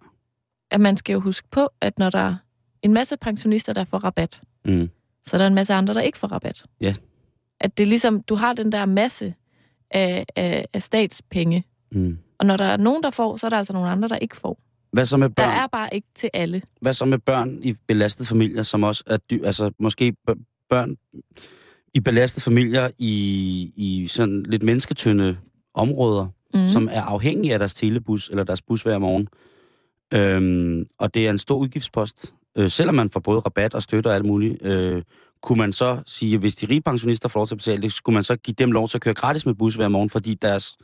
At 0.71 0.81
man 0.81 0.97
skal 0.97 1.13
jo 1.13 1.19
huske 1.19 1.47
på, 1.51 1.67
at 1.81 1.99
når 1.99 2.09
der 2.09 2.19
er 2.19 2.35
en 2.81 2.93
masse 2.93 3.17
pensionister, 3.17 3.73
der 3.73 3.83
får 3.83 3.97
rabat, 3.97 4.41
Mm. 4.65 4.89
så 5.25 5.35
er 5.35 5.37
der 5.37 5.47
en 5.47 5.53
masse 5.53 5.73
andre, 5.73 5.93
der 5.93 6.01
ikke 6.01 6.17
får 6.17 6.27
rabat. 6.27 6.65
Ja. 6.83 6.95
At 7.59 7.77
det 7.77 7.83
er 7.83 7.87
ligesom, 7.87 8.21
du 8.21 8.35
har 8.35 8.53
den 8.53 8.71
der 8.71 8.85
masse 8.85 9.33
af, 9.91 10.25
af, 10.35 10.65
af 10.73 10.81
statspenge, 10.83 11.63
Mm. 11.91 12.17
og 12.37 12.45
når 12.45 12.57
der 12.57 12.65
er 12.65 12.77
nogen, 12.77 13.03
der 13.03 13.11
får, 13.11 13.35
så 13.37 13.45
er 13.47 13.49
der 13.49 13.57
altså 13.57 13.73
nogle 13.73 13.89
andre, 13.89 14.07
der 14.07 14.15
ikke 14.17 14.37
får. 14.37 14.59
Hvad 14.93 15.05
så 15.05 15.17
med 15.17 15.29
Der 15.29 15.33
børn? 15.35 15.49
er 15.57 15.67
bare 15.67 15.89
ikke 15.95 16.07
til 16.15 16.29
alle. 16.33 16.61
Hvad 16.81 16.93
så 16.93 17.05
med 17.05 17.19
børn 17.19 17.63
i 17.63 17.75
belastede 17.87 18.27
familier, 18.27 18.63
som 18.63 18.83
også 18.83 19.03
er 19.07 19.17
dy- 19.31 19.45
altså 19.45 19.71
måske 19.79 20.13
børn 20.69 20.95
i 21.93 21.99
belastede 21.99 22.43
familier 22.43 22.89
i, 22.97 23.13
i 23.75 24.07
sådan 24.07 24.43
lidt 24.43 24.63
mennesketynde 24.63 25.37
områder, 25.73 26.27
Mm. 26.53 26.67
som 26.69 26.89
er 26.91 27.01
afhængige 27.01 27.53
af 27.53 27.59
deres 27.59 27.73
telebus 27.73 28.29
eller 28.29 28.43
deres 28.43 28.61
bus 28.61 28.81
hver 28.81 28.97
morgen. 28.97 29.27
Øhm, 30.13 30.85
og 30.97 31.13
det 31.13 31.25
er 31.27 31.29
en 31.29 31.37
stor 31.39 31.55
udgiftspost. 31.57 32.33
Øh, 32.57 32.69
selvom 32.69 32.95
man 32.95 33.09
får 33.09 33.19
både 33.19 33.39
rabat 33.39 33.73
og 33.73 33.83
støtte 33.83 34.07
og 34.07 34.15
alt 34.15 34.25
muligt, 34.25 34.65
øh, 34.65 35.03
kunne 35.41 35.57
man 35.57 35.73
så 35.73 36.01
sige, 36.07 36.37
hvis 36.37 36.55
de 36.55 36.65
rige 36.69 36.81
pensionister 36.81 37.29
får 37.29 37.39
lov 37.39 37.47
til 37.47 37.53
at 37.53 37.57
betale 37.57 37.81
det, 37.81 37.93
skulle 37.93 38.13
man 38.13 38.23
så 38.23 38.35
give 38.35 38.55
dem 38.57 38.71
lov 38.71 38.87
til 38.89 38.97
at 38.97 39.01
køre 39.01 39.13
gratis 39.13 39.45
med 39.45 39.53
bus 39.53 39.75
hver 39.75 39.87
morgen, 39.87 40.09
fordi 40.09 40.33
deres, 40.33 40.77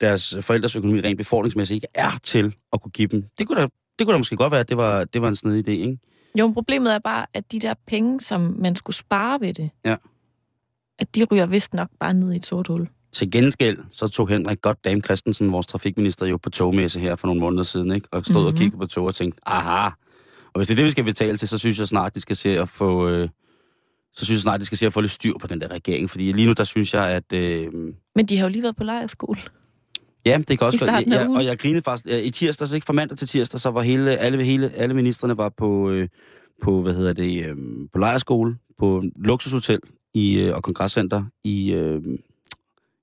deres 0.00 0.36
forældres 0.40 0.76
økonomi 0.76 1.00
rent 1.00 1.18
befordringsmæssigt 1.18 1.76
ikke 1.76 1.86
er 1.94 2.10
til 2.22 2.54
at 2.72 2.82
kunne 2.82 2.92
give 2.92 3.08
dem. 3.08 3.24
Det 3.38 3.46
kunne 3.46 3.60
da, 3.60 3.66
det 3.98 4.06
kunne 4.06 4.12
da 4.12 4.18
måske 4.18 4.36
godt 4.36 4.50
være, 4.50 4.60
at 4.60 4.68
det 4.68 4.76
var, 4.76 5.04
det 5.04 5.22
var 5.22 5.28
en 5.28 5.36
snedig 5.36 5.68
idé, 5.68 5.70
ikke? 5.70 5.98
Jo, 6.38 6.46
men 6.46 6.54
problemet 6.54 6.94
er 6.94 6.98
bare, 6.98 7.26
at 7.34 7.52
de 7.52 7.60
der 7.60 7.74
penge, 7.86 8.20
som 8.20 8.56
man 8.58 8.76
skulle 8.76 8.96
spare 8.96 9.40
ved 9.40 9.54
det, 9.54 9.70
Ja. 9.84 9.96
At 10.98 11.14
de 11.14 11.24
ryger 11.32 11.46
vist 11.46 11.74
nok 11.74 11.88
bare 12.00 12.14
ned 12.14 12.32
i 12.32 12.36
et 12.36 12.46
sort 12.46 12.66
hul. 12.68 12.88
Til 13.12 13.30
gengæld, 13.30 13.78
så 13.90 14.08
tog 14.08 14.28
Henrik 14.28 14.62
godt 14.62 14.84
Dame 14.84 15.00
Christensen, 15.00 15.52
vores 15.52 15.66
trafikminister, 15.66 16.26
jo 16.26 16.36
på 16.36 16.50
togmesse 16.50 17.00
her 17.00 17.16
for 17.16 17.26
nogle 17.26 17.40
måneder 17.40 17.62
siden, 17.62 17.92
ikke? 17.92 18.08
og 18.12 18.24
stod 18.24 18.34
mm-hmm. 18.34 18.46
og 18.46 18.52
Mhm. 18.52 18.58
kiggede 18.58 18.78
på 18.80 18.86
tog 18.86 19.04
og 19.06 19.14
tænkte, 19.14 19.40
aha, 19.46 19.86
og 20.46 20.58
hvis 20.58 20.66
det 20.68 20.74
er 20.74 20.76
det, 20.76 20.84
vi 20.84 20.90
skal 20.90 21.04
betale 21.04 21.36
til, 21.36 21.48
så 21.48 21.58
synes 21.58 21.78
jeg 21.78 21.88
snart, 21.88 22.14
de 22.14 22.20
skal 22.20 22.36
se 22.36 22.58
at 22.60 22.68
få, 22.68 23.08
øh, 23.08 23.28
så 24.14 24.24
synes 24.24 24.36
jeg 24.36 24.42
snart, 24.42 24.60
de 24.60 24.64
skal 24.66 24.78
se 24.78 24.86
at 24.86 24.92
få 24.92 25.00
lidt 25.00 25.12
styr 25.12 25.32
på 25.40 25.46
den 25.46 25.60
der 25.60 25.68
regering, 25.68 26.10
fordi 26.10 26.32
lige 26.32 26.46
nu, 26.46 26.52
der 26.52 26.64
synes 26.64 26.94
jeg, 26.94 27.08
at, 27.08 27.32
øh, 27.32 27.72
Men 28.16 28.26
de 28.26 28.36
har 28.38 28.44
jo 28.46 28.50
lige 28.52 28.62
været 28.62 28.76
på 28.76 28.84
lejerskole. 28.84 29.38
ja, 30.24 30.38
det 30.48 30.58
kan 30.58 30.66
også 30.66 30.84
af 30.84 31.02
ja, 31.06 31.26
ugen. 31.26 31.36
og 31.36 31.44
jeg 31.44 31.58
grinede 31.58 31.82
faktisk, 31.82 32.06
ja, 32.06 32.18
i 32.18 32.30
tirsdags, 32.30 32.72
ikke 32.72 32.84
fra 32.84 32.92
mandag 32.92 33.18
til 33.18 33.28
tirsdag, 33.28 33.60
så 33.60 33.70
var 33.70 33.82
hele, 33.82 34.16
alle, 34.16 34.44
hele, 34.44 34.72
alle 34.74 34.94
ministerne 34.94 35.36
var 35.36 35.48
på, 35.48 35.90
øh, 35.90 36.08
på, 36.62 36.82
hvad 36.82 36.94
hedder 36.94 37.12
det, 37.12 37.44
øh, 37.50 37.56
på 37.92 37.98
lejerskole, 37.98 38.56
på 38.78 39.02
luksushotel 39.16 39.80
i, 40.16 40.40
øh, 40.40 40.54
og 40.54 40.62
kongresscenter 40.62 41.24
i, 41.44 41.72
øh, 41.72 42.02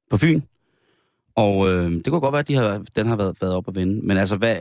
på 0.09 0.17
Fyn. 0.17 0.41
Og 1.35 1.69
øh, 1.69 1.91
det 1.91 2.07
kunne 2.07 2.21
godt 2.21 2.33
være, 2.33 2.39
at 2.39 2.47
de 2.47 2.55
har, 2.55 2.83
den 2.95 3.07
har 3.07 3.15
været, 3.15 3.37
været 3.41 3.53
op 3.53 3.67
at 3.67 3.75
vende. 3.75 4.05
Men 4.05 4.17
altså, 4.17 4.35
hvad, 4.35 4.57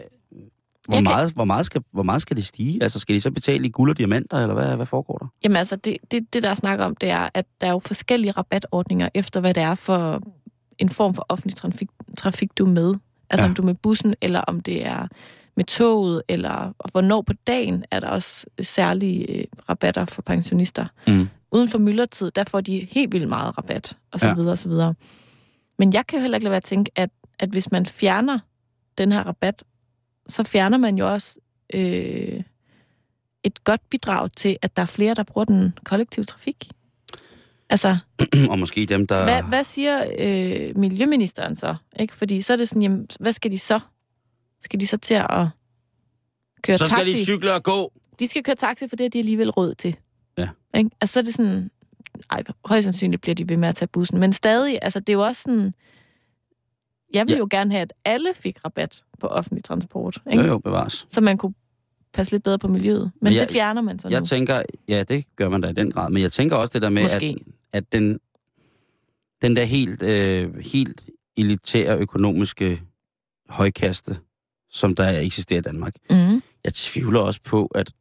hvor, 0.89 0.95
kan- 0.95 1.05
meget, 1.05 1.33
hvor, 1.33 1.45
meget 1.45 1.67
skal, 1.67 1.83
hvor 1.91 2.03
meget 2.03 2.23
skal 2.23 2.37
det 2.37 2.45
stige? 2.45 2.83
Altså, 2.83 2.99
skal 2.99 3.15
de 3.15 3.21
så 3.21 3.31
betale 3.31 3.67
i 3.67 3.71
guld 3.71 3.91
og 3.91 3.99
diamanter, 3.99 4.37
eller 4.37 4.55
hvad, 4.55 4.77
hvad 4.77 4.87
foregår 4.87 5.19
der? 5.19 5.27
Jamen 5.45 5.57
altså, 5.57 5.77
det, 5.77 5.97
det, 6.11 6.33
det 6.33 6.43
der 6.43 6.55
snakker 6.55 6.85
om, 6.85 6.97
det 6.97 7.11
er, 7.11 7.29
at 7.35 7.47
der 7.61 7.67
er 7.67 7.71
jo 7.71 7.79
forskellige 7.79 8.31
rabatordninger 8.31 9.09
efter, 9.15 9.41
hvad 9.41 9.55
det 9.55 9.63
er 9.63 9.75
for 9.75 10.23
en 10.79 10.89
form 10.89 11.15
for 11.15 11.27
offentlig 11.29 11.57
trafik, 11.57 11.89
trafik 12.19 12.59
du 12.59 12.65
er 12.65 12.71
med. 12.71 12.95
Altså 13.31 13.45
ja. 13.45 13.49
om 13.51 13.55
du 13.55 13.63
er 13.63 13.67
med 13.67 13.75
bussen, 13.75 14.15
eller 14.21 14.41
om 14.41 14.61
det 14.61 14.87
er 14.87 15.09
med 15.57 15.65
toget, 15.65 16.23
eller 16.29 16.73
og 16.79 16.91
hvornår 16.91 17.23
på 17.23 17.33
dagen 17.47 17.85
er 17.91 18.01
der 18.01 18.09
også 18.09 18.47
særlige 18.61 19.39
øh, 19.39 19.45
rabatter 19.69 20.05
for 20.05 20.23
pensionister. 20.23 20.87
Mm. 21.07 21.29
Uden 21.53 21.69
for 21.69 21.79
myldretid, 21.79 22.31
der 22.31 22.45
får 22.51 22.61
de 22.61 22.89
helt 22.91 23.13
vildt 23.13 23.29
meget 23.29 23.59
rabat, 23.59 23.97
og 24.13 24.21
så 24.21 24.27
Ja. 24.27 24.31
ja. 24.31 24.35
videre, 24.37 24.53
og 24.53 24.59
så 24.59 24.69
videre. 24.69 24.95
Men 25.79 25.93
jeg 25.93 26.07
kan 26.07 26.19
jo 26.19 26.21
heller 26.21 26.37
ikke 26.37 26.45
lade 26.45 26.51
være 26.51 26.57
at 26.57 26.65
tænke, 26.65 26.91
at, 26.97 27.11
at 27.39 27.49
hvis 27.49 27.71
man 27.71 27.87
fjerner 27.87 28.39
den 28.99 29.13
her 29.13 29.23
rabat, 29.23 29.65
så 30.29 30.45
fjerner 30.45 30.79
man 30.79 30.99
jo 30.99 31.13
også 31.13 31.39
øh, 31.75 32.41
et 33.45 33.65
godt 33.65 33.81
bidrag 33.91 34.31
til, 34.37 34.57
at 34.63 34.77
der 34.77 34.83
er 34.83 34.87
flere, 34.87 35.15
der 35.15 35.23
bruger 35.23 35.45
den 35.45 35.79
kollektive 35.85 36.25
trafik. 36.25 36.69
Altså, 37.71 37.97
og 38.51 38.59
måske 38.59 38.87
dem, 38.87 39.07
der... 39.07 39.23
hvad, 39.25 39.43
hvad 39.43 39.65
siger 39.65 40.05
øh, 40.19 40.79
miljøministeren 40.79 41.57
så? 41.57 41.75
Ikke? 41.99 42.15
Fordi 42.15 42.41
så 42.41 42.53
er 42.53 42.57
det 42.57 42.69
sådan, 42.69 42.83
jamen, 42.83 43.07
hvad 43.21 43.33
skal 43.33 43.51
de 43.51 43.59
så? 43.59 43.81
Skal 44.63 44.81
de 44.81 44.87
så 44.87 44.97
til 44.97 45.15
at 45.15 45.49
køre 46.63 46.79
så 46.79 46.85
skal 46.87 46.97
taxi? 46.99 47.13
de 47.13 47.25
cykle 47.25 47.55
og 47.55 47.63
gå. 47.63 47.93
de 48.19 48.27
skal 48.27 48.43
køre 48.43 48.57
taxi, 48.57 48.89
for 48.89 48.97
det 48.97 49.05
har 49.05 49.11
de 49.11 49.19
alligevel 49.19 49.51
råd 49.51 49.75
til. 49.75 49.97
Ja. 50.39 50.49
Ikke? 50.77 50.91
Altså, 51.01 51.13
så 51.15 51.19
er 51.21 51.25
det 51.25 51.35
sådan... 51.35 51.71
Ej, 52.31 52.43
højst 52.65 52.85
sandsynligt 52.85 53.23
bliver 53.23 53.35
de 53.35 53.49
ved 53.49 53.57
med 53.57 53.69
at 53.69 53.75
tage 53.75 53.89
bussen. 53.89 54.21
Men 54.21 54.33
stadig, 54.33 54.79
altså, 54.83 55.01
det 55.01 55.09
er 55.09 55.13
jo 55.13 55.25
også 55.25 55.43
sådan... 55.43 55.75
Jeg 57.15 57.27
vil 57.27 57.33
Ja. 57.33 57.39
jo 57.39 57.49
gerne 57.51 57.71
have, 57.73 57.83
at 57.83 57.93
alle 58.05 58.29
fik 58.35 58.65
rabat 58.65 59.03
på 59.21 59.27
offentlig 59.27 59.65
transport. 59.65 60.19
Ikke? 60.31 60.43
Jo, 60.45 60.49
jo, 60.49 60.59
bevares. 60.59 61.07
Så 61.11 61.21
man 61.21 61.39
kunne 61.39 61.55
passe 62.13 62.33
lidt 62.33 62.43
bedre 62.43 62.59
på 62.59 62.69
miljøet. 62.69 63.01
Men, 63.03 63.11
Men 63.23 63.33
jeg- 63.33 63.41
det 63.41 63.51
fjerner 63.51 63.83
man 63.83 63.99
så 63.99 64.09
Jeg 64.09 64.21
nu. 64.21 64.27
tænker, 64.27 64.63
ja, 64.89 65.03
det 65.03 65.25
gør 65.37 65.49
man 65.49 65.61
da 65.61 65.69
i 65.69 65.73
den 65.73 65.91
grad, 65.91 66.11
men 66.11 66.23
jeg 66.23 66.33
tænker 66.33 66.57
også 66.57 66.73
det 66.73 66.83
der 66.83 66.89
med, 66.91 67.03
at, 67.03 67.15
Måske. 67.15 67.37
at 67.73 67.93
den, 67.93 68.19
den 69.43 69.57
der 69.57 69.65
helt, 69.65 70.03
øh, 70.03 70.59
helt 70.59 71.11
elitære 71.37 71.99
økonomiske 71.99 72.83
højkaste, 73.49 74.17
som 74.73 74.95
der 74.95 75.21
eksisterer 75.21 75.59
i 75.59 75.63
Danmark, 75.63 75.95
Mm. 76.11 76.43
jeg 76.65 76.75
tvivler 76.75 77.21
også 77.21 77.41
på, 77.45 77.67
at 77.67 77.93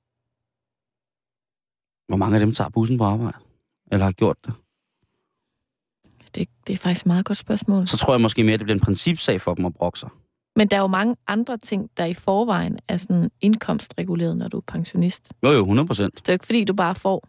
hvor 2.07 2.17
mange 2.17 2.36
af 2.36 2.39
dem 2.39 2.53
tager 2.53 2.69
bussen 2.69 2.97
på 2.97 3.03
arbejde, 3.03 3.38
eller 3.91 4.05
har 4.05 4.12
gjort 4.12 4.38
det. 4.45 4.53
Det, 6.36 6.47
det 6.67 6.73
er 6.73 6.77
faktisk 6.77 7.01
et 7.01 7.05
meget 7.07 7.25
godt 7.25 7.38
spørgsmål. 7.38 7.88
Så 7.88 7.97
tror 7.97 8.13
jeg 8.13 8.21
måske 8.21 8.43
mere, 8.43 8.53
at 8.53 8.60
det 8.60 8.65
bliver 8.65 8.75
en 8.75 8.81
principsag 8.84 9.41
for 9.41 9.53
dem 9.53 9.65
at 9.65 9.73
brokke 9.73 9.99
sig. 9.99 10.10
Men 10.55 10.67
der 10.67 10.77
er 10.77 10.81
jo 10.81 10.88
mange 10.88 11.15
andre 11.27 11.57
ting, 11.57 11.89
der 11.97 12.05
i 12.05 12.13
forvejen 12.13 12.79
er 12.88 12.97
sådan 12.97 13.31
indkomstreguleret, 13.41 14.38
når 14.38 14.47
du 14.47 14.57
er 14.57 14.62
pensionist. 14.67 15.34
Jo, 15.43 15.51
jo, 15.51 15.60
100 15.60 15.88
procent. 15.88 16.13
Det 16.15 16.29
er 16.29 16.34
jo 16.34 16.36
ikke, 16.36 16.45
fordi 16.45 16.63
du 16.63 16.73
bare 16.73 16.95
får 16.95 17.27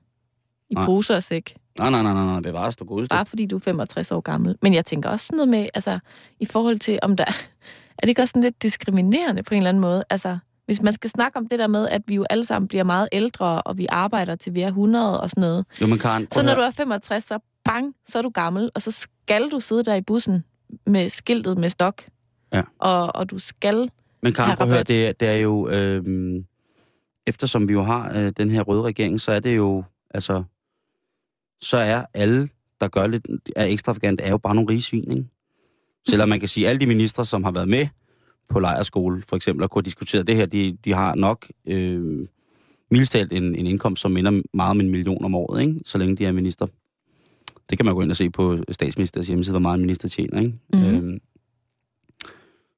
i 0.71 0.75
Nej. 0.75 0.85
poser 0.85 1.15
og 1.17 1.23
sæk. 1.23 1.57
Nej, 1.79 1.91
nej, 1.91 2.03
nej, 2.03 2.13
nej, 2.15 2.25
nej, 2.25 2.41
bevares 2.41 2.77
du 2.77 2.85
godeste. 2.85 3.15
bare 3.15 3.27
fordi 3.27 3.47
du 3.47 3.57
er 3.57 3.61
65 3.61 4.13
år 4.13 4.21
gammel. 4.21 4.59
Men 4.63 4.75
jeg 4.75 4.87
tænker 4.87 5.11
også 5.11 5.27
sådan 5.27 5.37
noget 5.37 5.49
med, 5.49 5.69
altså, 5.75 5.99
i 6.41 6.47
forhold 6.47 6.79
til, 6.79 6.99
om 7.03 7.17
der... 7.17 7.25
Er 7.99 8.01
det 8.03 8.09
ikke 8.09 8.23
også 8.23 8.31
sådan 8.33 8.43
lidt 8.43 8.63
diskriminerende 8.63 9.43
på 9.43 9.55
en 9.55 9.59
eller 9.59 9.69
anden 9.69 9.81
måde? 9.81 10.05
Altså, 10.11 10.39
hvis 10.67 10.83
man 10.83 10.93
skal 10.93 11.11
snakke 11.11 11.39
om 11.39 11.47
det 11.49 11.59
der 11.59 11.67
med, 11.67 11.89
at 11.89 12.03
vi 12.07 12.15
jo 12.15 12.25
alle 12.31 12.45
sammen 12.45 12.69
bliver 12.69 12.85
meget 12.85 13.09
ældre, 13.13 13.63
og 13.63 13.79
vi 13.79 13.87
arbejder 13.89 14.37
til 14.37 14.55
vi 14.55 14.61
er 14.61 14.67
100 14.69 15.21
og 15.21 15.31
sådan 15.31 15.41
noget. 15.41 15.67
Jo, 15.81 15.87
men 15.87 15.99
Karen, 15.99 16.29
Så 16.33 16.43
når 16.43 16.55
du 16.55 16.61
er 16.61 16.71
65, 16.71 17.25
så 17.25 17.39
bang, 17.65 17.95
så 18.09 18.19
er 18.19 18.23
du 18.23 18.31
gammel, 18.31 18.71
og 18.75 18.83
så 18.83 18.91
skal 18.91 19.49
du 19.51 19.61
sidde 19.61 19.85
der 19.85 19.95
i 19.95 20.01
bussen 20.01 20.45
med 20.87 21.09
skiltet 21.09 21.59
med 21.59 21.69
stok. 21.71 22.03
Ja. 22.53 22.63
Og, 22.79 23.17
og 23.17 23.31
du 23.31 23.39
skal... 23.39 23.91
Men 24.23 24.33
Karen, 24.33 24.57
prøv 24.57 24.67
at 24.67 24.73
høre, 24.73 24.83
det, 24.83 25.07
er- 25.09 25.13
det 25.13 25.29
er 25.29 25.37
jo... 25.37 25.69
Øh, 25.69 26.05
eftersom 27.27 27.69
vi 27.69 27.73
jo 27.73 27.83
har 27.83 28.13
øh, 28.19 28.33
den 28.37 28.51
her 28.51 28.63
røde 28.63 28.83
regering, 28.83 29.21
så 29.21 29.33
er 29.33 29.41
det 29.41 29.57
jo... 29.57 29.85
Altså, 30.11 30.45
så 31.61 31.77
er 31.77 32.05
alle, 32.15 32.49
der 32.81 32.89
gør 32.89 33.07
lidt 33.07 33.27
er 33.57 33.65
ekstravagant, 33.65 34.21
er 34.25 34.29
jo 34.31 34.39
bare 34.39 34.55
nogle 34.55 34.71
rige 34.71 34.83
svin, 34.83 35.11
ikke? 35.11 35.25
Selvom 36.09 36.29
man 36.29 36.41
kan 36.41 36.49
sige, 36.49 36.67
at 36.67 36.71
alle 36.71 36.81
de 36.81 36.87
ministre, 36.87 37.25
som 37.25 37.45
har 37.45 37.51
været 37.51 37.69
med 37.69 37.87
på 38.49 38.61
lejerskole, 38.61 39.23
for 39.29 39.37
eksempel, 39.37 39.63
og 39.63 39.71
kunne 39.71 39.83
diskutere 39.83 40.23
det 40.23 40.37
her, 40.37 40.47
de, 40.47 40.77
de 40.85 40.93
har 40.93 41.15
nok 41.15 41.47
øh, 41.67 42.29
mildstalt 42.91 43.33
en, 43.33 43.55
en 43.55 43.67
indkomst, 43.67 44.03
som 44.03 44.11
minder 44.11 44.43
meget 44.55 44.71
om 44.71 44.81
en 44.81 44.91
million 44.91 45.25
om 45.25 45.35
året, 45.35 45.61
ikke? 45.61 45.81
så 45.85 45.99
længe 45.99 46.17
de 46.17 46.27
er 46.27 46.33
minister. 46.33 46.67
Det 47.71 47.79
kan 47.79 47.87
man 47.87 47.95
gå 47.95 48.03
ind 48.03 48.11
og 48.11 48.17
se 48.17 48.31
på 48.31 48.59
statsministeriets 48.71 49.29
hjemmeside, 49.29 49.53
hvor 49.53 49.61
meget 49.61 49.75
en 49.75 49.81
minister 49.81 50.09
tjener. 50.09 50.41
Ikke? 50.41 50.55
Mhm. 50.73 50.85
Øhm, 50.85 51.21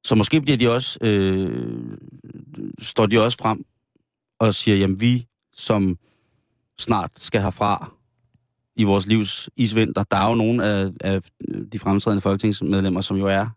så 0.03 0.15
måske 0.15 0.41
bliver 0.41 0.57
de 0.57 0.71
også, 0.71 0.99
øh, 1.01 1.97
står 2.79 3.05
de 3.05 3.21
også 3.23 3.37
frem 3.37 3.65
og 4.39 4.53
siger, 4.53 4.77
jamen 4.77 5.01
vi, 5.01 5.27
som 5.53 5.97
snart 6.77 7.11
skal 7.15 7.41
herfra 7.41 7.91
i 8.75 8.83
vores 8.83 9.07
livs 9.07 9.49
isvinter, 9.55 10.03
der 10.03 10.17
er 10.17 10.29
jo 10.29 10.35
nogle 10.35 10.65
af, 10.65 10.91
af 11.01 11.21
de 11.71 11.79
fremtrædende 11.79 12.21
folketingsmedlemmer, 12.21 13.01
som 13.01 13.17
jo 13.17 13.27
er 13.27 13.47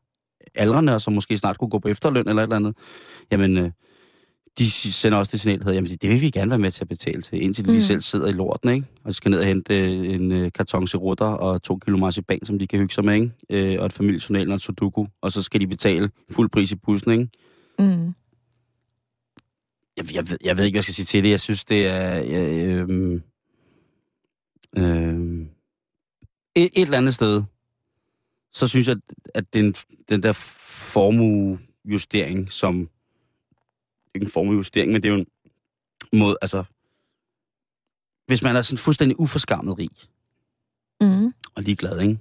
aldrende, 0.54 0.94
og 0.94 1.00
som 1.00 1.12
måske 1.12 1.38
snart 1.38 1.58
kunne 1.58 1.70
gå 1.70 1.78
på 1.78 1.88
efterløn 1.88 2.28
eller 2.28 2.42
et 2.42 2.46
eller 2.46 2.56
andet. 2.56 2.76
Jamen, 3.32 3.56
øh, 3.56 3.70
de 4.58 4.70
sender 4.70 5.18
også 5.18 5.32
det 5.32 5.40
signal, 5.40 5.60
der 5.60 5.72
jamen 5.72 5.90
det 5.90 6.10
vil 6.10 6.20
vi 6.20 6.30
gerne 6.30 6.50
være 6.50 6.58
med 6.58 6.70
til 6.70 6.84
at 6.84 6.88
betale 6.88 7.22
til, 7.22 7.42
indtil 7.42 7.64
de 7.64 7.72
mm. 7.72 7.80
selv 7.80 8.00
sidder 8.00 8.26
i 8.26 8.32
lorten, 8.32 8.70
ikke? 8.70 8.86
Og 9.04 9.14
skal 9.14 9.30
ned 9.30 9.38
og 9.38 9.46
hente 9.46 9.94
en 10.14 10.32
uh, 10.32 10.48
karton 10.54 10.84
rutter 10.94 11.26
og 11.26 11.62
to 11.62 11.78
kilo 11.78 11.96
marcipan, 11.96 12.44
som 12.44 12.58
de 12.58 12.66
kan 12.66 12.78
hygge 12.78 12.94
sig 12.94 13.04
med, 13.04 13.14
ikke? 13.14 13.80
Og 13.80 13.86
et 13.86 13.92
familiejournal 13.92 14.48
og 14.48 14.54
et 14.54 14.62
sudoku, 14.62 15.06
og 15.22 15.32
så 15.32 15.42
skal 15.42 15.60
de 15.60 15.66
betale 15.66 16.10
fuld 16.30 16.50
pris 16.50 16.72
i 16.72 16.76
bussen, 16.76 17.12
ikke? 17.12 17.28
Mm. 17.78 18.14
Jeg, 19.96 20.14
jeg, 20.14 20.30
ved, 20.30 20.38
jeg 20.44 20.56
ved 20.56 20.64
ikke, 20.64 20.74
hvad 20.74 20.78
jeg 20.78 20.84
skal 20.84 20.94
sige 20.94 21.06
til 21.06 21.24
det. 21.24 21.30
Jeg 21.30 21.40
synes, 21.40 21.64
det 21.64 21.86
er... 21.86 22.22
Øh, 22.30 23.20
øh, 24.76 25.46
et, 26.54 26.70
et 26.74 26.82
eller 26.82 26.98
andet 26.98 27.14
sted, 27.14 27.42
så 28.52 28.68
synes 28.68 28.88
jeg, 28.88 28.96
at 29.34 29.54
den, 29.54 29.74
den 30.08 30.22
der 30.22 30.32
formuejustering, 30.92 32.52
som 32.52 32.90
ikke 34.14 34.24
en 34.24 34.30
formuejustering, 34.30 34.92
men 34.92 35.02
det 35.02 35.08
er 35.08 35.14
jo 35.14 35.24
en 36.12 36.18
måde, 36.18 36.36
altså, 36.42 36.64
hvis 38.26 38.42
man 38.42 38.56
er 38.56 38.62
sådan 38.62 38.78
fuldstændig 38.78 39.20
uforskammet 39.20 39.78
rig, 39.78 39.90
mm. 41.00 41.34
og 41.54 41.62
ligeglad, 41.62 42.00
ikke? 42.00 42.18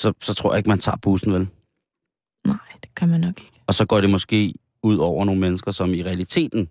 så, 0.00 0.12
så 0.20 0.34
tror 0.34 0.52
jeg 0.52 0.58
ikke, 0.58 0.68
man 0.68 0.78
tager 0.78 0.96
bussen, 0.96 1.32
vel? 1.32 1.48
Nej, 2.46 2.56
det 2.82 2.94
kan 2.94 3.08
man 3.08 3.20
nok 3.20 3.40
ikke. 3.40 3.62
Og 3.66 3.74
så 3.74 3.86
går 3.86 4.00
det 4.00 4.10
måske 4.10 4.54
ud 4.82 4.96
over 4.96 5.24
nogle 5.24 5.40
mennesker, 5.40 5.70
som 5.70 5.94
i 5.94 6.02
realiteten 6.02 6.68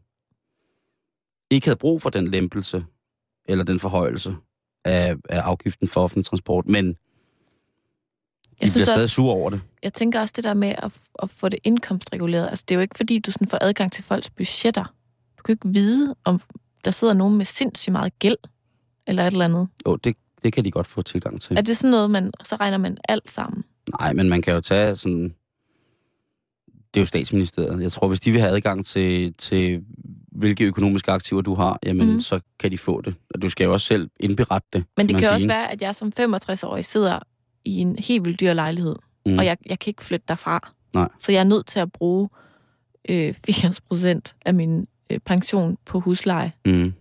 ikke 1.50 1.68
havde 1.68 1.78
brug 1.78 2.02
for 2.02 2.10
den 2.10 2.28
lempelse, 2.28 2.86
eller 3.46 3.64
den 3.64 3.80
forhøjelse 3.80 4.36
af, 4.86 5.16
af 5.30 5.40
afgiften 5.40 5.88
for 5.88 6.02
offentlig 6.04 6.26
transport, 6.26 6.68
men 6.68 6.86
jeg 6.86 8.68
de 8.68 8.74
bliver 8.74 8.86
stadig 8.86 9.04
også, 9.04 9.16
sure 9.16 9.34
over 9.34 9.50
det. 9.50 9.62
Jeg 9.84 9.94
tænker 9.94 10.22
også 10.22 10.34
det 10.36 10.44
der 10.44 10.54
med 10.54 10.76
at, 10.78 10.92
at 11.24 11.30
få 11.30 11.50
det 11.50 11.60
indkomstreguleret. 11.64 12.48
Altså, 12.50 12.66
det 12.68 12.76
er 12.76 12.78
jo 12.78 12.82
ikke, 12.82 12.98
fordi 12.98 13.20
du 13.20 13.32
sådan 13.32 13.48
får 13.48 13.58
adgang 13.62 13.92
til 13.92 14.04
folks 14.04 14.30
budgetter. 14.30 14.94
Du 15.38 15.44
kan 15.44 15.54
ikke 15.54 15.70
vide, 15.70 16.16
om 16.24 16.42
der 16.86 16.92
sidder 16.92 17.14
nogen 17.14 17.38
med 17.38 17.46
sindssygt 17.46 17.92
meget 17.92 18.20
gæld, 18.20 18.38
eller 19.08 19.28
et 19.28 19.32
eller 19.32 19.46
andet. 19.46 19.68
Jo, 19.86 19.96
det, 19.96 20.16
det 20.44 20.54
kan 20.54 20.66
de 20.66 20.72
godt 20.72 20.88
få 20.88 21.02
tilgang 21.02 21.42
til. 21.42 21.58
Er 21.58 21.62
det 21.62 21.78
sådan 21.78 21.92
noget, 21.92 22.12
man, 22.12 22.32
så 22.44 22.56
regner 22.56 22.78
man 22.78 22.98
alt 23.10 23.32
sammen? 23.32 23.64
Nej, 24.00 24.14
men 24.14 24.30
man 24.30 24.42
kan 24.42 24.54
jo 24.54 24.62
tage 24.62 24.96
sådan... 24.96 25.36
Det 26.94 27.00
er 27.00 27.02
jo 27.02 27.06
statsministeriet. 27.06 27.82
Jeg 27.82 27.92
tror, 27.92 28.08
hvis 28.08 28.20
de 28.20 28.32
vil 28.32 28.42
have 28.42 28.56
adgang 28.56 28.86
til, 28.86 29.34
til 29.34 29.84
hvilke 30.32 30.64
økonomiske 30.64 31.12
aktiver 31.12 31.42
du 31.42 31.54
har, 31.54 31.80
jamen 31.86 32.14
mm. 32.14 32.20
så 32.20 32.40
kan 32.60 32.72
de 32.72 32.78
få 32.78 33.02
det. 33.02 33.16
Og 33.30 33.42
du 33.42 33.50
skal 33.50 33.66
jo 33.66 33.74
også 33.74 33.88
selv 33.88 34.10
indberette 34.20 34.68
det. 34.74 34.86
Men 34.98 35.08
det 35.08 35.16
kan, 35.16 35.22
kan 35.22 35.34
også 35.34 35.48
være, 35.48 35.72
at 35.72 35.82
jeg 35.82 35.96
som 35.96 36.14
65-årig 36.20 36.86
sidder 36.86 37.20
i 37.66 37.78
en 37.78 37.96
helt 37.96 38.26
vildt 38.26 38.40
dyr 38.40 38.54
lejlighed, 38.54 38.96
mm. 39.26 39.38
og 39.38 39.46
jeg, 39.46 39.58
jeg 39.66 39.80
kan 39.80 39.92
ikke 39.92 40.04
flytte 40.04 40.26
derfra. 40.28 40.72
Nej. 40.94 41.10
Så 41.20 41.32
jeg 41.32 41.40
er 41.40 41.44
nødt 41.44 41.68
til 41.68 41.80
at 41.80 41.92
bruge 41.92 42.30
øh, 43.10 43.34
80 43.46 43.82
procent 43.82 44.36
af 44.46 44.54
min 44.54 44.88
øh, 45.10 45.20
pension 45.20 45.78
på 45.86 46.00
husleje. 46.00 46.52
Mm. 46.66 46.94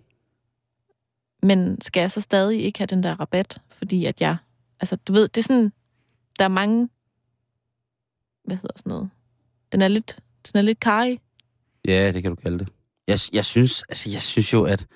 Men 1.42 1.80
skal 1.80 2.00
jeg 2.00 2.10
så 2.10 2.20
stadig 2.20 2.64
ikke 2.64 2.78
have 2.78 2.86
den 2.86 3.02
der 3.02 3.20
rabat, 3.20 3.58
fordi 3.68 4.04
at 4.04 4.20
jeg... 4.20 4.36
Altså, 4.80 4.96
du 4.96 5.12
ved, 5.12 5.28
det 5.28 5.38
er 5.38 5.42
sådan... 5.42 5.72
Der 6.38 6.44
er 6.44 6.48
mange... 6.48 6.88
Hvad 8.44 8.56
hedder 8.56 8.76
sådan 8.76 8.90
noget? 8.90 9.10
Den 9.72 9.82
er 9.82 9.88
lidt, 9.88 10.18
den 10.52 10.58
er 10.58 10.62
lidt 10.62 10.80
kaj. 10.80 11.16
Ja, 11.84 12.12
det 12.12 12.22
kan 12.22 12.30
du 12.30 12.34
kalde 12.34 12.58
det. 12.58 12.68
Jeg, 13.10 13.18
jeg 13.32 13.44
synes, 13.44 13.82
altså, 13.88 14.10
jeg 14.10 14.22
synes 14.22 14.52
jo, 14.52 14.64
at, 14.64 14.86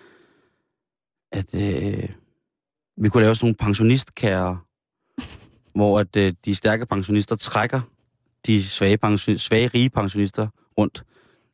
at 1.32 1.54
øh, 1.54 2.08
vi 2.96 3.08
kunne 3.08 3.22
lave 3.22 3.34
sådan 3.34 3.46
nogle 3.46 3.56
pensionistkære 3.56 4.58
hvor 5.74 6.00
at 6.00 6.16
øh, 6.16 6.32
de 6.44 6.54
stærke 6.54 6.86
pensionister 6.86 7.36
trækker 7.36 7.80
de 8.46 8.64
svage, 8.64 8.96
pension, 8.96 9.38
svage 9.38 9.68
rige 9.68 9.90
pensionister 9.90 10.48
rundt. 10.78 11.04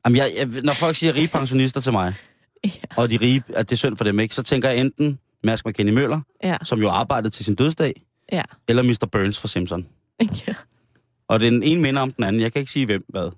Jamen, 0.04 0.16
jeg, 0.16 0.32
jeg, 0.36 0.62
når 0.62 0.72
folk 0.72 0.96
siger 0.96 1.14
rige 1.14 1.28
pensionister 1.28 1.80
til 1.80 1.92
mig, 1.92 2.14
ja. 2.64 2.70
og 2.96 3.10
de 3.10 3.16
rige, 3.16 3.42
at 3.48 3.70
det 3.70 3.76
er 3.76 3.78
synd 3.78 3.96
for 3.96 4.04
dem, 4.04 4.20
ikke, 4.20 4.34
så 4.34 4.42
tænker 4.42 4.68
jeg 4.68 4.80
enten 4.80 5.18
Mads 5.44 5.64
McKinney 5.64 5.92
Møller, 5.92 6.20
ja. 6.42 6.56
som 6.64 6.80
jo 6.80 6.88
arbejdede 6.88 7.30
til 7.30 7.44
sin 7.44 7.54
dødsdag, 7.54 8.02
ja. 8.32 8.42
eller 8.68 8.82
Mr. 8.82 9.08
Burns 9.12 9.38
fra 9.38 9.48
Simpson. 9.48 9.86
Ja. 10.46 10.54
Og 11.28 11.40
den 11.40 11.62
ene 11.62 11.80
minder 11.80 12.02
om 12.02 12.10
den 12.10 12.24
anden. 12.24 12.42
Jeg 12.42 12.52
kan 12.52 12.60
ikke 12.60 12.72
sige, 12.72 12.86
hvem 12.86 13.04
hvad. 13.08 13.30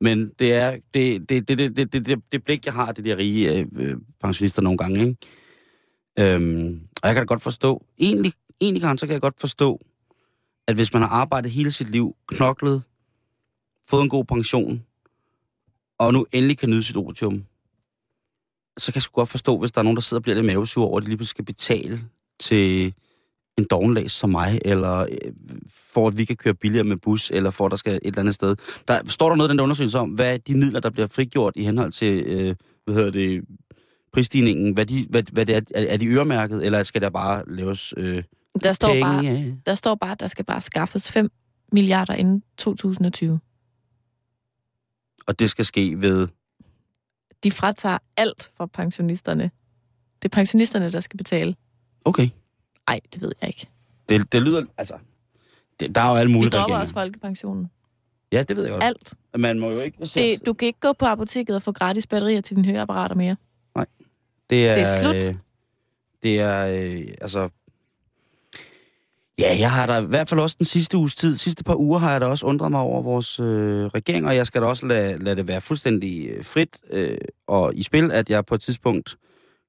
Men 0.00 0.30
det 0.38 0.52
er 0.52 0.70
det, 0.94 1.28
det, 1.28 1.48
det, 1.48 1.58
det, 1.58 1.76
det, 1.76 2.06
det, 2.06 2.18
det, 2.32 2.44
blik, 2.44 2.66
jeg 2.66 2.74
har 2.74 2.86
af 2.86 2.94
de 2.94 3.04
der 3.04 3.16
rige 3.16 3.58
øh, 3.58 3.66
øh, 3.76 3.96
pensionister 4.20 4.62
nogle 4.62 4.78
gange. 4.78 5.00
Ikke? 5.00 6.34
Øhm, 6.34 6.80
og 7.02 7.06
jeg 7.08 7.14
kan 7.14 7.22
da 7.22 7.26
godt 7.26 7.42
forstå, 7.42 7.86
egentlig, 7.98 8.32
egentlig 8.60 8.82
kan, 8.82 8.98
så 8.98 9.06
kan 9.06 9.12
jeg 9.12 9.20
godt 9.20 9.40
forstå, 9.40 9.80
at 10.66 10.74
hvis 10.74 10.92
man 10.92 11.02
har 11.02 11.08
arbejdet 11.08 11.50
hele 11.50 11.72
sit 11.72 11.90
liv, 11.90 12.16
knoklet, 12.26 12.82
fået 13.88 14.02
en 14.02 14.08
god 14.08 14.24
pension, 14.24 14.84
og 15.98 16.12
nu 16.12 16.26
endelig 16.32 16.58
kan 16.58 16.70
nyde 16.70 16.82
sit 16.82 16.96
otium, 16.96 17.44
så 18.78 18.92
kan 18.92 18.96
jeg 18.96 19.02
sgu 19.02 19.14
godt 19.14 19.28
forstå, 19.28 19.58
hvis 19.58 19.72
der 19.72 19.78
er 19.78 19.82
nogen, 19.82 19.96
der 19.96 20.02
sidder 20.02 20.18
og 20.18 20.22
bliver 20.22 20.34
lidt 20.34 20.46
mavesur 20.46 20.84
over, 20.84 20.96
at 20.98 21.02
de 21.02 21.08
lige 21.08 21.16
pludselig 21.16 21.30
skal 21.30 21.44
betale 21.44 22.04
til 22.38 22.94
en 23.60 23.66
dogenlæs 23.70 24.12
som 24.12 24.30
mig, 24.30 24.60
eller 24.64 25.00
øh, 25.00 25.32
for 25.70 26.08
at 26.08 26.18
vi 26.18 26.24
kan 26.24 26.36
køre 26.36 26.54
billigere 26.54 26.84
med 26.84 26.96
bus, 26.96 27.30
eller 27.30 27.50
for 27.50 27.66
at 27.66 27.70
der 27.70 27.76
skal 27.76 27.92
et 27.92 28.00
eller 28.04 28.18
andet 28.18 28.34
sted. 28.34 28.56
Der, 28.88 29.00
står 29.04 29.28
der 29.28 29.36
noget 29.36 29.48
i 29.48 29.50
den 29.50 29.58
der 29.58 29.64
undersøgelse 29.64 29.98
om, 29.98 30.10
hvad 30.10 30.38
de 30.38 30.56
midler, 30.56 30.80
der 30.80 30.90
bliver 30.90 31.08
frigjort 31.08 31.52
i 31.56 31.64
henhold 31.64 31.92
til, 31.92 32.24
øh, 32.26 32.54
hvad 32.84 32.94
hedder 32.94 33.10
det, 33.10 33.44
prisstigningen, 34.12 34.72
hvad, 34.72 34.86
de, 34.86 35.06
hvad, 35.10 35.22
hvad 35.32 35.46
det 35.46 35.56
er, 35.56 35.60
er 35.74 35.96
de 35.96 36.06
øremærket, 36.06 36.66
eller 36.66 36.82
skal 36.82 37.00
der 37.00 37.10
bare 37.10 37.42
laves 37.46 37.94
øh, 37.96 38.22
der 38.62 38.72
står, 38.72 38.88
penge, 38.88 39.02
bare, 39.02 39.56
der 39.66 39.74
står 39.74 39.94
bare, 39.94 40.12
at 40.12 40.20
der 40.20 40.26
skal 40.26 40.44
bare 40.44 40.60
skaffes 40.60 41.12
5 41.12 41.30
milliarder 41.72 42.14
inden 42.14 42.42
2020. 42.58 43.40
Og 45.26 45.38
det 45.38 45.50
skal 45.50 45.64
ske 45.64 46.00
ved? 46.00 46.28
De 47.44 47.50
fratager 47.50 47.98
alt 48.16 48.50
fra 48.56 48.66
pensionisterne. 48.66 49.50
Det 50.22 50.24
er 50.24 50.36
pensionisterne, 50.36 50.90
der 50.90 51.00
skal 51.00 51.16
betale. 51.16 51.56
Okay. 52.04 52.28
Nej, 52.90 53.00
det 53.14 53.22
ved 53.22 53.32
jeg 53.40 53.48
ikke. 53.48 53.66
Det, 54.08 54.32
det 54.32 54.42
lyder, 54.42 54.64
altså, 54.76 54.94
det, 55.80 55.94
der 55.94 56.00
er 56.00 56.10
jo 56.10 56.16
alle 56.16 56.32
mulige 56.32 56.50
Vi 56.50 56.58
dropper 56.58 56.76
også 56.76 56.92
folkepensionen. 56.92 57.70
Ja, 58.32 58.42
det 58.42 58.56
ved 58.56 58.64
jeg 58.64 58.72
godt. 58.72 58.82
Alt. 58.82 59.14
Man 59.36 59.58
må 59.58 59.70
jo 59.70 59.80
ikke... 59.80 59.98
Det, 60.14 60.46
du 60.46 60.52
kan 60.52 60.66
ikke 60.66 60.80
gå 60.80 60.92
på 60.92 61.06
apoteket 61.06 61.56
og 61.56 61.62
få 61.62 61.72
gratis 61.72 62.06
batterier 62.06 62.40
til 62.40 62.56
dine 62.56 62.68
høreapparater 62.68 63.14
mere. 63.14 63.36
Nej. 63.74 63.86
Det 64.50 64.68
er, 64.68 64.74
det 64.74 64.82
er 64.82 65.00
slut. 65.00 65.14
Øh, 65.14 65.34
det 66.22 66.40
er, 66.40 66.66
øh, 66.66 67.14
altså, 67.20 67.48
Ja, 69.38 69.56
jeg 69.58 69.70
har 69.70 69.86
da 69.86 70.00
i 70.00 70.04
hvert 70.04 70.28
fald 70.28 70.40
også 70.40 70.56
den 70.58 70.66
sidste 70.66 70.96
uges 70.96 71.14
tid, 71.14 71.36
sidste 71.36 71.64
par 71.64 71.74
uger 71.74 71.98
har 71.98 72.12
jeg 72.12 72.20
da 72.20 72.26
også 72.26 72.46
undret 72.46 72.70
mig 72.70 72.80
over 72.80 73.02
vores 73.02 73.40
øh, 73.40 73.86
regering, 73.86 74.26
og 74.26 74.36
jeg 74.36 74.46
skal 74.46 74.62
da 74.62 74.66
også 74.66 74.86
lade, 74.86 75.24
lade 75.24 75.36
det 75.36 75.48
være 75.48 75.60
fuldstændig 75.60 76.28
øh, 76.28 76.44
frit 76.44 76.80
øh, 76.90 77.18
og 77.46 77.74
i 77.74 77.82
spil, 77.82 78.12
at 78.12 78.30
jeg 78.30 78.46
på 78.46 78.54
et 78.54 78.60
tidspunkt 78.60 79.16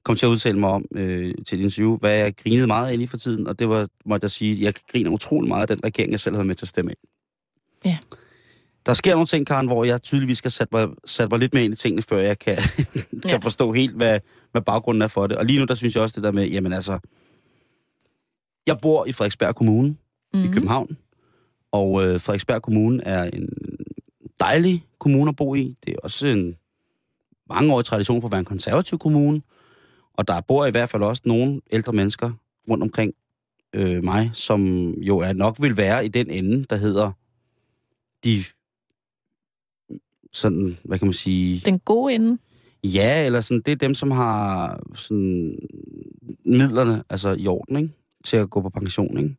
kom 0.04 0.16
til 0.16 0.26
at 0.26 0.30
udtale 0.30 0.60
mig 0.60 0.70
om 0.70 0.86
øh, 0.96 1.34
til 1.48 1.58
din 1.58 1.66
interview, 1.66 1.98
hvad 1.98 2.18
jeg 2.18 2.38
grinede 2.38 2.68
meget 2.68 2.92
af 2.92 2.98
lige 2.98 3.08
for 3.08 3.18
tiden, 3.18 3.48
og 3.48 3.60
det 3.60 3.70
var, 3.70 3.88
måtte 4.06 4.26
jeg 4.26 4.32
sige, 4.32 4.64
jeg 4.64 4.74
griner 4.92 5.12
utrolig 5.12 5.48
meget 5.48 5.62
af 5.62 5.68
den 5.68 5.86
regering, 5.86 6.12
jeg 6.12 6.20
selv 6.20 6.36
havde 6.36 6.48
med 6.48 6.56
til 6.56 6.66
at 6.66 6.70
stemme 6.70 6.92
ind. 6.92 6.98
Ja. 7.86 7.98
Der 8.86 8.94
sker 8.94 9.12
nogle 9.12 9.28
ting, 9.28 9.48
Karen, 9.48 9.68
hvor 9.68 9.84
jeg 9.84 10.04
tydeligvis 10.04 10.38
skal 10.38 10.52
sætte 10.52 10.76
mig, 10.76 10.88
sætte 11.06 11.30
mig 11.30 11.40
lidt 11.40 11.54
mere 11.54 11.64
ind 11.64 11.74
i 11.74 11.78
tingene, 11.78 12.02
før 12.02 12.18
jeg 12.18 12.40
kan, 12.40 12.58
kan 13.22 13.32
ja. 13.32 13.38
forstå 13.38 13.72
helt, 13.72 13.96
hvad, 13.96 14.20
hvad 14.52 14.62
baggrunden 14.62 15.02
er 15.02 15.08
for 15.08 15.28
det. 15.28 15.38
Og 15.38 15.46
lige 15.46 15.60
nu, 15.60 15.66
der 15.66 15.76
synes 15.76 15.96
jeg 15.96 16.04
også 16.04 16.16
det 16.16 16.24
der 16.24 16.32
med, 16.32 16.48
jamen 16.48 16.74
altså, 16.74 17.00
jeg 18.68 18.78
bor 18.82 19.06
i 19.06 19.12
Frederiksberg 19.12 19.56
Kommune 19.56 19.88
mm-hmm. 19.88 20.40
i 20.40 20.44
mhm. 20.44 20.54
København, 20.54 20.98
og 21.72 22.04
øh, 22.04 22.20
Frederiksberg 22.20 22.62
Kommune 22.62 23.04
er 23.04 23.24
en 23.24 23.50
dejlig 24.40 24.86
kommune 25.00 25.30
at 25.30 25.36
bo 25.36 25.56
i. 25.56 25.76
Det 25.86 25.94
er 25.94 25.98
også 26.04 26.28
en 26.28 26.56
mangeårig 27.50 27.86
tradition 27.86 28.22
for 28.22 28.28
at 28.28 28.32
være 28.32 28.40
en 28.40 28.46
konservativ 28.46 29.00
kommune, 29.00 29.42
og 30.22 30.28
der 30.28 30.42
bor 30.42 30.66
i 30.66 30.72
hvert 30.72 30.90
fald 30.90 31.04
også 31.04 31.22
nogle 31.26 31.62
ældre 31.72 31.94
mennesker 31.94 32.32
rundt 32.70 32.84
omkring 32.84 33.14
øh, 33.74 34.04
mig, 34.04 34.30
som 34.34 34.90
jo 34.94 35.18
er 35.18 35.34
nok 35.34 35.62
vil 35.62 35.78
være 35.78 36.06
i 36.06 36.08
den 36.08 36.30
ende, 36.30 36.64
der 36.64 36.76
hedder 36.76 37.12
de 38.24 38.44
sådan, 40.32 40.78
hvad 40.84 41.00
kan 41.00 41.08
man 41.08 41.14
sige... 41.14 41.62
Den 41.66 41.80
gode 41.80 42.16
ende? 42.16 42.38
Ja, 42.84 43.26
eller 43.26 43.42
sådan, 43.42 43.62
det 43.62 43.72
er 43.72 43.76
dem, 43.76 43.94
som 43.94 44.12
har 44.12 44.80
sådan 44.96 45.60
midlerne 46.46 47.04
altså 47.10 47.36
i 47.40 47.48
orden, 47.48 47.76
ikke? 47.76 47.90
til 48.24 48.38
at 48.38 48.50
gå 48.50 48.62
på 48.62 48.70
pension, 48.70 49.18
ikke? 49.18 49.36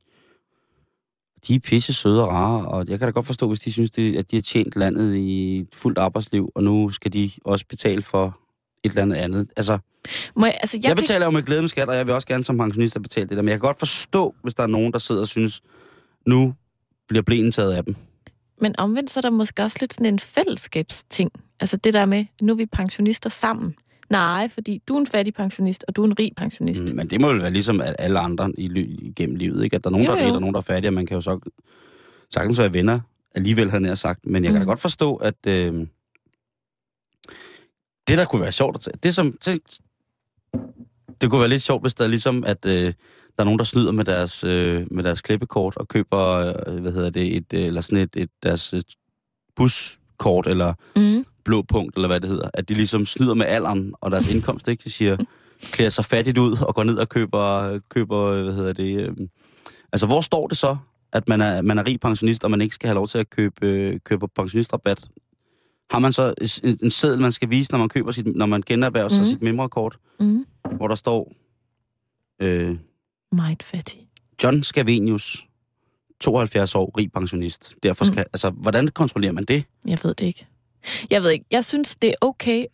De 1.48 1.54
er 1.54 1.58
pisse 1.58 1.92
søde 1.92 2.22
og 2.22 2.28
rare, 2.28 2.68
og 2.68 2.88
jeg 2.88 2.98
kan 2.98 3.08
da 3.08 3.12
godt 3.12 3.26
forstå, 3.26 3.48
hvis 3.48 3.60
de 3.60 3.72
synes, 3.72 3.90
det, 3.90 4.16
at 4.16 4.30
de 4.30 4.36
har 4.36 4.42
tjent 4.42 4.76
landet 4.76 5.14
i 5.14 5.58
et 5.58 5.74
fuldt 5.74 5.98
arbejdsliv, 5.98 6.52
og 6.54 6.64
nu 6.64 6.90
skal 6.90 7.12
de 7.12 7.30
også 7.44 7.66
betale 7.66 8.02
for 8.02 8.41
et 8.84 8.88
eller 8.90 9.02
andet 9.02 9.16
andet. 9.16 9.48
Altså, 9.56 9.78
Må 10.36 10.46
jeg, 10.46 10.58
altså, 10.60 10.76
jeg, 10.76 10.88
jeg 10.88 10.96
betaler 10.96 11.18
kan... 11.18 11.26
jo 11.26 11.30
med 11.30 11.42
glæde 11.42 11.60
med 11.62 11.68
skat, 11.68 11.88
og 11.88 11.96
jeg 11.96 12.06
vil 12.06 12.14
også 12.14 12.26
gerne 12.26 12.44
som 12.44 12.58
pensionist 12.58 13.02
betale 13.02 13.28
det 13.28 13.36
der, 13.36 13.42
men 13.42 13.48
jeg 13.48 13.60
kan 13.60 13.66
godt 13.66 13.78
forstå, 13.78 14.34
hvis 14.42 14.54
der 14.54 14.62
er 14.62 14.66
nogen, 14.66 14.92
der 14.92 14.98
sidder 14.98 15.20
og 15.20 15.28
synes, 15.28 15.60
nu 16.26 16.54
bliver 17.08 17.22
blæen 17.22 17.52
taget 17.52 17.72
af 17.72 17.84
dem. 17.84 17.96
Men 18.60 18.74
omvendt 18.78 19.10
så 19.10 19.20
er 19.20 19.22
der 19.22 19.30
måske 19.30 19.62
også 19.62 19.76
lidt 19.80 19.94
sådan 19.94 20.06
en 20.06 20.18
fællesskabsting. 20.18 21.30
Altså 21.60 21.76
det 21.76 21.94
der 21.94 22.04
med, 22.04 22.24
nu 22.40 22.52
er 22.52 22.56
vi 22.56 22.66
pensionister 22.66 23.30
sammen. 23.30 23.74
Nej, 24.10 24.48
fordi 24.48 24.82
du 24.88 24.94
er 24.94 25.00
en 25.00 25.06
fattig 25.06 25.34
pensionist, 25.34 25.84
og 25.88 25.96
du 25.96 26.02
er 26.02 26.06
en 26.06 26.18
rig 26.18 26.32
pensionist. 26.36 26.82
Mm, 26.82 26.96
men 26.96 27.10
det 27.10 27.20
må 27.20 27.32
jo 27.32 27.38
være 27.38 27.50
ligesom 27.50 27.80
alle 27.98 28.18
andre 28.18 28.52
i, 28.58 29.12
gennem 29.16 29.36
livet, 29.36 29.64
ikke? 29.64 29.76
At 29.76 29.84
der 29.84 29.90
er 29.90 29.92
nogen, 29.92 30.06
jo, 30.06 30.12
der 30.12 30.18
er 30.18 30.24
rige, 30.24 30.34
og 30.34 30.40
nogen, 30.40 30.54
der 30.54 30.60
er 30.60 30.62
fattige, 30.62 30.88
og 30.88 30.94
man 30.94 31.06
kan 31.06 31.14
jo 31.14 31.20
så 31.20 31.38
sagtens 32.30 32.58
være 32.58 32.72
venner 32.72 33.00
alligevel, 33.34 33.70
havde 33.70 33.86
jeg 33.86 33.98
sagt. 33.98 34.26
Men 34.26 34.44
jeg 34.44 34.52
kan 34.52 34.60
mm. 34.60 34.66
da 34.66 34.70
godt 34.70 34.80
forstå, 34.80 35.16
at, 35.16 35.46
øh, 35.46 35.86
Det, 38.08 38.18
der 38.18 38.24
kunne 38.24 38.42
være 38.42 38.52
sjovt 38.52 38.76
at 38.76 38.80
tage, 38.80 38.96
det 39.02 39.14
som... 39.14 39.38
Det, 39.44 39.62
det 41.20 41.30
kunne 41.30 41.40
være 41.40 41.48
lidt 41.48 41.62
sjovt, 41.62 41.82
hvis 41.82 41.94
der 41.94 42.04
er 42.04 42.08
ligesom, 42.08 42.44
at 42.44 42.66
øh, 42.66 42.84
der 43.36 43.38
er 43.38 43.44
nogen, 43.44 43.58
der 43.58 43.64
snyder 43.64 43.92
med 43.92 44.04
deres, 44.04 44.44
øh, 44.44 44.86
med 44.90 45.04
deres 45.04 45.20
klippekort 45.20 45.76
og 45.76 45.88
køber, 45.88 46.20
øh, 46.68 46.80
hvad 46.80 46.92
hedder 46.92 47.10
det, 47.10 47.36
et, 47.36 47.52
øh, 47.54 47.64
eller 47.64 47.80
sådan 47.80 47.98
et, 47.98 48.16
et 48.16 48.30
deres 48.42 48.74
øh, 48.74 48.82
buskort, 49.56 50.46
eller 50.46 50.74
Mm. 50.96 51.24
blå 51.44 51.62
punkt, 51.62 51.96
eller 51.96 52.08
hvad 52.08 52.20
det 52.20 52.30
hedder. 52.30 52.48
At 52.54 52.68
de 52.68 52.74
ligesom 52.74 53.06
snyder 53.06 53.34
med 53.34 53.46
alderen 53.46 53.94
og 54.00 54.10
deres 54.10 54.34
indkomst, 54.34 54.68
ikke? 54.68 54.82
De 54.84 54.90
siger, 54.90 55.16
klæder 55.60 55.90
sig 55.90 56.04
fattigt 56.04 56.38
ud 56.38 56.56
og 56.68 56.74
går 56.74 56.84
ned 56.84 56.96
og 56.98 57.08
køber, 57.08 57.78
køber 57.88 58.42
hvad 58.42 58.52
hedder 58.54 58.72
det... 58.72 59.00
Øh, 59.00 59.16
altså, 59.92 60.06
hvor 60.06 60.20
står 60.20 60.46
det 60.46 60.56
så, 60.58 60.76
at 61.12 61.28
man 61.28 61.40
er, 61.40 61.62
man 61.62 61.78
er 61.78 61.86
rig 61.86 62.00
pensionist, 62.00 62.44
og 62.44 62.50
man 62.50 62.60
ikke 62.60 62.74
skal 62.74 62.86
have 62.86 62.94
lov 62.94 63.08
til 63.08 63.18
at 63.18 63.30
købe, 63.30 63.66
øh, 63.66 64.00
købe 64.04 64.28
pensionistrabat? 64.28 65.04
Har 65.90 65.98
man 65.98 66.12
så 66.12 66.34
en, 66.64 66.78
en 66.82 66.90
seddel, 66.90 67.20
man 67.20 67.32
skal 67.32 67.50
vise, 67.50 67.72
når 67.72 67.78
man 67.78 67.88
køber 67.88 68.12
sit, 68.12 68.26
når 68.36 68.46
man 68.46 68.62
generhverver 68.66 69.08
sig 69.08 69.18
Mhm. 69.18 69.26
sit 69.30 69.42
memrekort, 69.42 69.98
Mm. 70.20 70.46
hvor 70.76 70.88
der 70.88 70.94
står 70.94 71.32
øh, 72.40 72.76
Meget 73.32 73.62
fattig. 73.62 74.08
John 74.42 74.62
Scavenius, 74.62 75.46
72 76.20 76.74
år, 76.74 76.92
rig 76.98 77.12
pensionist. 77.12 77.74
Derfor 77.82 78.04
skal, 78.04 78.16
mm. 78.20 78.30
altså, 78.32 78.50
hvordan 78.50 78.88
kontrollerer 78.88 79.32
man 79.32 79.44
det? 79.44 79.64
Jeg 79.86 79.98
ved 80.02 80.14
det 80.14 80.26
ikke. 80.26 80.46
Jeg 81.10 81.22
ved 81.22 81.30
ikke. 81.30 81.44
Jeg 81.50 81.64
synes, 81.64 81.96
det 81.96 82.10
er 82.10 82.14
okay 82.20 82.64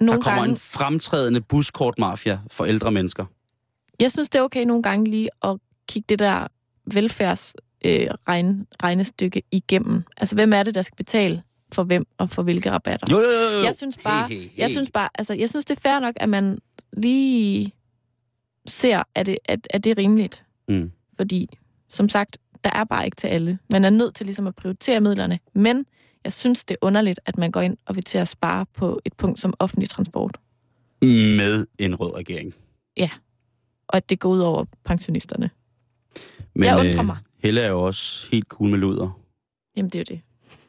nogle 0.00 0.18
der 0.18 0.22
kommer 0.24 0.40
gange. 0.40 0.50
en 0.50 0.56
fremtrædende 0.56 1.40
buskortmafia 1.40 2.40
for 2.50 2.64
ældre 2.64 2.92
mennesker. 2.92 3.24
Jeg 4.00 4.12
synes, 4.12 4.28
det 4.28 4.38
er 4.38 4.42
okay 4.42 4.64
nogle 4.64 4.82
gange 4.82 5.10
lige 5.10 5.28
at 5.44 5.58
kigge 5.88 6.06
det 6.08 6.18
der 6.18 6.46
velfærds 6.86 7.56
øh, 7.84 8.06
regne, 8.28 8.66
regnestykke 8.82 9.42
igennem. 9.50 10.02
Altså, 10.16 10.34
hvem 10.34 10.52
er 10.52 10.62
det, 10.62 10.74
der 10.74 10.82
skal 10.82 10.96
betale 10.96 11.42
for 11.74 11.84
hvem 11.84 12.06
og 12.18 12.30
for 12.30 12.42
hvilke 12.42 12.70
rabatter? 12.70 13.06
Jo, 13.10 13.20
jo, 13.20 13.30
jo, 13.30 13.50
jo. 13.58 13.62
Jeg 13.64 13.74
synes 13.74 13.96
bare, 14.04 14.28
Hey, 14.28 14.34
hey, 14.34 14.42
hey. 14.42 14.58
jeg 14.58 14.70
synes 14.70 14.90
bare, 14.90 15.08
altså, 15.14 15.34
jeg 15.34 15.48
synes, 15.48 15.64
det 15.64 15.76
er 15.76 15.80
fair 15.80 15.98
nok, 16.00 16.14
at 16.16 16.28
man 16.28 16.58
lige 16.92 17.72
ser, 18.66 19.02
at 19.14 19.26
det, 19.26 19.38
at, 19.44 19.66
at 19.70 19.84
det 19.84 19.90
er 19.90 19.98
rimeligt. 19.98 20.44
Mm. 20.68 20.92
Fordi, 21.16 21.48
som 21.88 22.08
sagt, 22.08 22.38
der 22.64 22.70
er 22.74 22.84
bare 22.84 23.04
ikke 23.04 23.16
til 23.16 23.26
alle. 23.28 23.58
Man 23.72 23.84
er 23.84 23.90
nødt 23.90 24.14
til 24.14 24.26
ligesom 24.26 24.46
at 24.46 24.54
prioritere 24.54 25.00
midlerne. 25.00 25.38
Men 25.54 25.86
jeg 26.24 26.32
synes, 26.32 26.64
det 26.64 26.74
er 26.74 26.86
underligt, 26.86 27.20
at 27.26 27.38
man 27.38 27.50
går 27.50 27.60
ind 27.60 27.76
og 27.86 27.96
vil 27.96 28.04
til 28.04 28.18
at 28.18 28.28
spare 28.28 28.66
på 28.74 29.00
et 29.04 29.12
punkt 29.12 29.40
som 29.40 29.54
offentlig 29.58 29.88
transport. 29.88 30.38
Med 31.02 31.66
en 31.78 31.94
rød 31.94 32.16
regering. 32.16 32.54
Og 33.88 33.96
at 33.96 34.10
det 34.10 34.20
går 34.20 34.28
ud 34.28 34.40
over 34.40 34.64
pensionisterne. 34.84 35.50
Men 36.54 36.64
Jeg 36.64 36.78
undrer 36.78 37.02
mig. 37.02 37.16
Helle 37.38 37.60
er 37.60 37.68
jo 37.68 37.82
også 37.82 38.28
helt 38.32 38.46
cool 38.48 38.70
med 38.70 38.78
luder. 38.78 39.20
Jamen, 39.76 39.90
det 39.90 39.94
er 39.98 40.04
jo 40.10 40.16
det. 40.16 40.20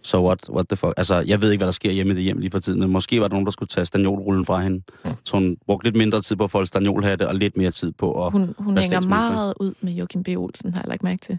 Så 0.01 0.21
what, 0.21 0.49
what 0.49 0.67
the 0.69 0.77
fuck? 0.77 0.93
Altså, 0.97 1.15
jeg 1.15 1.41
ved 1.41 1.51
ikke, 1.51 1.59
hvad 1.59 1.67
der 1.67 1.71
sker 1.71 1.91
hjemme 1.91 2.13
i 2.13 2.15
det 2.15 2.23
hjem 2.23 2.37
lige 2.37 2.51
for 2.51 2.59
tiden, 2.59 2.79
men 2.79 2.89
måske 2.89 3.21
var 3.21 3.27
der 3.27 3.33
nogen, 3.33 3.45
der 3.45 3.51
skulle 3.51 3.67
tage 3.67 3.85
stagnolrullen 3.85 4.45
fra 4.45 4.59
hende. 4.59 4.83
Så 5.23 5.37
hun 5.37 5.57
brugte 5.65 5.87
lidt 5.87 5.95
mindre 5.95 6.21
tid 6.21 6.35
på 6.35 6.43
at 6.43 6.51
folde 6.51 6.67
stagnolhatte, 6.67 7.27
og 7.27 7.35
lidt 7.35 7.57
mere 7.57 7.71
tid 7.71 7.91
på 7.91 8.25
at... 8.25 8.31
Hun, 8.31 8.55
hun 8.57 8.77
hænger 8.77 9.01
meget 9.01 9.53
ud 9.59 9.73
med 9.81 9.93
Joachim 9.93 10.23
B. 10.23 10.27
Olsen, 10.27 10.73
har 10.73 10.81
jeg 10.81 10.89
lagt 10.89 11.03
mærke 11.03 11.21
til. 11.21 11.37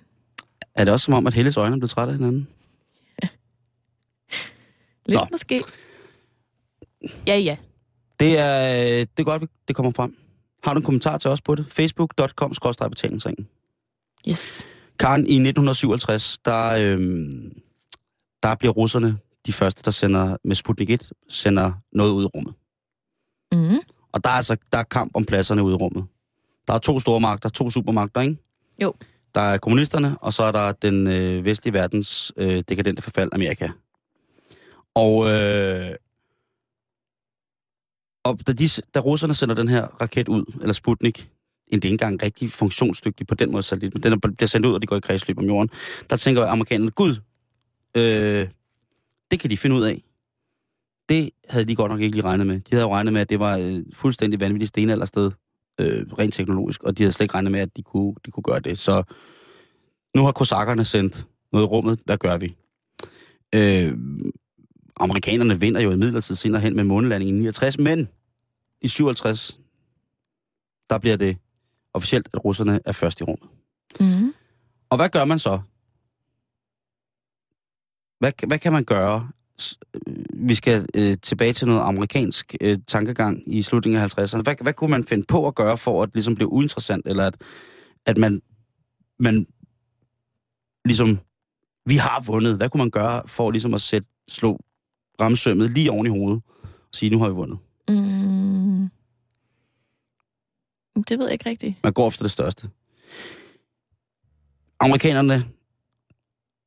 Er 0.75 0.85
det 0.85 0.93
også 0.93 1.05
som 1.05 1.15
om, 1.15 1.27
at 1.27 1.35
Helles 1.35 1.57
øjne 1.57 1.77
blevet 1.77 1.91
trætte 1.91 2.13
af 2.13 2.19
hinanden? 2.19 2.49
Lidt 5.07 5.21
Nå. 5.21 5.27
måske. 5.31 5.61
Ja, 7.27 7.37
ja. 7.39 7.57
Det 8.21 8.39
er, 8.39 8.73
øh, 8.73 9.01
det 9.01 9.19
er 9.19 9.25
godt, 9.25 9.43
det 9.69 9.77
kommer 9.77 9.93
frem. 9.93 10.17
Har 10.65 10.75
du 10.75 10.81
en 10.81 10.85
kommentar 10.85 11.19
til 11.19 11.31
os 11.31 11.41
på 11.41 11.55
det? 11.55 11.67
facebook.com 11.67 12.53
betalingsringen. 12.91 13.49
Yes. 14.29 14.67
Karen, 14.99 15.21
i 15.21 15.35
1957, 15.35 16.39
der, 16.45 16.67
øhm, 16.67 17.53
der 18.45 18.55
bliver 18.55 18.73
russerne 18.73 19.19
de 19.47 19.53
første, 19.53 19.83
der 19.85 19.91
sender 19.91 20.37
med 20.45 20.57
Sputnik 20.57 20.91
1, 20.91 21.13
sender 21.29 21.73
noget 21.93 22.11
ud 22.13 22.25
i 22.25 22.27
rummet. 22.27 22.55
Mm. 23.53 23.81
Og 24.13 24.25
der 24.25 24.31
er 24.31 24.35
altså 24.35 24.57
der 24.73 24.79
er 24.79 24.83
kamp 24.83 25.11
om 25.15 25.25
pladserne 25.25 25.63
ude 25.63 25.73
i 25.75 25.77
rummet. 25.77 26.05
Der 26.69 26.75
er 26.75 26.79
to 26.79 26.99
store 26.99 27.21
magter, 27.21 27.49
to 27.49 27.71
supermagter, 27.71 28.21
ikke? 28.21 28.37
Jo. 28.83 28.95
Der 29.35 29.41
er 29.41 29.59
kommunisterne, 29.59 30.19
og 30.19 30.33
så 30.33 30.43
er 30.43 30.53
der 30.53 30.73
den 30.73 31.07
øh, 31.07 31.45
vestlige 31.45 31.73
verdens 31.75 32.33
øh, 32.37 32.63
dekadente 32.69 33.03
forfald, 33.03 33.31
Amerika. 33.33 33.69
Og, 34.95 35.31
øh, 35.31 35.91
og 38.25 38.39
da, 38.47 38.53
de, 38.53 38.69
da 38.95 39.01
russerne 39.01 39.35
sender 39.35 39.55
den 39.55 39.69
her 39.69 39.87
raket 40.01 40.29
ud, 40.29 40.45
eller 40.61 40.73
Sputnik, 40.73 41.31
en 41.69 41.81
det 41.81 41.89
er 41.89 41.93
ikke 41.93 42.05
engang 42.05 42.23
rigtig 42.23 42.51
funktionsdygtig 42.51 43.27
på 43.27 43.35
den 43.35 43.53
måde 43.53 43.63
satellit, 43.63 43.95
men 43.95 44.03
den 44.03 44.13
er- 44.13 44.17
bliver 44.37 44.49
sendt 44.49 44.67
ud, 44.67 44.75
og 44.75 44.83
de 44.83 44.87
går 44.87 44.97
i 44.97 45.01
kredsløb 45.01 45.39
om 45.39 45.45
jorden, 45.45 45.71
der 46.11 46.17
tænker 46.17 46.47
amerikanerne, 46.47 46.91
gud, 46.91 47.17
øh, 47.97 48.49
det 49.31 49.41
kan 49.41 49.51
de 49.51 49.57
finde 49.57 49.77
ud 49.77 49.83
af. 49.83 50.03
Det 51.09 51.31
havde 51.49 51.65
de 51.65 51.77
godt 51.77 51.93
nok 51.93 52.01
ikke 52.01 52.17
lige 52.17 52.25
regnet 52.25 52.47
med. 52.47 52.55
De 52.55 52.71
havde 52.71 52.83
jo 52.83 52.95
regnet 52.95 53.13
med, 53.13 53.21
at 53.21 53.31
det 53.31 53.41
var 53.41 53.57
øh, 53.57 53.83
fuldstændig 53.93 54.41
vanvittigt 54.41 54.69
stenaldersted, 54.69 55.31
øh, 55.81 56.07
rent 56.19 56.35
teknologisk, 56.35 56.83
og 56.83 56.99
de 56.99 57.03
havde 57.03 57.13
slet 57.13 57.25
ikke 57.25 57.35
regnet 57.35 57.53
med, 57.53 57.61
at 57.61 57.77
de 57.77 57.83
kunne, 57.83 58.15
de 58.27 58.31
kunne 58.31 58.43
gøre 58.43 58.61
det. 58.61 58.79
Så 58.79 59.03
nu 60.17 60.25
har 60.25 60.33
kosakkerne 60.33 60.85
sendt 60.85 61.27
noget 61.53 61.65
i 61.65 61.67
rummet. 61.67 62.01
Hvad 62.05 62.19
gør 62.19 62.37
vi? 62.37 62.57
Øh, 63.55 63.99
amerikanerne 65.01 65.61
vinder 65.61 65.81
jo 65.81 65.91
i 65.91 65.97
midlertid 65.97 66.35
senere 66.35 66.61
hen 66.61 66.77
med 66.77 66.85
månelandingen 66.85 67.37
i 67.37 67.41
69, 67.41 67.79
men 67.79 68.09
i 68.81 68.89
57, 68.89 69.59
der 70.91 70.99
bliver 70.99 71.17
det 71.17 71.37
officielt, 71.93 72.29
at 72.33 72.45
russerne 72.45 72.81
er 72.85 72.93
først 72.93 73.21
i 73.21 73.25
rummet. 73.25 73.49
Mm. 74.01 74.35
Og 74.91 74.97
hvad 74.97 75.09
gør 75.09 75.25
man 75.25 75.39
så? 75.39 75.61
Hvad, 78.25 78.47
hvad 78.47 78.59
kan 78.59 78.72
man 78.72 78.85
gøre? 78.85 79.31
Øh, 79.95 80.25
Vi 80.35 80.55
skal 80.55 80.87
øh, 80.95 81.16
tilbage 81.22 81.53
til 81.53 81.66
noget 81.66 81.81
amerikansk 81.81 82.55
øh, 82.61 82.79
tankegang 82.87 83.43
i 83.55 83.62
slutningen 83.62 84.03
af 84.03 84.18
50'erne. 84.18 84.43
Hvad, 84.43 84.55
hvad 84.62 84.72
kunne 84.72 84.91
man 84.91 85.05
finde 85.05 85.25
på 85.29 85.47
at 85.47 85.55
gøre 85.55 85.79
for 85.79 86.03
at 86.03 86.11
ligesom 86.14 86.35
blive 86.35 86.49
uinteressant, 86.49 87.07
eller 87.07 87.27
at, 87.27 87.37
at 88.07 88.18
man, 88.18 88.43
man 89.18 89.47
ligesom, 90.85 91.18
vi 91.87 91.97
har 91.97 92.22
vundet. 92.27 92.57
Hvad 92.57 92.68
kunne 92.68 92.79
man 92.79 92.91
gøre 92.91 93.22
for 93.27 93.51
ligesom 93.51 93.75
at 93.75 93.81
sætte, 93.81 94.09
slå 94.29 94.61
ramsømmet 95.20 95.70
lige 95.70 95.91
oven 95.91 96.07
i 96.07 96.11
hovedet 96.11 96.43
og 96.62 96.68
sige, 96.93 97.11
nu 97.11 97.18
har 97.18 97.29
vi 97.29 97.35
vundet? 97.35 97.59
Mm. 97.89 98.91
Det 101.09 101.18
ved 101.18 101.25
jeg 101.27 101.33
ikke 101.33 101.51
rigtigt. 101.51 101.75
Man 101.83 101.93
går 101.93 102.09
efter 102.09 102.25
det 102.25 102.31
største. 102.31 102.70
Amerikanerne 104.81 105.45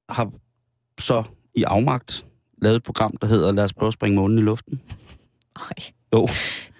har 0.09 0.31
så 0.99 1.23
i 1.57 1.63
afmagt 1.63 2.25
lavet 2.61 2.75
et 2.75 2.83
program, 2.83 3.17
der 3.21 3.27
hedder 3.27 3.51
Lad 3.51 3.63
os 3.63 3.73
prøve 3.73 3.87
at 3.87 3.93
springe 3.93 4.15
månen 4.15 4.37
i 4.37 4.41
luften. 4.41 4.81
Ej. 5.55 5.91
Jo. 6.13 6.27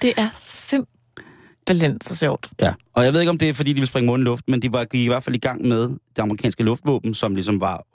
Det 0.02 0.14
er 0.18 0.30
simpelthen 0.34 2.02
så 2.02 2.16
sjovt. 2.16 2.50
Ja, 2.62 2.74
og 2.94 3.06
jeg 3.06 3.14
ved 3.14 3.20
ikke, 3.20 3.30
om 3.30 3.38
det 3.38 3.50
er, 3.50 3.54
fordi 3.54 3.74
de 3.74 3.82
vil 3.82 3.88
springe 3.88 4.08
månen 4.08 4.24
i 4.24 4.30
luften, 4.30 4.52
men 4.52 4.62
de 4.62 4.72
var 4.72 4.86
gik 4.86 5.02
i 5.02 5.08
hvert 5.08 5.24
fald 5.24 5.36
i 5.36 5.40
gang 5.40 5.68
med 5.68 5.82
det 5.90 6.20
amerikanske 6.20 6.64
luftvåben, 6.64 7.14
som 7.14 7.36
ligesom 7.36 7.62
var 7.62 7.86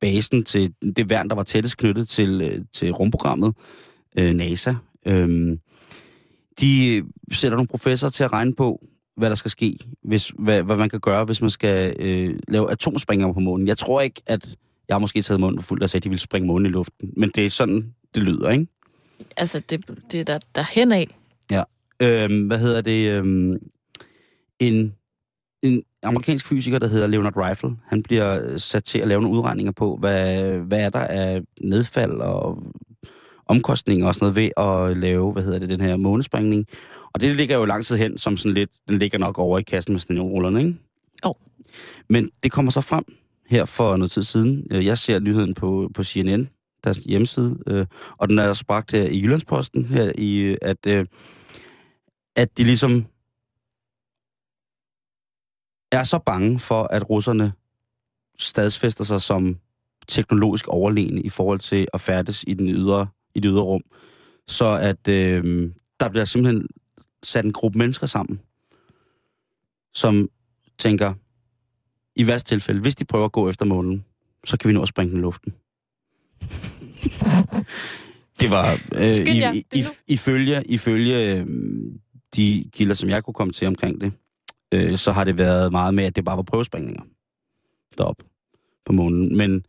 basen 0.00 0.44
til 0.44 0.74
det 0.96 1.10
værn, 1.10 1.28
der 1.28 1.34
var 1.34 1.42
tættest 1.42 1.76
knyttet 1.76 2.08
til, 2.08 2.40
øh, 2.42 2.64
til 2.72 2.90
rumprogrammet, 2.90 3.54
øh, 4.18 4.34
NASA. 4.34 4.74
Øhm, 5.06 5.58
de 6.60 7.02
sætter 7.32 7.56
nogle 7.56 7.68
professorer 7.68 8.10
til 8.10 8.24
at 8.24 8.32
regne 8.32 8.54
på, 8.54 8.86
hvad 9.16 9.30
der 9.30 9.36
skal 9.36 9.50
ske, 9.50 9.78
hvis, 10.02 10.32
hvad, 10.38 10.62
hvad 10.62 10.76
man 10.76 10.88
kan 10.88 11.00
gøre, 11.00 11.24
hvis 11.24 11.40
man 11.40 11.50
skal 11.50 11.96
øh, 11.98 12.38
lave 12.48 12.70
atomspringere 12.70 13.34
på 13.34 13.40
månen. 13.40 13.68
Jeg 13.68 13.78
tror 13.78 14.00
ikke, 14.00 14.22
at 14.26 14.56
jeg 14.88 14.94
har 14.94 14.98
måske 14.98 15.22
taget 15.22 15.40
munden 15.40 15.62
for 15.62 15.66
fuldt 15.68 15.82
og 15.82 15.90
sagde, 15.90 16.00
at 16.00 16.04
de 16.04 16.08
vil 16.08 16.18
springe 16.18 16.46
månen 16.46 16.66
i 16.66 16.68
luften, 16.68 17.10
men 17.16 17.30
det 17.34 17.46
er 17.46 17.50
sådan, 17.50 17.94
det 18.14 18.22
lyder, 18.22 18.50
ikke? 18.50 18.66
Altså, 19.36 19.60
det, 19.70 19.90
det 20.12 20.20
er 20.20 20.24
der, 20.24 20.38
der 20.54 20.64
hen 20.70 20.92
af. 20.92 21.16
øhm, 22.00 22.46
hvad 22.46 22.58
hedder 22.58 22.80
det, 22.80 23.08
øhm, 23.08 23.56
en, 24.58 24.94
en 25.62 25.82
amerikansk 26.02 26.46
fysiker, 26.46 26.78
der 26.78 26.86
hedder 26.86 27.06
Leonard 27.06 27.36
Rifle, 27.36 27.76
han 27.86 28.02
bliver 28.02 28.44
øh, 28.44 28.60
sat 28.60 28.84
til 28.84 28.98
at 28.98 29.08
lave 29.08 29.22
nogle 29.22 29.38
udregninger 29.38 29.72
på, 29.72 29.96
hvad, 29.96 30.52
hvad 30.58 30.80
er 30.80 30.90
der 30.90 31.00
af 31.00 31.42
nedfald 31.60 32.12
og 32.12 32.62
omkostninger 33.46 34.06
og 34.06 34.14
sådan 34.14 34.24
noget 34.24 34.36
ved 34.36 34.50
at 34.56 34.96
lave, 34.96 35.32
hvad 35.32 35.42
hedder 35.42 35.58
det, 35.58 35.68
den 35.68 35.80
her 35.80 35.96
månespringning. 35.96 36.66
Og 37.12 37.20
det 37.20 37.36
ligger 37.36 37.56
jo 37.56 37.64
lang 37.64 37.86
tid 37.86 37.96
hen, 37.96 38.18
som 38.18 38.36
sådan 38.36 38.54
lidt, 38.54 38.70
den 38.88 38.98
ligger 38.98 39.18
nok 39.18 39.38
over 39.38 39.58
i 39.58 39.62
kassen 39.62 39.92
med 39.92 40.00
stenrullerne, 40.00 40.60
ikke? 40.60 40.74
Jo. 41.24 41.34
Men 42.08 42.30
det 42.42 42.52
kommer 42.52 42.72
så 42.72 42.80
frem 42.80 43.04
her 43.46 43.64
for 43.64 43.96
noget 43.96 44.10
tid 44.10 44.22
siden. 44.22 44.66
Øh, 44.70 44.86
jeg 44.86 44.98
ser 44.98 45.18
nyheden 45.18 45.54
på, 45.54 45.90
på 45.94 46.02
CNN, 46.02 46.48
deres 46.84 46.96
hjemmeside, 46.96 47.58
øh, 47.66 47.86
og 48.18 48.28
den 48.28 48.38
er 48.38 48.48
også 48.48 48.66
bragt 48.66 48.92
her 48.92 49.02
i 49.02 49.20
Jyllandsposten, 49.20 49.84
her 49.84 50.12
i, 50.18 50.36
øh, 50.36 50.56
at, 50.62 50.86
øh, 50.86 51.06
at 52.36 52.58
de 52.58 52.64
ligesom 52.64 53.06
er 55.92 56.04
så 56.04 56.18
bange 56.18 56.58
for, 56.58 56.82
at 56.82 57.10
russerne 57.10 57.52
stadsfester 58.38 59.04
sig 59.04 59.22
som 59.22 59.58
teknologisk 60.08 60.68
overlegne 60.68 61.22
i 61.22 61.28
forhold 61.28 61.60
til 61.60 61.88
at 61.92 62.00
færdes 62.00 62.44
i, 62.46 62.54
den 62.54 62.68
ydre, 62.68 63.06
i 63.34 63.40
det 63.40 63.48
ydre 63.48 63.62
rum. 63.62 63.82
Så 64.48 64.78
at 64.82 65.08
øh, 65.08 65.70
der 66.00 66.08
bliver 66.08 66.24
simpelthen 66.24 66.66
sat 67.22 67.44
en 67.44 67.52
gruppe 67.52 67.78
mennesker 67.78 68.06
sammen, 68.06 68.40
som 69.94 70.28
tænker, 70.78 71.14
i 72.16 72.26
værste 72.26 72.48
tilfælde, 72.48 72.80
hvis 72.80 72.94
de 72.94 73.04
prøver 73.04 73.24
at 73.24 73.32
gå 73.32 73.48
efter 73.48 73.64
månen, 73.64 74.04
så 74.44 74.56
kan 74.56 74.68
vi 74.68 74.74
nå 74.74 74.82
at 74.82 74.88
springe 74.88 75.10
den 75.10 75.18
i 75.18 75.22
luften. 75.22 75.54
Det 78.40 78.50
var 78.50 78.72
øh, 78.94 79.14
Skynd 79.14 79.38
jer, 79.38 79.52
i, 79.52 79.66
i, 79.74 79.84
ifølge, 80.06 80.62
ifølge 80.66 81.34
øh, 81.34 81.46
de 82.36 82.64
kilder, 82.72 82.94
som 82.94 83.08
jeg 83.08 83.24
kunne 83.24 83.34
komme 83.34 83.52
til 83.52 83.68
omkring 83.68 84.00
det, 84.00 84.12
øh, 84.74 84.98
så 84.98 85.12
har 85.12 85.24
det 85.24 85.38
været 85.38 85.72
meget 85.72 85.94
med, 85.94 86.04
at 86.04 86.16
det 86.16 86.24
bare 86.24 86.36
var 86.36 86.42
prøvesprængninger 86.42 87.02
derop 87.98 88.22
på 88.86 88.92
månen. 88.92 89.36
Men 89.36 89.64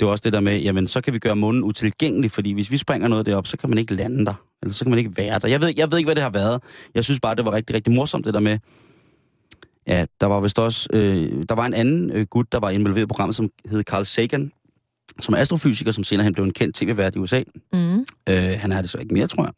det 0.00 0.06
var 0.06 0.12
også 0.12 0.22
det 0.22 0.32
der 0.32 0.40
med, 0.40 0.60
jamen 0.60 0.88
så 0.88 1.00
kan 1.00 1.14
vi 1.14 1.18
gøre 1.18 1.36
månen 1.36 1.64
utilgængelig, 1.64 2.30
fordi 2.30 2.52
hvis 2.52 2.70
vi 2.70 2.76
springer 2.76 3.08
noget 3.08 3.26
derop, 3.26 3.46
så 3.46 3.56
kan 3.56 3.68
man 3.70 3.78
ikke 3.78 3.94
lande 3.94 4.26
der. 4.26 4.34
Eller 4.62 4.74
så 4.74 4.84
kan 4.84 4.90
man 4.90 4.98
ikke 4.98 5.16
være 5.16 5.38
der. 5.38 5.48
Jeg 5.48 5.60
ved, 5.60 5.72
jeg 5.76 5.90
ved 5.90 5.98
ikke, 5.98 6.06
hvad 6.06 6.14
det 6.14 6.22
har 6.22 6.30
været. 6.30 6.62
Jeg 6.94 7.04
synes 7.04 7.20
bare, 7.20 7.34
det 7.34 7.44
var 7.44 7.52
rigtig, 7.52 7.76
rigtig 7.76 7.92
morsomt, 7.92 8.26
det 8.26 8.34
der 8.34 8.40
med, 8.40 8.58
ja, 9.90 10.06
der 10.20 10.26
var 10.26 10.40
vist 10.40 10.58
også, 10.58 10.88
øh, 10.92 11.44
der 11.48 11.54
var 11.54 11.66
en 11.66 11.74
anden 11.74 12.10
øh, 12.10 12.26
gut, 12.26 12.52
der 12.52 12.58
var 12.58 12.70
involveret 12.70 13.04
i 13.04 13.06
programmet, 13.06 13.36
som 13.36 13.50
hed 13.70 13.82
Carl 13.82 14.04
Sagan, 14.04 14.52
som 15.20 15.34
er 15.34 15.38
astrofysiker, 15.38 15.92
som 15.92 16.04
senere 16.04 16.24
hen 16.24 16.32
blev 16.32 16.44
en 16.44 16.52
kendt 16.52 16.76
tv-vært 16.76 17.16
i 17.16 17.18
USA. 17.18 17.42
Mm. 17.72 17.98
Øh, 18.28 18.58
han 18.58 18.72
er 18.72 18.80
det 18.80 18.90
så 18.90 18.98
ikke 18.98 19.14
mere, 19.14 19.26
tror 19.26 19.44
jeg. 19.44 19.52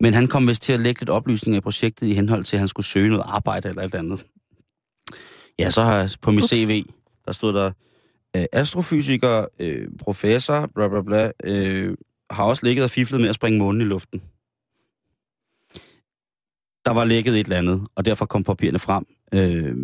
Men 0.00 0.14
han 0.14 0.26
kom 0.26 0.48
vist 0.48 0.62
til 0.62 0.72
at 0.72 0.80
lægge 0.80 1.00
lidt 1.00 1.10
oplysninger 1.10 1.58
i 1.58 1.60
projektet 1.60 2.06
i 2.06 2.14
henhold 2.14 2.44
til, 2.44 2.56
at 2.56 2.58
han 2.58 2.68
skulle 2.68 2.86
søge 2.86 3.08
noget 3.08 3.24
arbejde 3.26 3.68
eller 3.68 3.82
et 3.82 3.84
eller 3.84 3.98
andet. 3.98 4.24
Ja, 5.58 5.70
så 5.70 5.82
har 5.82 5.96
jeg 5.96 6.10
på 6.22 6.30
mit 6.30 6.42
Ups. 6.42 6.50
CV, 6.50 6.84
der 7.26 7.32
stod 7.32 7.52
der 7.52 7.70
øh, 8.36 8.44
astrofysiker, 8.52 9.46
øh, 9.58 9.88
professor, 9.98 10.70
bla 10.74 10.88
bla 10.88 11.02
bla, 11.02 11.30
øh, 11.44 11.96
har 12.30 12.44
også 12.44 12.66
ligget 12.66 12.84
og 12.84 12.90
fiflet 12.90 13.20
med 13.20 13.28
at 13.28 13.34
springe 13.34 13.58
månen 13.58 13.80
i 13.80 13.84
luften. 13.84 14.22
Der 16.90 16.94
var 16.94 17.04
lækket 17.04 17.34
et 17.40 17.44
eller 17.44 17.58
andet, 17.58 17.86
og 17.94 18.04
derfor 18.04 18.26
kom 18.26 18.44
papirerne 18.44 18.78
frem. 18.78 19.04
Øh, 19.34 19.74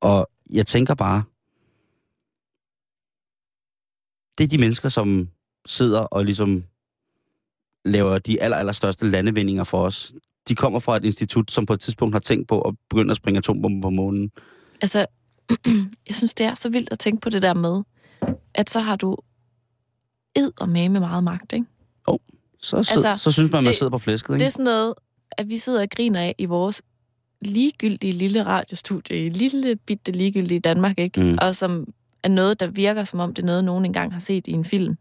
og 0.00 0.30
jeg 0.50 0.66
tænker 0.66 0.94
bare, 0.94 1.22
det 4.38 4.44
er 4.44 4.48
de 4.48 4.58
mennesker, 4.58 4.88
som 4.88 5.28
sidder 5.66 6.00
og 6.00 6.24
ligesom 6.24 6.64
laver 7.84 8.18
de 8.18 8.42
aller, 8.42 8.56
aller 8.56 8.72
største 8.72 9.10
landevindinger 9.10 9.64
for 9.64 9.82
os. 9.82 10.12
De 10.48 10.54
kommer 10.54 10.78
fra 10.78 10.96
et 10.96 11.04
institut, 11.04 11.50
som 11.50 11.66
på 11.66 11.72
et 11.72 11.80
tidspunkt 11.80 12.14
har 12.14 12.20
tænkt 12.20 12.48
på 12.48 12.60
at 12.60 12.74
begynde 12.90 13.10
at 13.10 13.16
springe 13.16 13.38
atombomber 13.38 13.86
på 13.86 13.90
månen. 13.90 14.30
Altså, 14.80 15.06
jeg 16.08 16.14
synes, 16.14 16.34
det 16.34 16.46
er 16.46 16.54
så 16.54 16.68
vildt 16.68 16.92
at 16.92 16.98
tænke 16.98 17.20
på 17.20 17.30
det 17.30 17.42
der 17.42 17.54
med, 17.54 17.82
at 18.54 18.70
så 18.70 18.80
har 18.80 18.96
du 18.96 19.16
ed 20.36 20.52
og 20.56 20.68
med 20.68 20.88
meget 20.88 21.24
magt, 21.24 21.52
ikke? 21.52 21.66
Så, 22.60 22.76
altså, 22.76 23.14
så 23.16 23.32
synes 23.32 23.52
man, 23.52 23.62
man 23.64 23.70
det- 23.70 23.78
sidder 23.78 23.90
på 23.90 23.98
flæsket, 23.98 24.28
Det 24.28 24.34
ikke? 24.34 24.44
er 24.44 24.50
sådan 24.50 24.64
noget, 24.64 24.94
at 25.32 25.48
vi 25.48 25.58
sidder 25.58 25.82
og 25.82 25.88
griner 25.90 26.20
af 26.20 26.34
i 26.38 26.44
vores 26.44 26.82
ligegyldige 27.42 28.12
lille 28.12 28.42
radiostudie, 28.44 29.26
i 29.26 29.28
lille 29.28 29.76
bitte 29.76 30.12
ligegyldige 30.12 30.60
Danmark, 30.60 30.98
ikke? 30.98 31.20
Mm. 31.22 31.38
Og 31.40 31.56
som 31.56 31.86
er 32.22 32.28
noget, 32.28 32.60
der 32.60 32.66
virker 32.66 33.04
som 33.04 33.20
om, 33.20 33.34
det 33.34 33.42
er 33.42 33.46
noget, 33.46 33.64
nogen 33.64 33.84
engang 33.84 34.12
har 34.12 34.20
set 34.20 34.46
i 34.46 34.52
en 34.52 34.64
film 34.64 34.96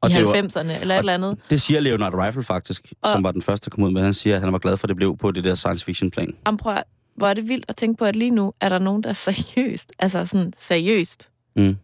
Og 0.00 0.10
i 0.10 0.14
det, 0.14 0.24
var, 0.24 0.32
90'erne, 0.32 0.80
eller 0.80 0.94
et 0.94 0.98
eller 0.98 1.14
andet. 1.14 1.38
det 1.50 1.60
siger 1.62 1.80
Leonard 1.80 2.14
Rifle 2.14 2.42
faktisk, 2.42 2.92
Og- 3.02 3.12
som 3.12 3.24
var 3.24 3.32
den 3.32 3.42
første, 3.42 3.70
der 3.70 3.74
kom 3.74 3.84
ud 3.84 3.90
med. 3.90 4.02
Han 4.02 4.14
siger, 4.14 4.36
at 4.36 4.42
han 4.42 4.52
var 4.52 4.58
glad 4.58 4.76
for, 4.76 4.84
at 4.84 4.88
det 4.88 4.96
blev 4.96 5.16
på 5.16 5.30
det 5.30 5.44
der 5.44 5.54
science 5.54 5.84
fiction 5.84 6.10
plan. 6.10 6.34
Jamen, 6.46 6.58
prøv 6.58 6.74
at, 6.74 6.84
hvor 7.16 7.26
er 7.28 7.34
det 7.34 7.48
vildt 7.48 7.64
at 7.68 7.76
tænke 7.76 7.98
på, 7.98 8.04
at 8.04 8.16
lige 8.16 8.30
nu 8.30 8.52
er 8.60 8.68
der 8.68 8.78
nogen, 8.78 9.02
der 9.02 9.12
seriøst, 9.12 9.92
altså 9.98 10.26
sådan 10.26 10.52
seriøst, 10.58 11.28
Mm. 11.56 11.76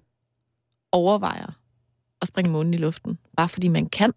overvejer 0.93 1.59
at 2.23 2.29
springe 2.29 2.51
månen 2.51 2.75
i 2.75 2.77
luften. 2.77 3.19
Bare 3.37 3.49
fordi 3.49 3.69
man 3.69 3.87
kan. 3.87 4.13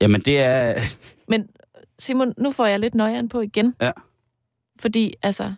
Jamen 0.00 0.20
det 0.20 0.38
er... 0.38 0.74
Men 1.28 1.48
Simon, 1.98 2.34
nu 2.36 2.52
får 2.52 2.66
jeg 2.66 2.80
lidt 2.80 2.94
nøjeren 2.94 3.28
på 3.28 3.40
igen. 3.40 3.74
Ja. 3.80 3.90
Fordi, 4.78 5.14
altså, 5.22 5.54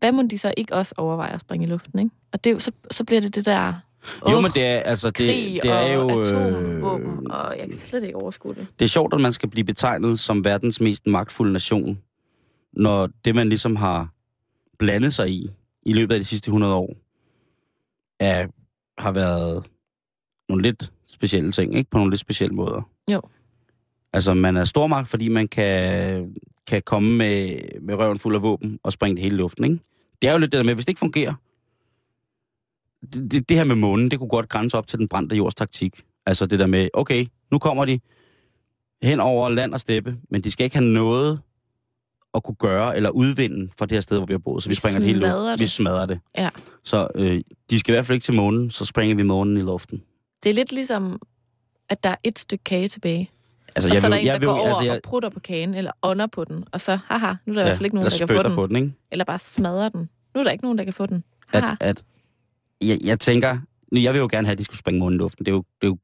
hvad 0.00 0.12
må 0.12 0.22
de 0.22 0.38
så 0.38 0.54
ikke 0.56 0.74
også 0.74 0.94
overveje 0.98 1.32
at 1.32 1.40
springe 1.40 1.66
i 1.66 1.70
luften, 1.70 1.98
ikke? 1.98 2.10
Og 2.32 2.44
det 2.44 2.52
jo, 2.52 2.58
så, 2.58 2.72
så 2.90 3.04
bliver 3.04 3.20
det 3.20 3.34
det 3.34 3.46
der... 3.46 3.72
Jo, 4.30 4.36
åh, 4.36 4.42
men 4.42 4.50
det 4.50 4.62
er, 4.66 4.78
altså, 4.78 5.06
det, 5.06 5.16
krig 5.16 5.62
det 5.62 5.70
er 5.70 5.92
jo... 5.92 6.08
og 6.08 6.20
øh, 6.20 6.28
atomvåben, 6.28 7.30
og 7.30 7.58
jeg 7.58 7.64
kan 7.64 7.72
slet 7.72 8.02
ikke 8.02 8.16
overskue 8.16 8.54
det. 8.54 8.66
Det 8.78 8.84
er 8.84 8.88
sjovt, 8.88 9.14
at 9.14 9.20
man 9.20 9.32
skal 9.32 9.48
blive 9.50 9.64
betegnet 9.64 10.20
som 10.20 10.44
verdens 10.44 10.80
mest 10.80 11.06
magtfulde 11.06 11.52
nation, 11.52 11.98
når 12.72 13.08
det, 13.24 13.34
man 13.34 13.48
ligesom 13.48 13.76
har 13.76 14.08
blandet 14.78 15.14
sig 15.14 15.30
i, 15.30 15.50
i 15.82 15.92
løbet 15.92 16.14
af 16.14 16.20
de 16.20 16.24
sidste 16.24 16.48
100 16.48 16.74
år, 16.74 16.96
er, 18.20 18.46
har 18.98 19.12
været 19.12 19.64
nogle 20.48 20.62
lidt 20.62 20.92
specielle 21.16 21.52
ting, 21.52 21.74
ikke? 21.74 21.90
På 21.90 21.98
nogle 21.98 22.10
lidt 22.12 22.20
specielle 22.20 22.54
måder. 22.54 22.82
Jo. 23.12 23.20
Altså, 24.12 24.34
man 24.34 24.56
er 24.56 24.64
stormagt, 24.64 25.08
fordi 25.08 25.28
man 25.28 25.48
kan, 25.48 26.34
kan 26.66 26.82
komme 26.82 27.16
med, 27.16 27.58
med 27.82 27.94
røven 27.94 28.18
fuld 28.18 28.34
af 28.34 28.42
våben 28.42 28.78
og 28.82 28.92
springe 28.92 29.16
det 29.16 29.22
hele 29.22 29.34
i 29.36 29.38
luften, 29.38 29.64
ikke? 29.64 29.78
Det 30.22 30.28
er 30.28 30.32
jo 30.32 30.38
lidt 30.38 30.52
det 30.52 30.58
der 30.58 30.64
med, 30.64 30.74
hvis 30.74 30.84
det 30.86 30.90
ikke 30.90 30.98
fungerer, 30.98 31.34
det, 33.12 33.32
det, 33.32 33.48
det 33.48 33.56
her 33.56 33.64
med 33.64 33.76
månen, 33.76 34.10
det 34.10 34.18
kunne 34.18 34.28
godt 34.28 34.48
grænse 34.48 34.78
op 34.78 34.86
til 34.86 34.98
den 34.98 35.08
brændte 35.08 35.36
jords 35.36 35.54
taktik. 35.54 36.02
Altså 36.26 36.46
det 36.46 36.58
der 36.58 36.66
med, 36.66 36.88
okay, 36.94 37.26
nu 37.52 37.58
kommer 37.58 37.84
de 37.84 38.00
hen 39.02 39.20
over 39.20 39.48
land 39.48 39.74
og 39.74 39.80
steppe, 39.80 40.16
men 40.30 40.40
de 40.40 40.50
skal 40.50 40.64
ikke 40.64 40.76
have 40.76 40.88
noget 40.88 41.40
at 42.34 42.42
kunne 42.42 42.54
gøre 42.54 42.96
eller 42.96 43.10
udvinde 43.10 43.70
fra 43.78 43.86
det 43.86 43.92
her 43.96 44.00
sted, 44.00 44.16
hvor 44.16 44.26
vi 44.26 44.32
har 44.32 44.38
boet. 44.38 44.62
Så 44.62 44.68
vi, 44.68 44.70
Vi 44.70 44.74
springer 44.74 44.98
det 44.98 45.06
hele 45.08 45.20
luften. 45.20 45.46
det. 45.52 45.60
Vi 45.60 45.66
smadrer 45.66 46.06
det. 46.06 46.20
Ja. 46.38 46.48
Så 46.84 47.08
øh, 47.14 47.40
de 47.70 47.78
skal 47.78 47.92
i 47.92 47.94
hvert 47.94 48.06
fald 48.06 48.16
ikke 48.16 48.24
til 48.24 48.34
månen, 48.34 48.70
så 48.70 48.84
springer 48.84 49.16
vi 49.16 49.22
månen 49.22 49.56
i 49.56 49.60
luften. 49.60 50.02
Det 50.42 50.50
er 50.50 50.54
lidt 50.54 50.72
ligesom, 50.72 51.20
at 51.88 52.02
der 52.04 52.10
er 52.10 52.16
et 52.24 52.38
stykke 52.38 52.64
kage 52.64 52.88
tilbage. 52.88 53.30
Altså, 53.76 53.90
og 53.90 53.96
så 53.96 54.06
er 54.06 54.10
der 54.10 54.16
vil- 54.16 54.26
en, 54.26 54.32
der 54.32 54.38
vil- 54.38 54.46
går 54.46 54.54
over 54.60 54.74
altså, 54.76 54.92
og 54.94 55.00
prutter 55.04 55.28
på 55.28 55.40
kagen, 55.40 55.74
eller 55.74 55.90
ånder 56.02 56.26
på 56.26 56.44
den, 56.44 56.64
og 56.72 56.80
så, 56.80 56.98
haha, 57.04 57.34
nu 57.46 57.52
er 57.52 57.54
der 57.54 57.62
i 57.62 57.64
hvert 57.64 57.76
fald 57.76 57.84
ikke 57.86 57.96
nogen, 57.96 58.10
der 58.10 58.18
kan 58.18 58.28
få 58.36 58.42
den. 58.42 58.54
på 58.54 58.66
den, 58.66 58.76
ikke? 58.76 58.92
Eller 59.10 59.24
bare 59.24 59.38
smadrer 59.38 59.88
den. 59.88 60.08
Nu 60.34 60.38
er 60.40 60.42
der 60.44 60.50
ikke 60.50 60.64
nogen, 60.64 60.78
der 60.78 60.84
kan 60.84 60.92
få 60.92 61.06
den. 61.06 61.24
At, 61.52 61.62
Haha. 61.62 61.76
at, 61.80 62.04
jeg, 62.80 62.98
jeg 63.04 63.20
tænker, 63.20 63.58
nu, 63.92 64.00
jeg 64.00 64.12
vil 64.12 64.18
jo 64.18 64.28
gerne 64.30 64.46
have, 64.46 64.52
at 64.52 64.58
de 64.58 64.64
skulle 64.64 64.78
springe 64.78 65.00
månen 65.00 65.14
i 65.16 65.18
luften. 65.18 65.46
Det 65.46 65.50
er 65.52 65.54
jo, 65.56 65.64
det 65.80 65.86
er 65.86 65.90
jo 65.90 65.98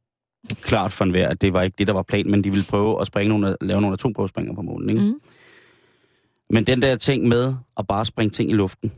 klart 0.62 0.92
for 0.92 1.04
enhver, 1.04 1.28
at 1.28 1.40
det 1.42 1.52
var 1.52 1.62
ikke 1.62 1.74
det, 1.78 1.86
der 1.86 1.92
var 1.92 2.02
planen, 2.02 2.30
men 2.30 2.44
de 2.44 2.50
ville 2.50 2.64
prøve 2.70 3.00
at 3.00 3.06
springe 3.06 3.28
nogle, 3.28 3.56
lave 3.60 3.80
nogle 3.80 3.94
atomprøvespringer 3.94 4.54
på 4.54 4.62
månen, 4.62 4.90
ikke? 4.90 5.02
Mm. 5.02 5.20
Men 6.50 6.64
den 6.66 6.82
der 6.82 6.96
ting 6.96 7.28
med 7.28 7.54
at 7.76 7.86
bare 7.86 8.04
springe 8.04 8.30
ting 8.30 8.50
i 8.50 8.54
luften, 8.54 8.92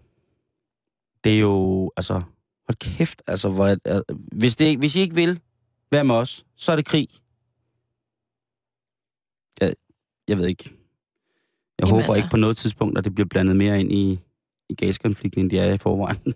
det 1.24 1.35
er 1.35 1.39
jo, 1.41 1.91
altså, 1.97 2.22
hold 2.69 2.77
kæft, 2.79 3.23
altså, 3.27 3.49
hvor, 3.49 3.67
er- 3.85 4.03
hvis, 4.33 4.57
det, 4.57 4.79
hvis 4.79 4.97
I 4.97 5.01
ikke 5.01 5.15
vil 5.15 5.41
være 5.93 6.05
med 6.05 6.15
os, 6.15 6.45
så 6.57 6.73
er 6.73 6.77
det 6.77 6.85
krig. 6.85 7.09
Jeg, 9.61 9.75
jeg 10.29 10.39
ved 10.39 10.47
ikke. 10.47 10.65
Jeg 10.65 10.75
Jamen 11.81 11.91
håber 11.91 12.03
altså- 12.05 12.17
ikke 12.17 12.29
på 12.31 12.37
noget 12.37 12.57
tidspunkt, 12.57 12.99
at 12.99 13.05
det 13.05 13.15
bliver 13.15 13.29
blandet 13.29 13.57
mere 13.57 13.81
ind 13.81 13.93
i, 13.93 14.21
i 14.69 14.75
gaskonflikten, 14.75 15.41
end 15.41 15.51
de 15.51 15.59
er 15.59 15.73
i 15.73 15.79
forvejen. 15.79 16.19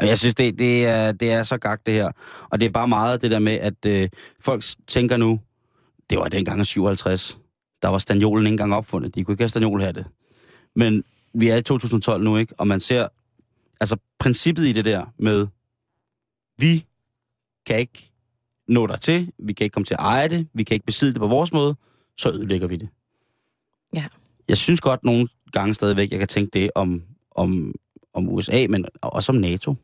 Jeg 0.00 0.18
synes, 0.18 0.34
det, 0.34 0.58
det, 0.58 0.86
er, 0.86 1.12
det 1.12 1.32
er 1.32 1.42
så 1.42 1.58
gagt, 1.58 1.86
det 1.86 1.94
her. 1.94 2.10
Og 2.50 2.60
det 2.60 2.66
er 2.66 2.70
bare 2.70 2.88
meget 2.88 3.22
det 3.22 3.30
der 3.30 3.38
med, 3.38 3.52
at 3.52 3.86
øh, 3.86 4.08
folk 4.40 4.64
tænker 4.86 5.16
nu, 5.16 5.40
det 6.10 6.18
var 6.18 6.28
dengang 6.28 6.60
i 6.60 6.64
57, 6.64 7.38
der 7.82 7.88
var 7.88 7.98
staniolen 7.98 8.46
ikke 8.46 8.50
engang 8.52 8.74
opfundet. 8.74 9.14
De 9.14 9.24
kunne 9.24 9.32
ikke 9.32 9.42
have 9.42 9.48
stanjolhatte. 9.48 10.04
Men 10.76 11.04
vi 11.34 11.48
er 11.48 11.56
i 11.56 11.62
2012 11.62 12.22
nu, 12.24 12.36
ikke? 12.36 12.54
Og 12.58 12.66
man 12.66 12.80
ser, 12.80 13.08
altså 13.80 13.96
princippet 14.18 14.66
i 14.66 14.72
det 14.72 14.84
der 14.84 15.06
med, 15.18 15.46
vi 16.58 16.86
kan 17.66 17.78
ikke 17.78 18.12
nå 18.68 18.86
der 18.86 18.96
til, 18.96 19.32
vi 19.38 19.52
kan 19.52 19.64
ikke 19.64 19.74
komme 19.74 19.84
til 19.84 19.94
at 19.94 20.00
eje 20.00 20.28
det, 20.28 20.48
vi 20.54 20.62
kan 20.62 20.74
ikke 20.74 20.86
besidde 20.86 21.12
det 21.12 21.20
på 21.20 21.26
vores 21.26 21.52
måde, 21.52 21.76
så 22.16 22.30
ødelægger 22.30 22.66
vi 22.66 22.76
det. 22.76 22.88
Ja. 23.94 24.04
Jeg 24.48 24.56
synes 24.56 24.80
godt 24.80 25.04
nogle 25.04 25.28
gange 25.52 25.74
stadigvæk, 25.74 26.10
jeg 26.10 26.18
kan 26.18 26.28
tænke 26.28 26.50
det 26.60 26.70
om, 26.74 27.02
om, 27.30 27.74
om 28.14 28.28
USA, 28.28 28.66
men 28.70 28.86
også 29.02 29.32
om 29.32 29.36
NATO. 29.36 29.74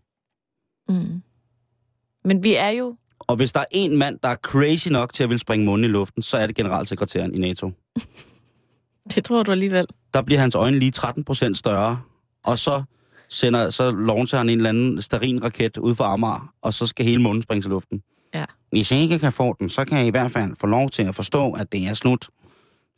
Mm. 0.89 1.23
Men 2.25 2.43
vi 2.43 2.55
er 2.55 2.69
jo... 2.69 2.97
Og 3.19 3.37
hvis 3.37 3.53
der 3.53 3.61
er 3.61 3.65
en 3.71 3.97
mand, 3.97 4.19
der 4.23 4.29
er 4.29 4.37
crazy 4.37 4.89
nok 4.89 5.13
til 5.13 5.23
at 5.23 5.31
vil 5.31 5.39
springe 5.39 5.67
månen 5.67 5.85
i 5.85 5.89
luften, 5.89 6.23
så 6.23 6.37
er 6.37 6.47
det 6.47 6.57
generalsekretæren 6.57 7.35
i 7.35 7.39
NATO. 7.39 7.71
Det 9.15 9.25
tror 9.25 9.43
du 9.43 9.53
alligevel. 9.53 9.87
Der 10.15 10.23
bliver 10.23 10.41
hans 10.41 10.55
øjne 10.55 10.79
lige 10.79 10.91
13 10.91 11.25
procent 11.25 11.59
større, 11.59 12.01
og 12.45 12.59
så 12.59 12.83
sender, 13.31 13.71
så 13.71 13.91
launcher 13.91 14.39
han 14.39 14.49
en 14.49 14.59
eller 14.59 14.69
anden 14.69 15.03
sterin 15.03 15.45
raket 15.45 15.77
ud 15.77 15.95
fra 15.95 16.13
Amager, 16.13 16.55
og 16.63 16.75
så 16.75 16.87
skal 16.87 17.05
hele 17.07 17.23
månen 17.23 17.43
springe 17.43 17.67
i 17.67 17.71
luften. 17.71 18.03
Ja. 18.35 18.45
Hvis 18.71 18.93
jeg 18.93 19.01
ikke 19.01 19.19
kan 19.19 19.33
få 19.33 19.57
den, 19.61 19.69
så 19.69 19.85
kan 19.85 19.99
jeg 19.99 20.07
i 20.07 20.11
hvert 20.11 20.31
fald 20.33 20.57
få 20.61 20.67
lov 20.67 20.91
til 20.91 21.03
at 21.03 21.15
forstå, 21.15 21.53
at 21.53 21.73
det 21.73 21.87
er 21.89 21.95
slut. 21.95 22.29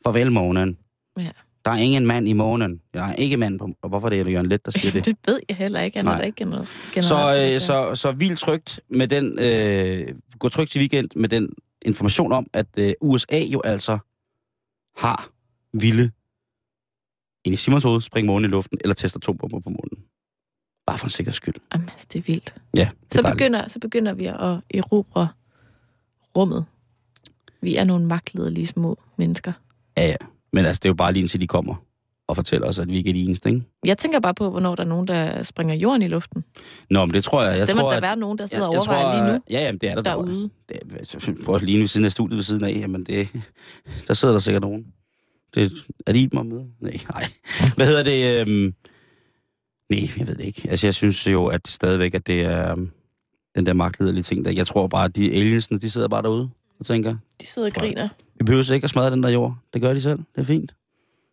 Farvel 0.05 0.33
månen. 0.33 0.78
Ja. 1.18 1.30
Der 1.64 1.70
er 1.70 1.76
ingen 1.76 2.07
mand 2.07 2.28
i 2.28 2.33
månen. 2.33 2.80
Der 2.95 3.03
er 3.03 3.14
ikke 3.14 3.37
mand 3.37 3.59
på... 3.59 3.68
Og 3.83 3.89
hvorfor 3.89 4.07
er 4.07 4.11
det 4.11 4.33
Jørgen 4.33 4.47
Let, 4.47 4.64
der 4.64 4.70
siger 4.70 4.93
det? 5.01 5.05
det 5.05 5.16
ved 5.26 5.41
jeg 5.49 5.57
heller 5.57 5.80
ikke. 5.80 5.97
Han 5.99 6.07
er 6.09 6.20
ikke 6.20 6.45
gener- 6.45 6.64
Så, 7.01 7.37
øh, 7.55 7.61
så, 7.61 7.95
så 7.95 8.12
vildt 8.12 8.39
trygt 8.39 8.80
med 8.89 9.09
den, 9.09 9.39
øh, 9.39 10.14
gå 10.39 10.49
trygt 10.49 10.70
til 10.70 10.78
weekend 10.78 11.09
med 11.16 11.28
den 11.28 11.49
information 11.83 12.33
om, 12.33 12.47
at 12.53 12.66
øh, 12.78 12.93
USA 13.01 13.39
jo 13.39 13.61
altså 13.64 13.99
har 14.97 15.30
ville 15.72 16.12
ind 17.45 17.53
i 17.55 17.57
Simons 17.57 17.85
hoved, 17.85 18.01
springe 18.01 18.26
månen 18.26 18.51
i 18.51 18.53
luften, 18.53 18.78
eller 18.80 18.95
teste 18.95 19.16
atombomber 19.16 19.61
på 19.61 19.70
månen. 19.70 20.05
Bare 20.87 20.99
for 20.99 21.07
en 21.07 21.11
sikkerheds 21.11 21.37
skyld. 21.37 21.55
Jamen, 21.74 21.89
altså, 21.91 22.07
det 22.12 22.18
er 22.18 22.22
vildt. 22.26 22.55
Ja, 22.76 22.80
det 22.80 22.87
er 22.89 22.91
Så 23.14 23.22
dejligt. 23.22 23.39
begynder, 23.39 23.68
så 23.68 23.78
begynder 23.78 24.12
vi 24.12 24.26
at 24.26 24.59
erobre 24.74 25.28
rummet. 26.37 26.64
Vi 27.61 27.76
er 27.76 27.85
nogle 27.85 28.07
magtledelige 28.07 28.66
små 28.66 28.99
mennesker. 29.16 29.53
Ja, 29.97 30.07
ja. 30.07 30.16
Men 30.53 30.66
altså, 30.66 30.80
det 30.80 30.85
er 30.85 30.91
jo 30.91 30.95
bare 30.95 31.12
lige 31.12 31.20
indtil 31.20 31.41
de 31.41 31.47
kommer. 31.47 31.74
og 32.28 32.37
fortæller 32.37 32.68
os, 32.68 32.78
at 32.78 32.89
vi 32.89 32.97
ikke 32.97 33.11
er 33.11 33.14
de 33.14 33.22
eneste, 33.24 33.49
ikke? 33.49 33.62
Jeg 33.85 33.99
tænker 33.99 34.20
bare 34.20 34.35
på, 34.35 34.51
hvornår 34.51 34.74
der 34.74 34.83
er 34.83 34.89
nogen, 34.89 35.09
der 35.09 35.43
springer 35.43 35.74
jorden 35.74 36.03
i 36.03 36.09
luften. 36.09 36.45
Nå, 36.91 37.05
men 37.05 37.14
det 37.14 37.24
tror 37.24 37.43
jeg... 37.43 37.59
jeg 37.59 37.66
det 37.66 37.76
må 37.76 37.83
der 37.83 37.97
at, 37.97 38.03
være 38.03 38.16
nogen, 38.16 38.39
der 38.39 38.47
sidder 38.47 38.66
og 38.66 38.72
jeg, 38.72 38.78
overvejer 38.78 39.03
tror, 39.03 39.24
lige 39.24 39.33
nu. 39.35 39.43
Ja, 39.51 39.61
jamen, 39.64 39.78
det 39.78 39.91
er 39.91 39.95
der 39.95 40.03
derude. 40.03 40.51
Det 40.68 40.78
er, 40.95 41.33
prøv 41.45 41.59
lige 41.59 41.80
ved 41.80 41.87
siden 41.89 42.05
af 42.07 42.12
studiet 42.12 42.37
ved 42.37 42.43
siden 42.43 42.64
af, 42.64 42.70
jamen 42.72 43.05
det, 43.05 43.28
der 44.09 44.14
sidder 44.14 44.35
der 44.35 44.39
sikkert 44.41 44.62
nogen. 44.62 44.87
Det, 45.55 45.72
er 46.07 46.12
det 46.12 46.20
Iben 46.20 46.39
at 46.39 46.47
møde? 46.47 46.66
Nej, 46.80 46.99
nej. 47.11 47.24
Hvad 47.76 47.87
hedder 47.87 48.03
det? 48.03 48.41
Øhm, 48.41 48.74
nej, 50.01 50.09
jeg 50.18 50.26
ved 50.28 50.34
det 50.34 50.45
ikke. 50.45 50.66
Altså, 50.70 50.86
jeg 50.86 50.95
synes 50.95 51.26
jo, 51.26 51.47
at 51.47 51.68
stadigvæk, 51.68 52.14
at 52.14 52.26
det 52.26 52.40
er 52.43 52.70
øhm, 52.72 52.90
den 53.55 53.66
der 53.66 53.72
magtliderlige 53.72 54.22
ting, 54.22 54.45
der. 54.45 54.51
Jeg 54.51 54.66
tror 54.66 54.86
bare, 54.86 55.05
at 55.05 55.16
de 55.16 55.32
aliensene, 55.32 55.78
de 55.78 55.90
sidder 55.90 56.09
bare 56.09 56.22
derude 56.22 56.51
og 56.78 56.86
tænker, 56.86 57.16
De 57.40 57.47
sidder 57.47 57.68
og 57.68 57.74
griner. 57.74 58.09
vi 58.38 58.45
behøver 58.45 58.72
ikke 58.72 58.84
at 58.84 58.90
smadre 58.90 59.11
den 59.11 59.22
der 59.22 59.28
jord. 59.28 59.57
Det 59.72 59.82
gør 59.82 59.95
de 59.95 60.01
selv. 60.01 60.18
Det 60.18 60.40
er 60.40 60.45
fint. 60.45 60.74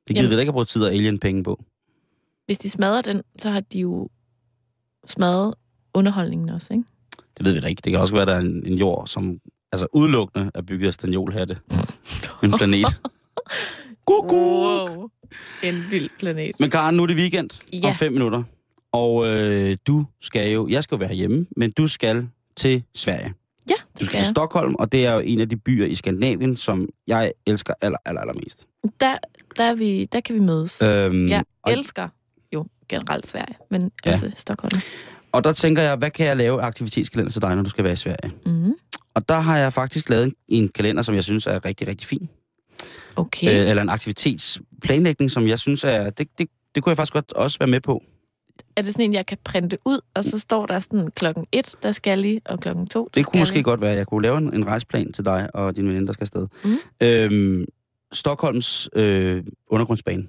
Det 0.07 0.15
gider 0.15 0.21
Jamen. 0.21 0.29
vi 0.29 0.35
da 0.35 0.39
ikke 0.41 0.49
at 0.49 0.53
bruge 0.53 0.65
tid 0.65 0.83
og 0.83 0.91
alien 0.93 1.19
penge 1.19 1.43
på. 1.43 1.63
Hvis 2.45 2.57
de 2.57 2.69
smadrer 2.69 3.01
den, 3.01 3.21
så 3.39 3.49
har 3.49 3.59
de 3.59 3.79
jo 3.79 4.09
smadret 5.07 5.53
underholdningen 5.93 6.49
også, 6.49 6.73
ikke? 6.73 6.85
Det 7.37 7.45
ved 7.45 7.53
vi 7.53 7.59
da 7.59 7.67
ikke. 7.67 7.81
Det 7.83 7.91
kan 7.91 7.99
også 7.99 8.13
være, 8.13 8.21
at 8.21 8.27
der 8.27 8.33
er 8.35 8.39
en, 8.39 8.65
en 8.65 8.73
jord, 8.77 9.07
som 9.07 9.39
altså 9.71 9.87
udelukkende 9.93 10.51
er 10.55 10.61
bygget 10.61 10.87
af 10.87 10.93
stanjolhatte. 10.93 11.57
en 12.43 12.51
planet. 12.51 12.85
Guk, 14.05 14.27
guk. 14.27 14.89
Wow. 14.89 15.09
En 15.63 15.83
vild 15.89 16.09
planet. 16.19 16.51
Men 16.59 16.69
Karen, 16.69 16.95
nu 16.95 17.03
er 17.03 17.07
det 17.07 17.15
weekend 17.15 17.49
Ja. 17.73 17.87
om 17.87 17.93
fem 17.95 18.13
minutter. 18.13 18.43
Og 18.91 19.27
øh, 19.27 19.77
du 19.87 20.05
skal 20.21 20.51
jo, 20.51 20.67
jeg 20.67 20.83
skal 20.83 20.95
jo 20.95 20.99
være 20.99 21.13
hjemme, 21.13 21.45
men 21.57 21.71
du 21.71 21.87
skal 21.87 22.27
til 22.57 22.83
Sverige. 22.95 23.33
Ja, 23.69 23.73
Du 23.73 23.79
det 23.99 24.05
skal 24.05 24.05
skal 24.07 24.19
til. 24.19 24.27
Stockholm, 24.27 24.75
og 24.75 24.91
det 24.91 25.05
er 25.05 25.13
jo 25.13 25.19
en 25.19 25.39
af 25.39 25.49
de 25.49 25.55
byer 25.57 25.85
i 25.85 25.95
Skandinavien, 25.95 26.55
som 26.55 26.89
jeg 27.07 27.31
elsker 27.47 27.73
aller, 27.81 27.97
aller, 28.05 28.21
allermest. 28.21 28.67
Der, 28.99 29.17
der, 29.57 29.63
er 29.63 29.73
vi, 29.75 30.05
der 30.05 30.19
kan 30.19 30.35
vi 30.35 30.39
mødes. 30.39 30.81
Øhm, 30.81 31.27
Jeg 31.29 31.43
elsker 31.67 32.07
jo 32.53 32.65
generelt 32.89 33.27
Sverige, 33.27 33.55
men 33.71 33.91
Ja. 34.05 34.11
også 34.11 34.31
Stockholm. 34.35 34.81
og 35.31 35.43
der 35.43 35.51
tænker 35.53 35.81
jeg, 35.81 35.95
hvad 35.95 36.11
kan 36.11 36.25
jeg 36.27 36.37
lave 36.37 36.61
aktivitetskalender 36.61 37.31
til 37.31 37.41
dig, 37.41 37.55
når 37.55 37.63
du 37.63 37.69
skal 37.69 37.83
være 37.83 37.93
i 37.93 37.95
Sverige? 37.95 38.31
Mm. 38.45 38.73
Og 39.13 39.29
der 39.29 39.39
har 39.39 39.57
jeg 39.57 39.73
faktisk 39.73 40.09
lavet 40.09 40.23
en, 40.23 40.33
en 40.47 40.69
kalender, 40.69 41.01
som 41.01 41.15
jeg 41.15 41.23
synes 41.23 41.47
er 41.47 41.65
rigtig, 41.65 41.87
rigtig 41.87 42.07
fin. 42.07 42.29
Okay. 43.15 43.47
Øh, 43.61 43.69
eller 43.69 43.81
en 43.81 43.89
aktivitetsplanlægning, 43.89 45.31
som 45.31 45.47
jeg 45.47 45.59
synes 45.59 45.83
er... 45.83 46.09
Det, 46.09 46.27
det, 46.37 46.47
det 46.75 46.83
kunne 46.83 46.91
jeg 46.91 46.97
faktisk 46.97 47.13
godt 47.13 47.33
også 47.33 47.59
være 47.59 47.69
med 47.69 47.81
på. 47.81 48.03
Er 48.75 48.81
det 48.81 48.93
sådan 48.93 49.05
en, 49.05 49.13
jeg 49.13 49.25
kan 49.25 49.37
printe 49.43 49.77
ud, 49.85 49.99
og 50.13 50.23
så 50.23 50.39
står 50.39 50.65
der 50.65 50.79
sådan 50.79 51.11
klokken 51.15 51.45
et, 51.51 51.75
der 51.83 51.91
skal 51.91 52.19
lige, 52.19 52.41
og 52.45 52.59
klokken 52.59 52.87
to, 52.87 53.03
der 53.03 53.09
Det 53.21 53.25
kunne 53.25 53.39
måske 53.39 53.55
lige. 53.55 53.63
godt 53.63 53.81
være, 53.81 53.95
jeg 53.95 54.07
kunne 54.07 54.21
lave 54.21 54.37
en, 54.37 54.53
en 54.53 54.67
rejsplan 54.67 55.13
til 55.13 55.25
dig 55.25 55.49
og 55.55 55.75
din 55.75 55.87
veninde, 55.87 56.07
der 56.07 56.13
skal 56.13 56.23
afsted. 56.23 56.47
Mhm. 56.63 56.77
Øhm, 57.03 57.65
Stockholms 58.11 58.89
øh, 58.95 59.43
undergrundsbane. 59.67 60.27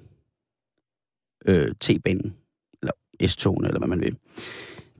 Øh, 1.45 1.67
T-banen. 1.83 2.33
Eller 2.81 2.91
S-togen, 3.27 3.65
eller 3.65 3.79
hvad 3.79 3.87
man 3.87 3.99
vil. 4.01 4.15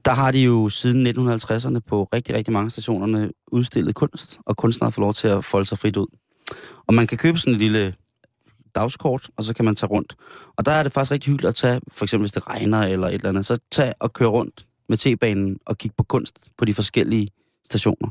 Der 0.04 0.12
har 0.14 0.30
de 0.30 0.38
jo 0.40 0.68
siden 0.68 1.06
1950'erne 1.06 1.78
på 1.78 2.08
rigtig, 2.12 2.34
rigtig 2.34 2.52
mange 2.52 2.70
stationerne 2.70 3.30
udstillet 3.52 3.94
kunst, 3.94 4.38
og 4.46 4.56
kunstnere 4.56 4.92
får 4.92 5.02
lov 5.02 5.12
til 5.14 5.28
at 5.28 5.44
folde 5.44 5.66
sig 5.66 5.78
frit 5.78 5.96
ud. 5.96 6.06
Og 6.86 6.94
man 6.94 7.06
kan 7.06 7.18
købe 7.18 7.38
sådan 7.38 7.54
et 7.54 7.58
lille 7.58 7.94
dagskort, 8.74 9.30
og 9.36 9.44
så 9.44 9.54
kan 9.54 9.64
man 9.64 9.76
tage 9.76 9.90
rundt. 9.90 10.16
Og 10.56 10.66
der 10.66 10.72
er 10.72 10.82
det 10.82 10.92
faktisk 10.92 11.12
rigtig 11.12 11.30
hyggeligt 11.30 11.48
at 11.48 11.54
tage, 11.54 11.80
for 11.88 12.04
eksempel 12.04 12.22
hvis 12.22 12.32
det 12.32 12.46
regner 12.46 12.82
eller 12.82 13.08
et 13.08 13.14
eller 13.14 13.28
andet, 13.28 13.46
så 13.46 13.58
tag 13.70 13.94
og 14.00 14.12
køre 14.12 14.28
rundt 14.28 14.66
med 14.88 14.98
T-banen 14.98 15.58
og 15.66 15.78
kigge 15.78 15.94
på 15.98 16.04
kunst 16.04 16.38
på 16.58 16.64
de 16.64 16.74
forskellige 16.74 17.28
stationer. 17.64 18.08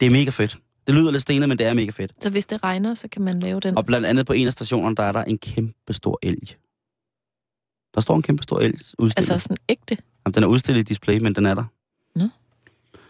Det 0.00 0.06
er 0.06 0.10
mega 0.10 0.30
fedt. 0.30 0.58
Det 0.86 0.94
lyder 0.94 1.10
lidt 1.10 1.22
stenet, 1.22 1.48
men 1.48 1.58
det 1.58 1.66
er 1.66 1.74
mega 1.74 1.90
fedt. 1.90 2.22
Så 2.22 2.30
hvis 2.30 2.46
det 2.46 2.62
regner, 2.62 2.94
så 2.94 3.08
kan 3.08 3.22
man 3.22 3.40
lave 3.40 3.60
den. 3.60 3.76
Og 3.76 3.86
blandt 3.86 4.06
andet 4.06 4.26
på 4.26 4.32
en 4.32 4.46
af 4.46 4.52
stationerne, 4.52 4.96
der 4.96 5.02
er 5.02 5.12
der 5.12 5.24
en 5.24 5.38
kæmpe 5.38 5.92
stor 5.92 6.18
elg. 6.22 6.56
Der 7.94 8.00
står 8.00 8.16
en 8.16 8.22
kæmpe 8.22 8.42
stor 8.42 8.60
elg 8.60 8.74
udstillet. 8.98 9.30
Altså 9.30 9.38
sådan 9.38 9.56
ægte. 9.68 9.96
Jamen, 10.26 10.34
den 10.34 10.42
er 10.42 10.46
udstillet 10.46 10.80
i 10.80 10.82
display, 10.82 11.18
men 11.18 11.34
den 11.34 11.46
er 11.46 11.54
der. 11.54 11.64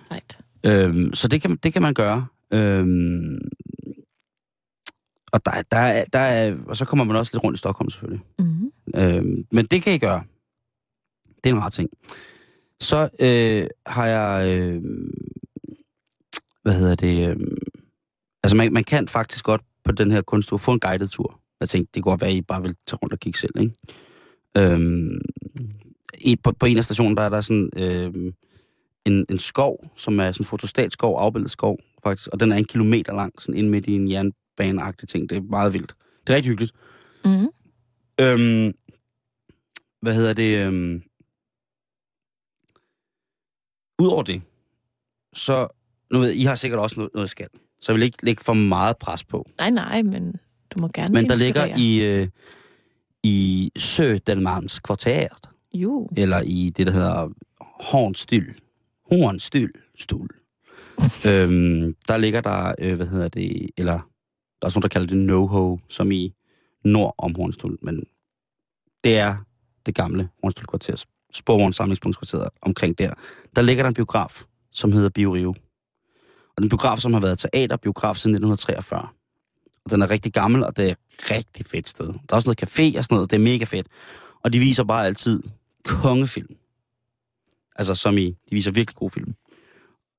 Sejt. 0.09 0.39
Øhm, 0.67 1.15
så 1.15 1.29
det 1.29 1.43
kan, 1.43 1.57
det 1.57 1.73
kan 1.73 1.83
man 1.83 1.95
gøre. 1.95 2.27
Øhm, 2.51 3.39
og, 5.37 5.45
der, 5.47 5.63
der, 5.71 5.79
er, 5.79 6.05
der 6.13 6.19
er, 6.19 6.57
og 6.67 6.77
så 6.77 6.85
kommer 6.85 7.05
man 7.05 7.17
også 7.17 7.31
lidt 7.35 7.45
rundt 7.45 7.57
i 7.57 7.59
Stockholm 7.59 7.91
selvfølgelig. 7.91 8.25
Mm. 8.39 8.73
Øhm, 8.97 9.47
men 9.53 9.67
det 9.67 9.83
kan 9.83 9.95
I 9.95 9.99
gøre. 9.99 10.25
Det 11.45 11.51
er 11.51 11.55
en 11.55 11.63
rar 11.63 11.69
ting. 11.69 11.91
Så 12.81 13.09
øh, 13.19 13.67
har 13.87 14.07
jeg... 14.07 14.49
Øh, 14.49 14.83
hvad 16.63 16.75
hedder 16.75 16.95
det? 16.95 17.29
Øh, 17.29 17.37
altså, 18.43 18.57
man, 18.57 18.73
man 18.73 18.85
kan 18.85 19.09
faktisk 19.09 19.45
godt 19.45 19.63
på 19.85 19.93
den 19.93 20.11
her 20.11 20.23
kunsttur 20.23 20.57
få 20.57 20.73
en 20.73 20.81
guided 20.81 21.09
tur. 21.09 21.41
Jeg 21.61 21.69
tænkte, 21.69 21.91
det 21.95 22.03
kunne 22.03 22.13
godt 22.13 22.21
være, 22.21 22.31
at 22.31 22.37
I 22.37 22.43
bare 22.43 22.63
vil 22.63 22.75
tage 22.87 22.99
rundt 23.03 23.13
og 23.13 23.21
kigge 23.21 23.39
selv, 23.39 23.53
ikke? 23.61 23.75
Øhm, 24.59 25.21
i, 26.21 26.37
på, 26.37 26.53
på 26.53 26.67
en 26.67 26.79
af 26.79 26.85
stationerne, 26.85 27.17
der 27.17 27.23
er 27.23 27.29
der 27.29 27.41
sådan 27.41 27.71
øh, 27.77 28.33
en, 29.05 29.27
en 29.29 29.39
skov, 29.39 29.91
som 29.97 30.21
er 30.21 30.33
sådan 30.33 30.43
en 30.43 30.47
fotostatskov, 30.47 31.19
afbildet 31.19 31.51
skov, 31.51 31.79
faktisk. 32.03 32.29
Og 32.33 32.41
den 32.41 32.53
er 32.53 32.57
en 32.57 32.65
kilometer 32.65 33.15
lang, 33.15 33.43
sådan 33.43 33.59
ind 33.59 33.69
midt 33.69 33.87
i 33.87 33.93
en 33.93 34.09
jernbaneagtig 34.61 35.09
ting. 35.09 35.31
Det 35.31 35.37
er 35.39 35.43
meget 35.43 35.73
vildt. 35.73 35.95
Det 36.27 36.33
er 36.33 36.37
rigtig 36.37 36.51
hyggeligt. 36.51 36.73
Mm. 37.25 37.49
Øhm, 38.21 38.73
hvad 40.03 40.15
hedder 40.15 40.33
det? 40.33 40.67
Øhm, 40.67 41.03
Udover 43.99 44.23
det, 44.23 44.43
så, 45.33 45.69
nu 46.13 46.19
ved 46.19 46.33
I 46.33 46.45
har 46.45 46.55
sikkert 46.55 46.81
også 46.81 46.97
noget, 47.01 47.11
noget 47.15 47.31
skal, 47.31 47.49
så 47.81 47.93
jeg 47.93 47.95
vil 47.97 48.03
ikke 48.03 48.25
lægge 48.25 48.45
for 48.45 48.53
meget 48.53 48.97
pres 48.99 49.25
på. 49.25 49.47
Nej, 49.59 49.71
nej, 49.71 50.03
men 50.03 50.33
du 50.71 50.77
må 50.81 50.89
gerne 50.95 51.15
Men 51.15 51.25
der 51.25 51.31
inspirere. 51.31 51.69
ligger 51.69 51.77
i, 51.79 52.21
øh, 52.23 52.29
i 53.23 53.71
Södermalms 53.79 54.79
kvarteret, 54.85 55.49
Jo. 55.75 56.09
eller 56.17 56.41
i 56.41 56.73
det, 56.77 56.87
der 56.87 56.93
hedder 56.93 57.29
Hornstyl. 57.91 58.53
Hornstyl. 59.13 59.71
Stul. 59.99 60.29
øhm, 61.29 61.95
der 62.09 62.17
ligger 62.17 62.41
der, 62.41 62.75
øh, 62.79 62.97
hvad 62.97 63.07
hedder 63.07 63.29
det, 63.29 63.71
eller 63.77 64.01
der 64.61 64.65
er 64.65 64.67
også 64.67 64.79
nogen, 64.79 64.83
der 64.83 64.89
kalder 64.89 65.07
det 65.07 65.17
NoHo, 65.17 65.79
som 65.89 66.13
i 66.13 66.35
nord 66.85 67.15
om 67.19 67.35
Hornstyl, 67.35 67.77
men 67.83 68.05
det 69.05 69.19
er 69.19 69.37
det 69.87 69.95
gamle 69.95 70.29
Hornstolkvarter, 70.43 71.05
Sporvogns 71.33 71.77
samlingspunktskvarteret 71.77 72.49
omkring 72.63 72.99
der. 72.99 73.11
Der 73.57 73.63
ligger 73.63 73.83
der 73.83 73.89
en 73.89 73.95
biograf, 73.95 74.45
som 74.71 74.93
hedder 74.93 75.09
BioRio. 75.09 75.55
Og 76.57 76.63
den 76.63 76.69
biograf, 76.69 76.99
som 76.99 77.13
har 77.13 77.21
været 77.21 77.39
teaterbiograf 77.39 78.17
siden 78.17 78.35
1943. 78.35 79.09
Og 79.85 79.91
den 79.91 80.03
er 80.03 80.11
rigtig 80.11 80.33
gammel, 80.33 80.65
og 80.65 80.77
det 80.77 80.87
er 80.87 80.91
et 80.91 80.99
rigtig 81.31 81.67
fedt 81.67 81.89
sted. 81.89 82.07
Der 82.07 82.13
er 82.31 82.35
også 82.35 82.49
noget 82.49 82.63
café 82.63 82.99
og 82.99 83.05
sådan 83.05 83.15
noget, 83.15 83.31
det 83.31 83.37
er 83.37 83.41
mega 83.41 83.65
fedt. 83.65 83.87
Og 84.43 84.53
de 84.53 84.59
viser 84.59 84.85
bare 84.85 85.07
altid 85.07 85.43
kongefilm. 85.85 86.57
Altså 87.77 87.95
som 87.95 88.19
i, 88.19 88.27
de 88.27 88.55
viser 88.55 88.71
virkelig 88.71 88.97
gode 88.97 89.11
film. 89.11 89.35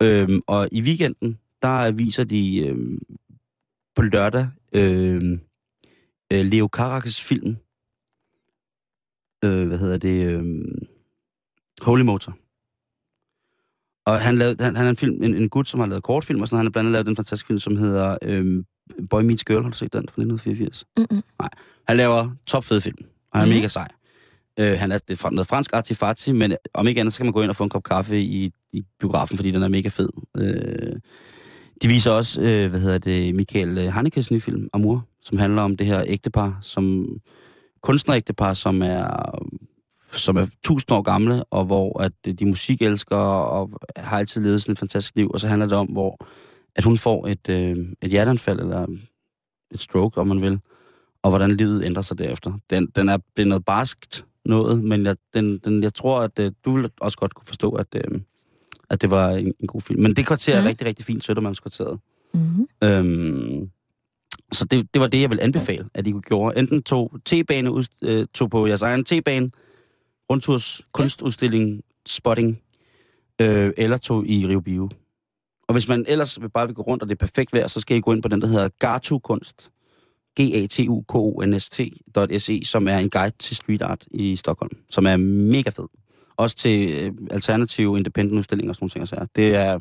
Øhm, 0.01 0.41
og 0.47 0.69
i 0.71 0.81
weekenden, 0.81 1.39
der 1.61 1.91
viser 1.91 2.23
de 2.23 2.67
øhm, 2.67 2.99
på 3.97 4.01
lørdag 4.01 4.47
øhm, 4.73 5.39
øh, 6.33 6.45
Leo 6.45 6.67
Carax 6.67 7.21
film. 7.21 7.55
Øh, 9.45 9.67
hvad 9.67 9.77
hedder 9.77 9.97
det? 9.97 10.31
Øhm, 10.33 10.65
Holy 11.81 12.01
Motor. 12.01 12.37
Og 14.05 14.19
han, 14.21 14.37
lavede, 14.37 14.63
han, 14.63 14.75
han 14.75 14.85
er 14.85 14.89
en, 14.89 14.95
film, 14.97 15.23
en, 15.23 15.35
en 15.35 15.49
gut, 15.49 15.67
som 15.67 15.79
har 15.79 15.87
lavet 15.87 16.03
kortfilm, 16.03 16.41
og 16.41 16.47
sådan, 16.47 16.57
han 16.57 16.65
har 16.65 16.71
blandt 16.71 16.85
andet 16.85 16.91
lavet 16.91 17.05
den 17.05 17.15
fantastiske 17.15 17.47
film, 17.47 17.59
som 17.59 17.77
hedder 17.77 18.17
øhm, 18.21 18.65
Boy 19.09 19.21
Meets 19.21 19.43
Girl. 19.43 19.63
Har 19.63 19.69
du 19.69 19.77
set 19.77 19.93
den 19.93 19.99
fra 20.09 20.21
1984? 20.21 20.85
Mm-mm. 20.97 21.23
Han 21.87 21.97
laver 21.97 22.29
topfede 22.45 22.81
film, 22.81 22.97
og 23.31 23.39
han 23.39 23.47
er 23.47 23.51
Mhm. 23.51 23.57
mega 23.57 23.67
sej. 23.67 23.87
Øh, 24.59 24.79
han 24.79 24.91
er 24.91 24.97
det 24.97 25.13
er 25.13 25.17
fra 25.17 25.29
noget 25.29 25.47
fransk 25.47 25.73
artifati, 25.73 26.31
men 26.31 26.55
om 26.73 26.87
ikke 26.87 26.99
andet, 27.01 27.13
så 27.13 27.19
kan 27.19 27.25
man 27.25 27.33
gå 27.33 27.41
ind 27.41 27.49
og 27.49 27.55
få 27.55 27.63
en 27.63 27.69
kop 27.69 27.83
kaffe 27.83 28.21
i, 28.21 28.51
i 28.71 28.83
biografen, 28.99 29.37
fordi 29.37 29.51
den 29.51 29.63
er 29.63 29.67
mega 29.67 29.89
fed. 29.89 30.09
Øh, 30.37 30.95
de 31.81 31.87
viser 31.87 32.11
også, 32.11 32.41
øh, 32.41 32.69
hvad 32.69 32.79
hedder 32.79 32.97
det, 32.97 33.35
Michael 33.35 33.77
øh, 33.77 33.93
Hanekes 33.93 34.31
nye 34.31 34.41
film, 34.41 34.69
Amour, 34.73 35.07
som 35.21 35.37
handler 35.37 35.61
om 35.61 35.77
det 35.77 35.87
her 35.87 36.03
ægtepar, 36.07 36.59
som 36.61 37.07
kunstnerægtepar, 37.81 38.53
som 38.53 38.81
er 38.81 39.07
som 40.11 40.37
er 40.37 40.47
tusind 40.63 40.91
år 40.91 41.01
gamle, 41.01 41.43
og 41.43 41.65
hvor 41.65 42.01
at 42.01 42.11
øh, 42.27 42.33
de 42.33 42.45
musikelsker 42.45 43.15
og 43.15 43.69
har 43.95 44.19
altid 44.19 44.41
levet 44.41 44.61
sådan 44.61 44.71
et 44.71 44.79
fantastisk 44.79 45.15
liv. 45.15 45.31
Og 45.33 45.39
så 45.39 45.47
handler 45.47 45.67
det 45.67 45.77
om, 45.77 45.87
hvor 45.87 46.17
at 46.75 46.83
hun 46.83 46.97
får 46.97 47.27
et, 47.27 47.49
øh, 47.49 47.77
et 48.01 48.09
hjerteanfald, 48.09 48.59
eller 48.59 48.87
et 49.71 49.79
stroke, 49.79 50.21
om 50.21 50.27
man 50.27 50.41
vil, 50.41 50.59
og 51.23 51.29
hvordan 51.29 51.51
livet 51.51 51.85
ændrer 51.85 52.01
sig 52.01 52.17
derefter. 52.17 52.59
Den, 52.69 52.87
den 52.95 53.09
er 53.09 53.17
blevet 53.35 53.47
noget 53.47 53.65
barskt 53.65 54.25
noget, 54.45 54.83
men 54.83 55.05
jeg, 55.05 55.15
den, 55.33 55.57
den, 55.57 55.83
jeg 55.83 55.93
tror, 55.93 56.21
at 56.21 56.39
øh, 56.39 56.51
du 56.65 56.71
vil 56.71 56.91
også 57.01 57.17
godt 57.17 57.33
kunne 57.33 57.45
forstå, 57.45 57.71
at, 57.71 57.87
øh, 57.95 58.21
at 58.89 59.01
det 59.01 59.11
var 59.11 59.29
en, 59.31 59.53
en 59.59 59.67
god 59.67 59.81
film. 59.81 60.01
Men 60.01 60.15
det 60.15 60.25
kvarter 60.27 60.53
er 60.55 60.59
Mhm. 60.59 60.67
rigtig, 60.67 60.87
rigtig 60.87 61.05
fint, 61.05 61.23
Søndermandskvarteret. 61.23 61.99
Mm-hmm. 62.33 62.67
Øhm, 62.83 63.69
så 64.51 64.65
det, 64.65 64.93
det 64.93 65.01
var 65.01 65.07
det, 65.07 65.21
jeg 65.21 65.29
vil 65.29 65.39
anbefale, 65.41 65.85
at 65.93 66.07
I 66.07 66.11
kunne 66.11 66.21
gjorde. 66.21 66.59
Enten 66.59 66.83
tog 66.83 67.11
T-bane, 67.29 67.71
ud, 67.71 67.83
øh, 68.01 68.27
tog 68.33 68.49
på 68.49 68.67
jeres 68.67 68.81
egen 68.81 69.05
T-bane, 69.05 69.49
rundturs, 70.31 70.81
kunstudstilling, 70.91 71.81
spotting, 72.07 72.61
øh, 73.41 73.71
eller 73.77 73.97
tog 73.97 74.27
i 74.27 74.47
Rio 74.47 74.59
Bio. 74.59 74.89
Og 75.67 75.73
hvis 75.73 75.87
man 75.87 76.05
ellers 76.07 76.41
vil 76.41 76.49
bare 76.49 76.67
vil 76.67 76.75
gå 76.75 76.81
rundt, 76.81 77.03
og 77.03 77.09
det 77.09 77.15
er 77.15 77.25
perfekt 77.25 77.53
vejr, 77.53 77.67
så 77.67 77.79
skal 77.79 77.97
I 77.97 78.01
gå 78.01 78.13
ind 78.13 78.21
på 78.21 78.27
den, 78.27 78.41
der 78.41 78.47
hedder 78.47 78.69
Gartu 78.79 79.19
Kunst. 79.19 79.71
gatukonst.se, 80.35 82.61
som 82.65 82.87
er 82.87 82.97
en 82.97 83.09
guide 83.09 83.35
til 83.39 83.55
street 83.55 83.81
art 83.81 84.05
i 84.11 84.35
Stockholm, 84.35 84.71
som 84.89 85.05
er 85.07 85.17
mega 85.17 85.69
fed. 85.69 85.87
Også 86.37 86.55
til 86.55 86.89
øh, 86.89 87.13
alternative 87.31 87.97
independent 87.97 88.37
udstillinger 88.37 88.71
og 88.71 88.75
sådan 88.75 88.89
nogle 88.95 89.07
ting. 89.07 89.35
Det 89.35 89.55
er, 89.55 89.79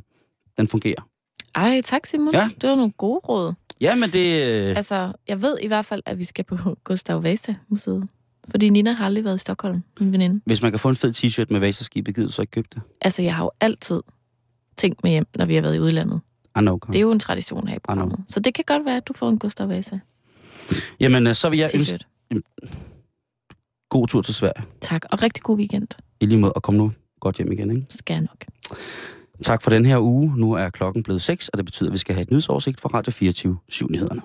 den 0.57 0.69
fungerer. 0.69 1.09
Ej, 1.55 1.81
tak 1.85 2.07
Simon. 2.07 2.35
Ja. 2.35 2.51
Det 2.61 2.71
var 2.71 2.77
nogle 2.77 2.93
gode 2.93 3.19
råd. 3.19 3.53
Ja, 3.81 3.95
men 3.95 4.11
det... 4.11 4.49
Øh, 4.51 4.77
Altså, 4.77 5.13
jeg 5.29 5.43
ved 5.43 5.59
i 5.63 5.67
hvert 5.67 5.85
fald, 5.85 6.03
at 6.07 6.19
vi 6.19 6.25
skal 6.25 6.45
på 6.45 6.57
Gustav 6.85 7.23
Vasa-museet. 7.23 8.09
Fordi 8.49 8.69
Nina 8.69 8.93
har 8.93 9.05
aldrig 9.05 9.25
været 9.25 9.35
i 9.35 9.39
Stockholm, 9.39 9.83
min 10.01 10.13
veninde. 10.13 10.41
hvis 10.47 10.63
man 10.63 10.73
kan 10.73 10.79
få 10.79 10.89
en 10.89 10.97
fed 10.97 11.11
t-shirt 11.17 11.47
med 11.51 11.61
vaserskibet, 11.61 12.15
gider 12.15 12.29
så 12.31 12.43
ikke 12.43 12.51
købe 12.51 12.69
det? 12.75 12.83
Altså, 13.01 13.23
jeg 13.23 13.37
har 13.37 13.45
jo 13.45 13.51
altid 13.61 14.03
tænkt 14.77 15.03
med 15.03 15.11
hjem, 15.11 15.27
når 15.37 15.47
vi 15.47 15.55
har 15.55 15.63
været 15.63 15.77
i 15.77 15.81
udlandet. 15.81 16.21
I 16.59 16.61
know. 16.61 16.79
Det 16.87 16.97
er 16.97 17.01
jo 17.01 17.11
en 17.13 17.19
tradition 17.19 17.69
her 17.69 17.77
i 17.77 17.79
programmet. 17.79 18.19
Så 18.29 18.41
det 18.41 18.55
kan 18.55 18.65
godt 18.67 18.85
være, 18.85 18.97
at 18.97 19.09
du 19.09 19.13
får 19.13 19.29
en 19.29 19.39
Gustav 19.39 19.69
Vasa 19.69 19.99
Jamen, 21.01 21.27
øh, 21.27 21.35
så 21.35 21.49
vil 21.49 21.59
jeg 21.59 21.71
t-shirt. 21.75 22.31
god 23.89 24.09
tur 24.09 24.23
til 24.23 24.35
Sverige. 24.35 24.67
Tak, 24.81 25.05
og 25.11 25.23
rigtig 25.23 25.43
god 25.43 25.59
weekend. 25.59 25.89
I 26.21 26.27
lige 26.27 26.39
måde, 26.39 26.53
og 26.53 26.63
kom 26.63 26.75
nu 26.75 26.93
godt 27.21 27.37
hjem 27.37 27.53
igen, 27.53 27.71
ikke? 27.71 27.87
Skal 27.91 28.15
jeg 28.15 28.21
nok. 28.21 28.45
Tak 29.43 29.63
for 29.63 29.71
den 29.71 29.87
her 29.87 29.99
uge. 29.99 30.33
Nu 30.37 30.53
er 30.53 30.71
klokken 30.71 31.03
blevet 31.03 31.23
6, 31.23 31.49
og 31.49 31.59
det 31.59 31.65
betyder, 31.65 31.89
at 31.89 31.93
vi 31.93 31.99
skal 31.99 32.15
have 32.15 32.23
et 32.23 32.31
nyhedsoversigt 32.31 32.81
fra 32.81 32.89
Radio 32.95 33.13
24 33.13 33.59
7 33.69 33.91
nyhederne. 33.91 34.23